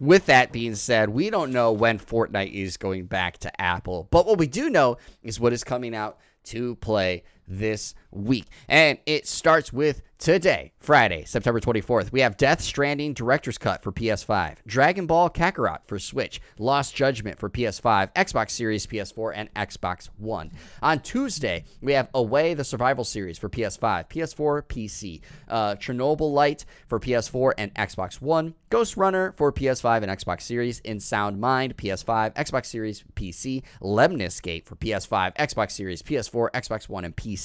with 0.00 0.26
that 0.26 0.52
being 0.52 0.74
said, 0.74 1.08
we 1.08 1.30
don't 1.30 1.52
know 1.52 1.72
when 1.72 1.98
Fortnite 1.98 2.52
is 2.52 2.76
going 2.76 3.06
back 3.06 3.38
to 3.38 3.60
Apple, 3.60 4.08
but 4.10 4.26
what 4.26 4.38
we 4.38 4.46
do 4.46 4.70
know 4.70 4.96
is 5.22 5.40
what 5.40 5.52
is 5.52 5.64
coming 5.64 5.94
out 5.94 6.18
to 6.44 6.76
play 6.76 7.24
this 7.48 7.94
week. 8.10 8.46
And 8.68 8.98
it 9.06 9.26
starts 9.26 9.72
with 9.72 10.02
today, 10.18 10.72
Friday, 10.80 11.24
September 11.24 11.60
24th. 11.60 12.10
We 12.12 12.20
have 12.20 12.36
Death 12.36 12.60
Stranding 12.60 13.14
Director's 13.14 13.56
Cut 13.56 13.82
for 13.82 13.92
PS5, 13.92 14.56
Dragon 14.66 15.06
Ball 15.06 15.30
Kakarot 15.30 15.78
for 15.86 15.98
Switch, 15.98 16.40
Lost 16.58 16.94
Judgment 16.94 17.38
for 17.38 17.48
PS5, 17.48 18.12
Xbox 18.14 18.50
Series, 18.50 18.86
PS4, 18.86 19.32
and 19.34 19.54
Xbox 19.54 20.08
One. 20.18 20.50
On 20.82 20.98
Tuesday, 21.00 21.64
we 21.80 21.92
have 21.92 22.08
Away 22.14 22.54
the 22.54 22.64
Survival 22.64 23.04
Series 23.04 23.38
for 23.38 23.48
PS5, 23.48 24.08
PS4, 24.08 24.62
PC, 24.62 25.20
uh, 25.48 25.76
Chernobylite 25.76 26.64
for 26.88 26.98
PS4 26.98 27.52
and 27.56 27.74
Xbox 27.74 28.20
One, 28.20 28.54
Ghost 28.70 28.96
Runner 28.96 29.32
for 29.36 29.52
PS5 29.52 30.02
and 30.02 30.10
Xbox 30.10 30.42
Series, 30.42 30.80
In 30.80 31.00
Sound 31.00 31.40
Mind, 31.40 31.76
PS5, 31.76 32.34
Xbox 32.34 32.66
Series, 32.66 33.04
PC, 33.14 33.62
Lemnis 33.80 34.40
Gate 34.40 34.66
for 34.66 34.74
PS5, 34.76 35.36
Xbox 35.36 35.70
Series, 35.72 36.02
PS4, 36.02 36.50
Xbox 36.50 36.88
One, 36.88 37.04
and 37.04 37.14
PC, 37.16 37.37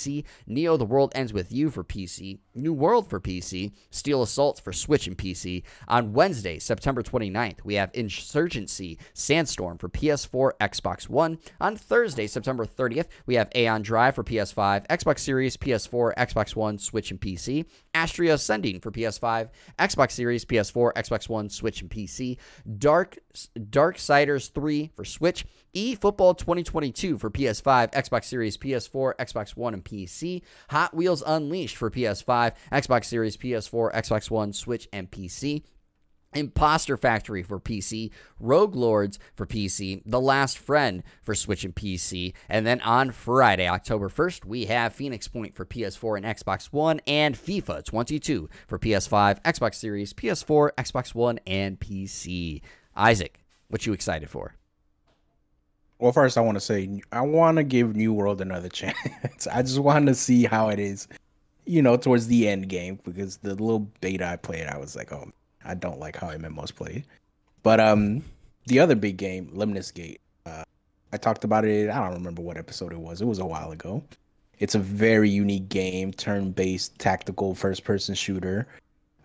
Neo 0.45 0.77
The 0.77 0.85
World 0.85 1.11
Ends 1.15 1.31
With 1.31 1.51
You 1.51 1.69
for 1.69 1.83
PC, 1.83 2.39
New 2.53 2.73
World 2.73 3.09
for 3.09 3.19
PC, 3.19 3.71
Steel 3.89 4.21
Assault 4.21 4.59
for 4.59 4.73
Switch 4.73 5.07
and 5.07 5.17
PC. 5.17 5.63
On 5.87 6.11
Wednesday, 6.11 6.59
September 6.59 7.01
29th, 7.01 7.59
we 7.63 7.75
have 7.75 7.91
Insurgency 7.93 8.97
Sandstorm 9.13 9.77
for 9.77 9.87
PS4, 9.87 10.51
Xbox 10.59 11.07
One. 11.07 11.37
On 11.61 11.77
Thursday, 11.77 12.27
September 12.27 12.65
30th, 12.65 13.07
we 13.25 13.35
have 13.35 13.49
Aeon 13.55 13.83
Drive 13.83 14.15
for 14.15 14.23
PS5, 14.23 14.85
Xbox 14.87 15.19
Series, 15.19 15.55
PS4, 15.55 16.13
Xbox 16.15 16.55
One, 16.55 16.77
Switch, 16.77 17.11
and 17.11 17.21
PC. 17.21 17.65
Astria 17.93 18.33
Ascending 18.33 18.81
for 18.81 18.91
PS5, 18.91 19.49
Xbox 19.79 20.11
Series, 20.11 20.43
PS4, 20.43 20.93
Xbox 20.93 21.29
One, 21.29 21.49
Switch, 21.49 21.81
and 21.81 21.89
PC. 21.89 22.37
Dark 22.77 23.17
Dark 23.69 23.93
Darksiders 23.93 24.51
3 24.51 24.91
for 24.95 25.05
Switch. 25.05 25.45
eFootball 25.75 26.37
2022 26.37 27.17
for 27.17 27.29
PS5, 27.29 27.91
Xbox 27.91 28.25
Series, 28.25 28.57
PS4, 28.57 29.15
Xbox 29.15 29.55
One, 29.55 29.73
and 29.73 29.83
PC. 29.83 30.41
Hot 30.69 30.93
Wheels 30.93 31.23
Unleashed 31.25 31.77
for 31.77 31.89
PS5, 31.89 32.53
Xbox 32.71 33.05
Series, 33.05 33.37
PS4, 33.37 33.93
Xbox 33.93 34.29
One, 34.29 34.53
Switch, 34.53 34.87
and 34.93 35.09
PC. 35.09 35.63
Impostor 36.35 36.97
Factory 36.97 37.43
for 37.43 37.59
PC, 37.59 38.11
Rogue 38.39 38.75
Lords 38.75 39.19
for 39.35 39.45
PC, 39.45 40.01
The 40.05 40.19
Last 40.19 40.57
Friend 40.57 41.03
for 41.21 41.35
Switch 41.35 41.63
and 41.63 41.75
PC, 41.75 42.33
and 42.49 42.65
then 42.65 42.81
on 42.81 43.11
Friday, 43.11 43.67
October 43.67 44.09
1st, 44.09 44.45
we 44.45 44.65
have 44.65 44.93
Phoenix 44.93 45.27
Point 45.27 45.55
for 45.55 45.65
PS4 45.65 46.17
and 46.17 46.25
Xbox 46.25 46.67
One, 46.67 47.01
and 47.07 47.35
FIFA 47.35 47.85
22 47.85 48.49
for 48.67 48.79
PS5, 48.79 49.41
Xbox 49.43 49.75
Series, 49.75 50.13
PS4, 50.13 50.71
Xbox 50.77 51.13
One, 51.13 51.39
and 51.45 51.79
PC. 51.79 52.61
Isaac, 52.95 53.39
what 53.67 53.85
you 53.85 53.93
excited 53.93 54.29
for? 54.29 54.55
Well, 56.03 56.11
first 56.11 56.37
I 56.37 56.41
want 56.41 56.57
to 56.57 56.59
say 56.59 57.01
I 57.13 57.21
want 57.21 57.55
to 57.55 57.63
give 57.63 57.95
New 57.95 58.11
World 58.11 58.41
another 58.41 58.67
chance. 58.81 59.47
I 59.47 59.61
just 59.61 59.79
want 59.79 60.07
to 60.07 60.13
see 60.13 60.43
how 60.43 60.67
it 60.67 60.77
is, 60.77 61.07
you 61.65 61.81
know, 61.81 61.95
towards 61.95 62.27
the 62.27 62.49
end 62.49 62.67
game 62.67 62.99
because 63.05 63.37
the 63.37 63.51
little 63.51 63.87
beta 64.01 64.27
I 64.27 64.35
played, 64.35 64.67
I 64.67 64.77
was 64.77 64.97
like, 64.97 65.13
oh 65.13 65.31
I 65.63 65.75
don't 65.75 65.99
like 65.99 66.17
how 66.17 66.27
MMOs 66.27 66.75
play. 66.75 67.05
But 67.63 67.79
um, 67.79 68.21
the 68.65 68.81
other 68.81 68.95
big 68.95 69.15
game, 69.15 69.49
Lemnis 69.53 69.91
Gate. 69.91 70.19
Uh, 70.45 70.65
I 71.13 71.15
talked 71.15 71.45
about 71.45 71.63
it. 71.63 71.89
I 71.89 71.99
don't 72.03 72.15
remember 72.15 72.41
what 72.41 72.57
episode 72.57 72.91
it 72.91 72.99
was. 72.99 73.21
It 73.21 73.25
was 73.25 73.39
a 73.39 73.45
while 73.45 73.71
ago. 73.71 74.03
It's 74.59 74.75
a 74.75 74.79
very 74.79 75.29
unique 75.29 75.69
game, 75.69 76.11
turn-based 76.11 76.99
tactical 76.99 77.55
first-person 77.55 78.15
shooter. 78.15 78.67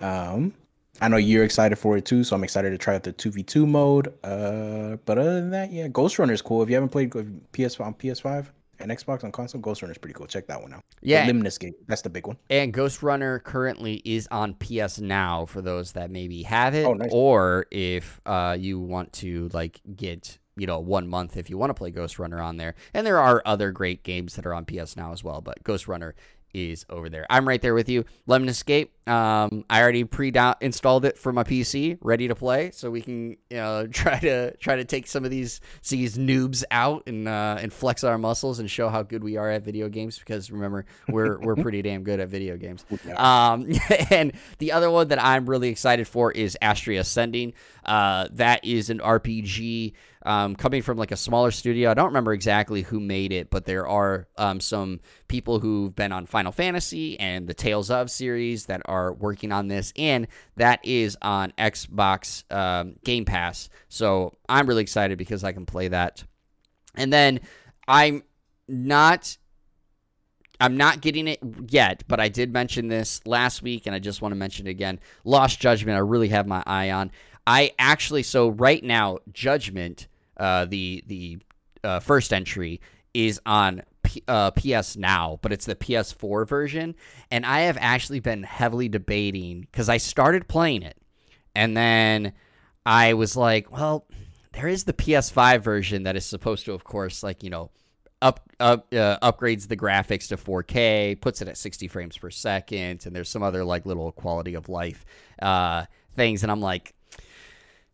Um, 0.00 0.54
I 1.00 1.08
know 1.08 1.16
you're 1.16 1.44
excited 1.44 1.76
for 1.76 1.96
it 1.96 2.04
too, 2.04 2.24
so 2.24 2.34
I'm 2.34 2.44
excited 2.44 2.70
to 2.70 2.78
try 2.78 2.94
out 2.94 3.02
the 3.02 3.12
2v2 3.12 3.66
mode. 3.66 4.08
Uh, 4.24 4.96
but 5.04 5.18
other 5.18 5.34
than 5.34 5.50
that, 5.50 5.72
yeah, 5.72 5.88
Ghost 5.88 6.18
Runner 6.18 6.32
is 6.32 6.42
cool. 6.42 6.62
If 6.62 6.68
you 6.68 6.74
haven't 6.74 6.90
played 6.90 7.12
PS 7.52 7.78
on 7.80 7.94
PS5, 7.94 8.48
and 8.80 8.90
Xbox 8.90 9.24
on 9.24 9.32
console, 9.32 9.60
Ghost 9.60 9.82
Runner 9.82 9.92
is 9.92 9.98
pretty 9.98 10.14
cool. 10.14 10.26
Check 10.26 10.46
that 10.46 10.60
one 10.60 10.72
out. 10.72 10.84
Yeah, 11.02 11.26
the 11.26 11.32
Lemnis 11.32 11.58
game. 11.58 11.74
That's 11.86 12.02
the 12.02 12.10
big 12.10 12.26
one. 12.26 12.36
And 12.50 12.72
Ghost 12.72 13.02
Runner 13.02 13.40
currently 13.40 14.02
is 14.04 14.28
on 14.30 14.54
PS 14.54 14.98
Now 15.00 15.46
for 15.46 15.60
those 15.60 15.92
that 15.92 16.10
maybe 16.10 16.42
have 16.44 16.74
it, 16.74 16.86
oh, 16.86 16.94
nice. 16.94 17.10
or 17.12 17.66
if 17.70 18.20
uh, 18.26 18.56
you 18.58 18.78
want 18.80 19.12
to 19.14 19.48
like 19.52 19.80
get 19.96 20.38
you 20.56 20.66
know 20.66 20.80
one 20.80 21.06
month 21.06 21.36
if 21.36 21.48
you 21.48 21.56
want 21.56 21.70
to 21.70 21.74
play 21.74 21.90
Ghost 21.90 22.18
Runner 22.18 22.40
on 22.40 22.56
there. 22.56 22.74
And 22.94 23.06
there 23.06 23.18
are 23.18 23.42
other 23.44 23.72
great 23.72 24.02
games 24.02 24.36
that 24.36 24.46
are 24.46 24.54
on 24.54 24.64
PS 24.64 24.96
Now 24.96 25.12
as 25.12 25.24
well, 25.24 25.40
but 25.40 25.62
Ghostrunner 25.64 26.12
is 26.58 26.84
over 26.90 27.08
there. 27.08 27.26
I'm 27.30 27.46
right 27.46 27.60
there 27.60 27.74
with 27.74 27.88
you. 27.88 28.04
Lemnis 28.26 28.62
Gate. 28.62 28.92
Um, 29.06 29.64
I 29.70 29.80
already 29.80 30.04
pre-installed 30.04 31.06
it 31.06 31.16
for 31.16 31.32
my 31.32 31.42
PC, 31.42 31.96
ready 32.02 32.28
to 32.28 32.34
play, 32.34 32.70
so 32.72 32.90
we 32.90 33.00
can 33.00 33.30
you 33.48 33.56
know 33.56 33.86
try 33.90 34.18
to 34.20 34.54
try 34.58 34.76
to 34.76 34.84
take 34.84 35.06
some 35.06 35.24
of 35.24 35.30
these 35.30 35.60
these 35.88 36.18
noobs 36.18 36.64
out 36.70 37.04
and 37.06 37.26
uh, 37.26 37.56
and 37.58 37.72
flex 37.72 38.04
our 38.04 38.18
muscles 38.18 38.58
and 38.58 38.70
show 38.70 38.88
how 38.88 39.02
good 39.02 39.24
we 39.24 39.36
are 39.36 39.50
at 39.50 39.62
video 39.62 39.88
games. 39.88 40.18
Because 40.18 40.50
remember, 40.50 40.84
we're 41.08 41.38
we're 41.38 41.56
pretty 41.62 41.80
damn 41.80 42.02
good 42.02 42.20
at 42.20 42.28
video 42.28 42.56
games. 42.56 42.84
Um, 43.16 43.68
and 44.10 44.32
the 44.58 44.72
other 44.72 44.90
one 44.90 45.08
that 45.08 45.22
I'm 45.22 45.48
really 45.48 45.68
excited 45.68 46.06
for 46.06 46.30
is 46.32 46.58
Astria 46.60 47.00
Ascending. 47.00 47.54
Uh, 47.84 48.28
that 48.32 48.64
is 48.64 48.90
an 48.90 48.98
RPG 48.98 49.94
um, 50.24 50.56
coming 50.56 50.82
from 50.82 50.98
like 50.98 51.12
a 51.12 51.16
smaller 51.16 51.50
studio. 51.50 51.90
I 51.90 51.94
don't 51.94 52.06
remember 52.06 52.32
exactly 52.32 52.82
who 52.82 53.00
made 53.00 53.32
it, 53.32 53.50
but 53.50 53.64
there 53.64 53.86
are 53.86 54.28
um, 54.36 54.60
some 54.60 55.00
people 55.28 55.60
who've 55.60 55.94
been 55.94 56.12
on 56.12 56.26
Final 56.26 56.52
Fantasy 56.52 57.18
and 57.18 57.46
the 57.46 57.54
Tales 57.54 57.90
of 57.90 58.10
series 58.10 58.66
that 58.66 58.82
are 58.86 59.12
working 59.12 59.52
on 59.52 59.68
this, 59.68 59.92
and 59.96 60.26
that 60.56 60.80
is 60.84 61.16
on 61.22 61.52
Xbox 61.58 62.44
um, 62.52 62.96
Game 63.04 63.24
Pass. 63.24 63.68
So 63.88 64.34
I'm 64.48 64.66
really 64.66 64.82
excited 64.82 65.18
because 65.18 65.44
I 65.44 65.52
can 65.52 65.66
play 65.66 65.88
that. 65.88 66.24
And 66.94 67.12
then 67.12 67.40
I'm 67.86 68.22
not 68.66 69.38
I'm 70.60 70.76
not 70.76 71.00
getting 71.00 71.28
it 71.28 71.38
yet, 71.68 72.02
but 72.08 72.18
I 72.18 72.28
did 72.28 72.52
mention 72.52 72.88
this 72.88 73.24
last 73.24 73.62
week, 73.62 73.86
and 73.86 73.94
I 73.94 74.00
just 74.00 74.20
want 74.20 74.32
to 74.32 74.36
mention 74.36 74.66
it 74.66 74.70
again. 74.70 74.98
Lost 75.24 75.60
Judgment, 75.60 75.96
I 75.96 76.00
really 76.00 76.28
have 76.28 76.48
my 76.48 76.64
eye 76.66 76.90
on. 76.90 77.12
I 77.48 77.72
actually, 77.78 78.24
so 78.24 78.50
right 78.50 78.84
now, 78.84 79.20
Judgment, 79.32 80.06
uh, 80.36 80.66
the 80.66 81.02
the 81.06 81.38
uh, 81.82 81.98
first 81.98 82.34
entry 82.34 82.82
is 83.14 83.40
on 83.46 83.84
P- 84.02 84.22
uh, 84.28 84.50
PS 84.50 84.98
Now, 84.98 85.38
but 85.40 85.50
it's 85.50 85.64
the 85.64 85.74
PS4 85.74 86.46
version, 86.46 86.94
and 87.30 87.46
I 87.46 87.60
have 87.60 87.78
actually 87.80 88.20
been 88.20 88.42
heavily 88.42 88.90
debating 88.90 89.62
because 89.62 89.88
I 89.88 89.96
started 89.96 90.46
playing 90.46 90.82
it, 90.82 90.98
and 91.54 91.74
then 91.74 92.34
I 92.84 93.14
was 93.14 93.34
like, 93.34 93.72
well, 93.72 94.06
there 94.52 94.68
is 94.68 94.84
the 94.84 94.92
PS5 94.92 95.62
version 95.62 96.02
that 96.02 96.16
is 96.16 96.26
supposed 96.26 96.66
to, 96.66 96.74
of 96.74 96.84
course, 96.84 97.22
like 97.22 97.42
you 97.42 97.48
know 97.48 97.70
up, 98.20 98.40
up 98.60 98.92
uh, 98.92 99.16
upgrades 99.22 99.68
the 99.68 99.76
graphics 99.76 100.28
to 100.28 100.36
4K, 100.36 101.18
puts 101.18 101.40
it 101.40 101.48
at 101.48 101.56
60 101.56 101.88
frames 101.88 102.18
per 102.18 102.28
second, 102.28 103.06
and 103.06 103.16
there's 103.16 103.30
some 103.30 103.42
other 103.42 103.64
like 103.64 103.86
little 103.86 104.12
quality 104.12 104.52
of 104.52 104.68
life 104.68 105.06
uh, 105.40 105.86
things. 106.14 106.42
And 106.42 106.52
I'm 106.52 106.60
like, 106.60 106.94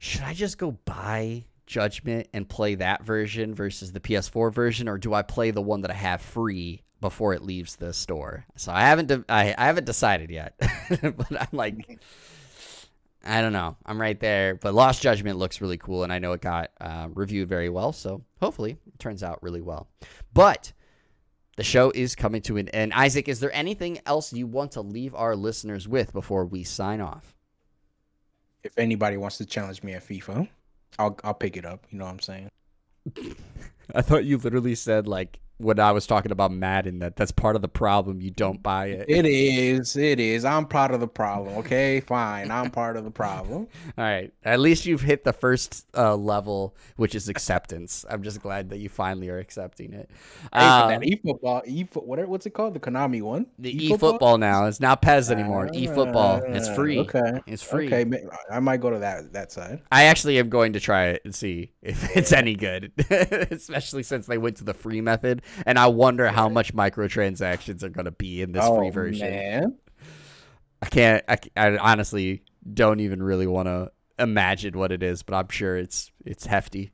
should 0.05 0.23
I 0.23 0.35
just 0.35 0.59
go 0.59 0.73
buy 0.73 1.45
Judgment 1.67 2.29
and 2.35 2.47
play 2.47 2.75
that 2.75 3.03
version 3.05 3.55
versus 3.55 3.91
the 3.91 4.01
PS4 4.01 4.53
version, 4.53 4.87
or 4.87 4.99
do 4.99 5.15
I 5.15 5.23
play 5.23 5.51
the 5.51 5.63
one 5.63 5.81
that 5.81 5.91
I 5.91 5.95
have 5.95 6.21
free 6.21 6.83
before 7.01 7.33
it 7.33 7.43
leaves 7.43 7.77
the 7.77 7.95
store? 7.95 8.45
So 8.57 8.71
I 8.71 8.83
haven't 8.83 9.07
de- 9.07 9.25
I, 9.31 9.55
I 9.57 9.65
haven't 9.65 9.87
decided 9.87 10.31
yet, 10.31 10.55
but 11.01 11.41
I'm 11.41 11.49
like. 11.53 11.99
I 13.27 13.41
don't 13.41 13.55
know. 13.55 13.79
I'm 13.87 13.99
right 13.99 14.21
there. 14.21 14.55
But 14.55 14.75
Lost 14.75 15.01
Judgment 15.01 15.39
looks 15.39 15.63
really 15.63 15.79
cool, 15.79 16.05
and 16.05 16.13
I 16.13 16.19
know 16.19 16.33
it 16.33 16.43
got 16.43 16.73
uh, 16.79 17.09
reviewed 17.15 17.49
very 17.49 17.71
well. 17.71 17.95
So 17.95 18.23
hopefully 18.39 18.73
it 18.87 18.99
turns 18.99 19.23
out 19.23 19.43
really 19.43 19.63
well. 19.63 19.89
But 20.35 20.75
the 21.57 21.65
show 21.65 21.91
is 21.95 22.15
coming 22.15 22.43
to 22.43 22.59
an 22.59 22.69
end. 22.69 22.93
Isaac, 22.93 23.27
is 23.27 23.41
there 23.41 23.51
anything 23.55 23.99
else 24.05 24.35
you 24.35 24.47
want 24.47 24.73
to 24.73 24.83
leave 24.83 25.15
our 25.15 25.35
listeners 25.37 25.89
with 25.89 26.13
before 26.13 26.45
we 26.45 26.65
sign 26.65 27.01
off? 27.01 27.35
If 28.65 28.77
anybody 28.79 29.17
wants 29.17 29.39
to 29.39 29.47
challenge 29.47 29.83
me 29.83 29.93
at 29.93 30.03
FIFA, 30.03 30.49
I'll 30.99 31.19
I'll 31.23 31.35
pick 31.35 31.57
it 31.57 31.65
up. 31.65 31.85
You 31.91 31.99
know 31.99 32.07
what 32.07 32.13
I'm 32.13 32.21
saying? 32.21 32.49
I 33.95 34.03
thought 34.03 34.25
you 34.25 34.39
literally 34.39 34.75
said 34.75 35.07
like 35.07 35.39
when 35.65 35.81
I 35.81 35.93
was 35.93 36.07
talking 36.07 36.31
about 36.31 36.53
Madden 36.53 36.99
that 36.99 37.17
that's 37.17 37.33
part 37.33 37.57
of 37.57 37.63
the 37.63 37.69
problem. 37.69 38.21
You 38.21 38.31
don't 38.31 38.63
buy 38.63 38.87
it. 38.87 39.07
It 39.09 39.25
is. 39.25 39.97
It 39.97 40.21
is. 40.21 40.45
I'm 40.45 40.67
part 40.67 40.93
of 40.93 41.01
the 41.01 41.09
problem. 41.09 41.57
Okay, 41.59 42.01
fine. 42.01 42.51
I'm 42.51 42.71
part 42.71 42.97
of 42.97 43.05
the 43.05 43.11
problem. 43.11 43.67
All 43.99 44.05
right. 44.05 44.33
At 44.45 44.61
least 44.61 44.85
you've 44.85 45.01
hit 45.01 45.25
the 45.25 45.33
first 45.33 45.87
uh, 45.97 46.15
level, 46.15 46.77
which 46.97 47.15
is 47.15 47.29
acceptance. 47.29 48.05
I'm 48.09 48.23
just 48.23 48.43
glad 48.43 48.71
that 48.71 48.79
you 48.79 48.91
finally 48.91 49.31
are 49.31 49.39
accepting 49.39 49.95
it. 49.95 50.11
Hey, 50.43 50.49
uh, 50.53 50.89
that 50.89 51.01
eFootball, 51.01 51.67
eFoot, 51.67 52.05
whatever, 52.05 52.29
what's 52.29 52.45
it 52.45 52.51
called? 52.51 52.75
The 52.75 52.81
Konami 52.81 53.23
one. 53.23 53.47
The 53.59 53.75
eFootball, 53.75 54.19
eFootball 54.19 54.39
now. 54.39 54.67
It's 54.67 54.81
not 54.81 55.01
PES 55.01 55.31
anymore. 55.31 55.69
Uh, 55.69 55.71
eFootball. 55.71 56.55
It's 56.55 56.69
free. 56.69 56.99
Okay. 56.99 57.41
It's 57.47 57.63
free. 57.63 57.87
Okay. 57.87 58.05
I 58.51 58.61
might 58.61 58.81
go 58.83 58.91
to 58.91 58.99
that 58.99 59.33
that 59.33 59.51
side. 59.51 59.81
I 59.91 60.05
actually 60.05 60.39
am 60.39 60.51
going 60.51 60.75
to 60.75 60.81
try 60.81 61.07
it 61.07 61.23
and 61.25 61.35
see 61.35 61.73
if 61.81 62.15
it's 62.15 62.33
any 62.33 62.55
good, 62.55 62.93
especially 63.11 64.03
since 64.03 64.27
they 64.27 64.37
went 64.37 64.59
to 64.59 64.65
the 64.65 64.75
free 64.75 65.01
method 65.01 65.43
and 65.67 65.79
I 65.79 65.87
wonder 65.89 66.29
how 66.29 66.49
much 66.49 66.75
microtransactions 66.75 67.83
are 67.83 67.89
going 67.89 68.07
to 68.07 68.11
be 68.11 68.43
in 68.43 68.53
this 68.53 68.65
oh, 68.65 68.79
free 68.79 68.91
version. 68.91 69.31
Man. 69.31 69.79
I 70.83 70.87
can't. 70.87 71.25
I, 71.29 71.39
I 71.57 71.77
honestly 71.79 72.43
don't 72.73 73.01
even 73.01 73.23
really 73.23 73.47
want 73.47 73.69
to 73.69 73.91
imagine 74.19 74.79
what 74.79 74.93
it 74.93 75.03
is, 75.03 75.23
but 75.23 75.35
I'm 75.35 75.49
sure 75.49 75.77
it's 75.77 76.11
it's 76.25 76.47
hefty. 76.47 76.93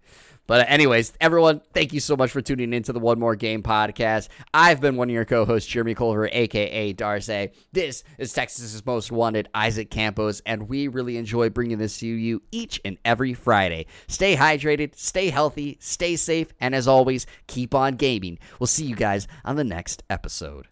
But 0.51 0.69
anyways, 0.69 1.13
everyone, 1.21 1.61
thank 1.75 1.93
you 1.93 2.01
so 2.01 2.17
much 2.17 2.33
for 2.33 2.41
tuning 2.41 2.73
into 2.73 2.93
the 2.93 2.99
One 2.99 3.21
More 3.21 3.37
Game 3.37 3.63
podcast. 3.63 4.27
I've 4.53 4.81
been 4.81 4.97
one 4.97 5.09
of 5.09 5.15
your 5.15 5.25
co-hosts, 5.25 5.71
Jeremy 5.71 5.95
Culver, 5.95 6.29
aka 6.33 6.93
Darce. 6.93 7.53
This 7.71 8.03
is 8.19 8.33
Texas's 8.33 8.85
Most 8.85 9.13
Wanted, 9.13 9.49
Isaac 9.55 9.93
Campos, 9.93 10.43
and 10.45 10.69
we 10.69 10.89
really 10.89 11.19
enjoy 11.19 11.51
bringing 11.51 11.79
this 11.79 12.01
to 12.01 12.09
you 12.09 12.43
each 12.51 12.81
and 12.85 12.99
every 13.05 13.33
Friday. 13.33 13.87
Stay 14.09 14.35
hydrated, 14.35 14.97
stay 14.97 15.31
healthy, 15.31 15.79
stay 15.81 16.17
safe, 16.17 16.53
and 16.61 16.75
as 16.75 16.89
always, 16.89 17.27
keep 17.47 17.73
on 17.73 17.95
gaming. 17.95 18.37
We'll 18.59 18.67
see 18.67 18.87
you 18.87 18.97
guys 18.97 19.29
on 19.45 19.55
the 19.55 19.63
next 19.63 20.03
episode. 20.11 20.67